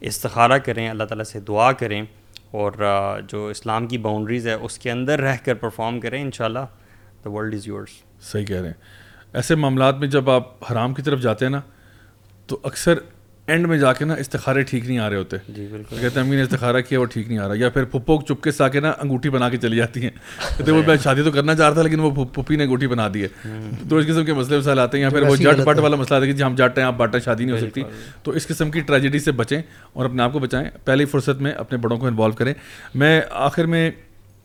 [0.00, 2.02] استخارہ کریں اللہ تعالیٰ سے دعا کریں۔
[2.50, 2.72] اور
[3.28, 6.66] جو اسلام کی باؤنڈریز ہے، اس کے اندر رہ کر پرفارم کریں ان شاء اللہ
[7.24, 7.90] دا ورلڈ از یورس
[8.22, 8.74] صحیح کہہ رہے ہیں۔
[9.32, 11.60] ایسے معاملات میں جب آپ حرام کی طرف جاتے ہیں نا،
[12.46, 12.98] تو اکثر
[13.46, 16.26] اینڈ میں جا کے نا استخارے ٹھیک نہیں آ رہے ہوتے۔ جی بالکل۔ کہتے ہیں
[16.26, 18.68] امی نے استخارہ کیا وہ ٹھیک نہیں آ رہا۔ یا پھر پھپھو چپکے سے آ
[18.68, 20.10] کے نا انگوٹھی بنا کے چلی جاتی ہیں۔
[20.58, 23.08] کہتے وہ میں شادی تو کرنا چاہ رہا تھا لیکن وہ پھپھی نے انگوٹھی بنا
[23.14, 23.28] دی ہے۔
[23.88, 26.16] تو اس قسم کے مسئلے مسائل آتے ہیں یا پھر وہ جٹ پٹ والا مسئلہ
[26.16, 27.82] آتا ہے کہ جی ہم جٹ ہیں آپ بٹ ہیں شادی نہیں ہو سکتی۔
[28.22, 29.62] تو اس قسم کی ٹریجڈی سے بچیں
[29.92, 32.54] اور اپنے آپ کو بچائیں۔ پہلی فرصت میں اپنے بڑوں کو انوالو کریں۔
[32.94, 33.90] میں آخر میں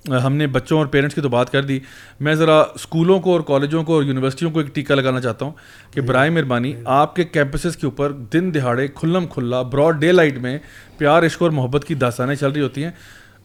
[0.09, 1.79] ہم نے بچوں اور پیرنٹس کی تو بات کر دی۔
[2.19, 5.51] میں ذرا اسکولوں کو اور کالجوں کو اور یونیورسٹیوں کو ایک ٹیکہ لگانا چاہتا ہوں
[5.91, 10.37] کہ برائے مہربانی آپ کے کیمپسز کے اوپر دن دہاڑے کھلم کھلا براڈ ڈے لائٹ
[10.37, 10.59] میں
[10.97, 12.91] پیار عشق اور محبت کی داستانیں چل رہی ہوتی ہیں۔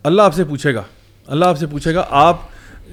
[0.03, 0.83] اللہ آپ سے پوچھے گا۔
[1.27, 2.41] اللہ آپ سے پوچھے گا آپ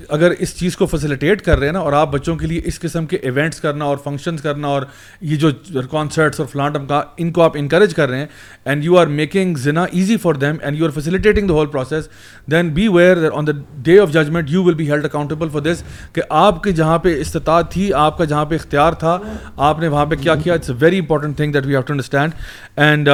[0.09, 2.79] اگر اس چیز کو فیسلیٹیٹ کر رہے ہیں نا اور آپ بچوں کے لیے اس
[2.79, 4.83] قسم کے ایونٹس کرنا اور فنکشنز کرنا اور
[5.21, 8.25] یہ جو کانسرٹس اور فلانٹم کا ان کو آپ انکریج کر رہے ہیں
[8.65, 12.09] اینڈ یو آر میکنگ زنا easy for them and you are facilitating the whole process
[12.51, 13.51] then beware on the
[13.83, 15.83] day of judgment you will be held accountable for this
[16.13, 19.17] کہ آپ کے جہاں پہ استطاعت تھی، آپ کا جہاں پہ اختیار تھا،
[19.57, 21.93] آپ نے وہاں پہ کیا کیا؟ It's a very important thing that we have to
[21.93, 22.33] understand
[22.75, 23.09] and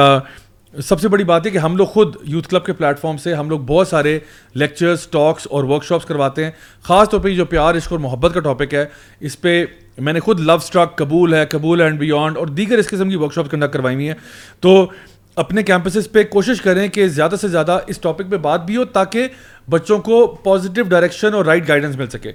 [0.78, 3.34] سب سے بڑی بات ہے کہ ہم لوگ خود یوتھ کلب کے پلیٹ فارم سے
[3.34, 4.18] ہم لوگ بہت سارے
[4.54, 6.50] لیکچرس ٹاکس اور ورک شاپس کرواتے ہیں۔
[6.82, 8.86] خاص طور پہ جو پیار، عشق اور محبت کا ٹاپک ہے،
[9.20, 9.64] اس پہ
[9.98, 13.16] میں نے خود لو اسٹرک قبول ہے، قبول اینڈ بیونڈ اور دیگر اس قسم کی
[13.16, 14.14] ورک شاپس کنڈکٹ کروائی ہوئی ہیں۔
[14.60, 14.90] تو
[15.36, 18.84] اپنے کیمپسز پہ کوشش کریں کہ زیادہ سے زیادہ اس ٹاپک پہ بات بھی ہو
[18.84, 19.28] تاکہ
[19.70, 22.32] بچوں کو پازیٹیو ڈائریکشن اور رائٹ گائیڈنس مل سکے۔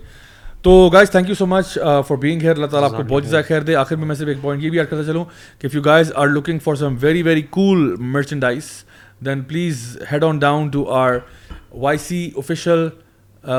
[0.65, 1.77] تو guys thank you so much
[2.07, 4.27] for being here اللہ تعالیٰ آپ کو بہت زیادہ خیر۔ دے۔ آخر میں میں صرف
[4.27, 5.25] ایک پوائنٹ یہ بھی ایڈ کرتا چلوں
[5.59, 8.63] کہ if you guys are looking for some very very cool merchandise
[9.25, 11.13] then please head on down to our
[11.71, 12.87] Y C official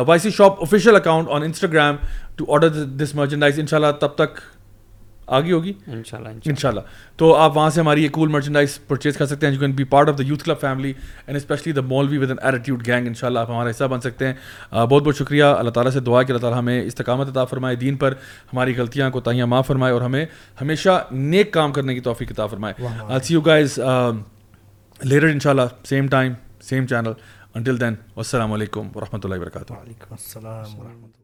[0.07, 1.97] Y C shop official account on Instagram
[2.37, 4.41] to order this merchandise ان شاء اللہ تب تک
[5.27, 6.81] آگے ہوگی؟ ان شاء اللہ
[7.17, 9.85] تو آپ وہاں سے ہماری یہ کول مرچنڈائز پرچیز کر سکتے ہیں you can be
[9.85, 10.93] part of the youth club family
[11.27, 14.01] and especially the maulvi with an attitude gang ان شاء اللہ آپ ہمارا حصہ بن
[14.01, 14.35] سکتے ہیں۔
[14.73, 17.97] بہت بہت شکریہ۔ اللہ تعالیٰ سے دعا کہ اللہ تعالیٰ ہمیں استقامت عطا فرمائے دین
[17.97, 18.15] پر
[18.53, 20.25] ہماری غلطیاں کو تاہیاں معاف فرمائے اور ہمیں
[20.61, 22.75] ہمیشہ نیک کام کرنے کی توفیق عطا فرمائے۔
[23.25, 23.79] سی یو گائز
[25.01, 26.33] لیٹر ان شاء اللہ same time
[26.69, 27.13] same channel
[27.55, 31.15] until then السلام علیکم ورحمۃ اللہ وبرکاتہ۔ وعلیکم السلام ورحمۃ اللہ۔